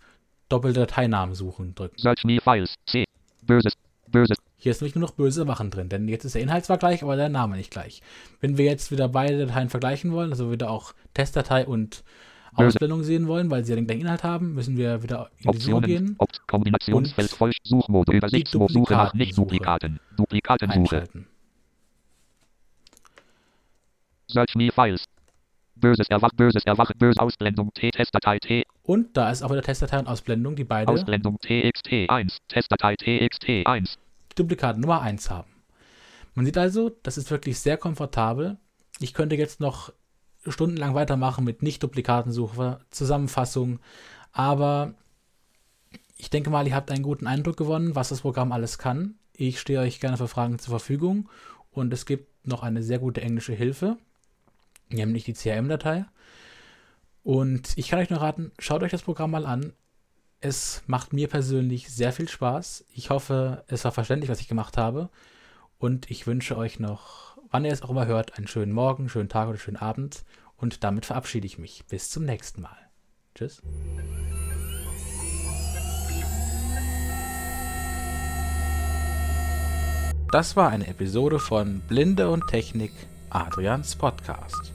doppelte 0.50 0.82
Dateinamen 0.82 1.34
suchen 1.34 1.74
drücken. 1.74 1.98
Search 1.98 2.24
me 2.24 2.40
Files. 2.40 2.76
C. 2.86 3.06
Böses. 3.42 3.74
Böses. 4.08 4.38
Hier 4.58 4.72
ist 4.72 4.82
nämlich 4.82 4.96
nur 4.96 5.02
noch 5.02 5.16
böse 5.16 5.48
Wachen 5.48 5.72
drin, 5.72 5.90
denn 5.90 6.08
jetzt 6.08 6.26
ist 6.26 6.36
der 6.36 6.42
Inhalt 6.42 6.66
zwar 6.66 6.78
gleich, 6.78 7.04
aber 7.04 7.16
der 7.16 7.30
Name 7.30 7.58
nicht 7.58 7.72
gleich. 7.72 8.02
Wenn 8.40 8.58
wir 8.58 8.66
jetzt 8.66 8.92
wieder 8.92 9.10
beide 9.10 9.46
Dateien 9.46 9.70
vergleichen 9.70 10.12
wollen, 10.12 10.32
also 10.32 10.52
wieder 10.52 10.70
auch 10.70 10.94
Testdatei 11.14 11.66
und 11.66 12.04
Ausblendung 12.56 13.04
sehen 13.04 13.28
wollen, 13.28 13.50
weil 13.50 13.64
sie 13.64 13.72
ja 13.72 13.76
den 13.76 13.88
gleichen 13.88 14.02
Inhalt 14.02 14.24
haben, 14.24 14.54
müssen 14.54 14.78
wir 14.78 15.04
wieder 15.04 15.30
in 15.38 15.52
die 15.52 15.58
Suche 15.60 15.76
Optionen. 15.76 15.86
gehen, 15.86 16.16
Opt. 16.18 16.48
Kombinationsfeld 16.48 17.30
voll. 17.32 17.52
Suchmode. 17.64 18.14
Übersichtsmode. 18.14 18.74
Suche 18.74 18.94
nach 18.94 19.14
Nicht-Duplikaten. 19.14 20.00
Duplikatensuche. 20.18 21.04
Search 24.28 24.56
me 24.56 24.72
Files. 24.72 25.06
Böses 25.76 26.08
Erwach. 26.10 26.32
Böses 26.36 26.64
Erwach. 26.66 26.92
Böse 26.98 27.20
Ausblendung. 27.22 27.72
T. 27.74 27.92
Testdatei 27.92 28.40
T. 28.40 28.64
Und 28.84 29.18
da 29.18 29.30
ist 29.30 29.44
auch 29.44 29.52
wieder 29.52 29.62
Testdatei 29.62 30.00
und 30.00 30.08
Ausblendung, 30.08 30.56
die 30.56 30.64
beide 30.64 30.92
Ausblendung 30.92 31.38
TXT 31.40 32.10
1. 32.10 32.38
Testdatei 32.48 32.96
TXT 32.96 33.66
1. 33.66 33.98
Duplikat 34.36 34.78
Nummer 34.78 35.02
1 35.02 35.30
haben. 35.30 35.50
Man 36.34 36.46
sieht 36.46 36.58
also, 36.58 36.92
das 37.04 37.18
ist 37.18 37.32
wirklich 37.32 37.60
sehr 37.60 37.78
komfortabel. 37.78 38.58
Ich 39.00 39.14
könnte 39.14 39.36
jetzt 39.36 39.60
noch 39.60 39.92
stundenlang 40.48 40.94
weitermachen 40.94 41.44
mit 41.44 41.62
Nicht-Duplikatensuche, 41.62 42.80
Zusammenfassung, 42.92 43.80
aber 44.32 44.94
ich 46.18 46.30
denke 46.30 46.50
mal, 46.50 46.68
ihr 46.68 46.76
habt 46.76 46.92
einen 46.92 47.04
guten 47.04 47.28
Eindruck 47.28 47.58
gewonnen, 47.58 47.96
was 47.96 48.10
das 48.10 48.22
Programm 48.22 48.52
alles 48.52 48.78
kann. 48.78 49.16
Ich 49.34 49.60
stehe 49.60 49.80
euch 49.80 50.00
gerne 50.00 50.18
für 50.18 50.28
Fragen 50.28 50.60
zur 50.60 50.72
Verfügung 50.72 51.30
und 51.72 51.92
es 51.94 52.06
gibt 52.06 52.48
noch 52.48 52.64
eine 52.64 52.84
sehr 52.84 53.00
gute 53.00 53.22
englische 53.22 53.54
Hilfe, 53.54 53.98
nämlich 54.90 55.26
die 55.26 55.34
CRM-Datei. 55.34 56.06
Und 57.24 57.78
ich 57.78 57.90
kann 57.90 58.00
euch 58.00 58.10
nur 58.10 58.22
raten, 58.22 58.52
schaut 58.60 58.84
euch 58.84 58.92
das 58.92 59.02
Programm 59.02 59.32
mal 59.32 59.46
an. 59.46 59.74
Es 60.42 60.84
macht 60.86 61.12
mir 61.12 61.28
persönlich 61.28 61.90
sehr 61.90 62.14
viel 62.14 62.30
Spaß. 62.30 62.86
Ich 62.94 63.10
hoffe, 63.10 63.64
es 63.68 63.84
war 63.84 63.92
verständlich, 63.92 64.30
was 64.30 64.40
ich 64.40 64.48
gemacht 64.48 64.78
habe. 64.78 65.10
Und 65.80 66.10
ich 66.12 66.28
wünsche 66.28 66.56
euch 66.56 66.80
noch, 66.80 67.35
wann 67.56 67.64
ihr 67.64 67.72
es 67.72 67.84
auch 67.84 67.90
immer 67.90 68.06
hört, 68.06 68.38
einen 68.38 68.48
schönen 68.48 68.74
Morgen, 68.74 69.08
schönen 69.08 69.30
Tag 69.30 69.48
oder 69.48 69.58
schönen 69.58 69.78
Abend. 69.78 70.26
Und 70.58 70.84
damit 70.84 71.06
verabschiede 71.06 71.48
ich 71.48 71.58
mich. 71.58 71.86
Bis 71.88 72.10
zum 72.10 72.26
nächsten 72.26 72.62
Mal. 72.62 72.76
Tschüss. 73.34 73.62
Das 80.34 80.58
war 80.58 80.70
eine 80.70 80.88
Episode 80.88 81.40
von 81.40 81.80
Blinde 81.88 82.30
und 82.30 82.46
Technik, 82.48 82.92
Adrians 83.30 83.96
Podcast. 83.96 84.74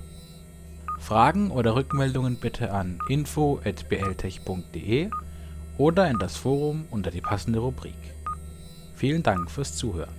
Fragen 1.00 1.50
oder 1.50 1.74
Rückmeldungen 1.74 2.36
bitte 2.36 2.72
an 2.72 2.98
info.bltech.de 3.10 5.10
oder 5.76 6.08
in 6.08 6.18
das 6.18 6.38
Forum 6.38 6.86
unter 6.90 7.10
die 7.10 7.20
passende 7.20 7.58
Rubrik. 7.58 7.92
Vielen 8.94 9.22
Dank 9.22 9.50
fürs 9.50 9.76
Zuhören. 9.76 10.14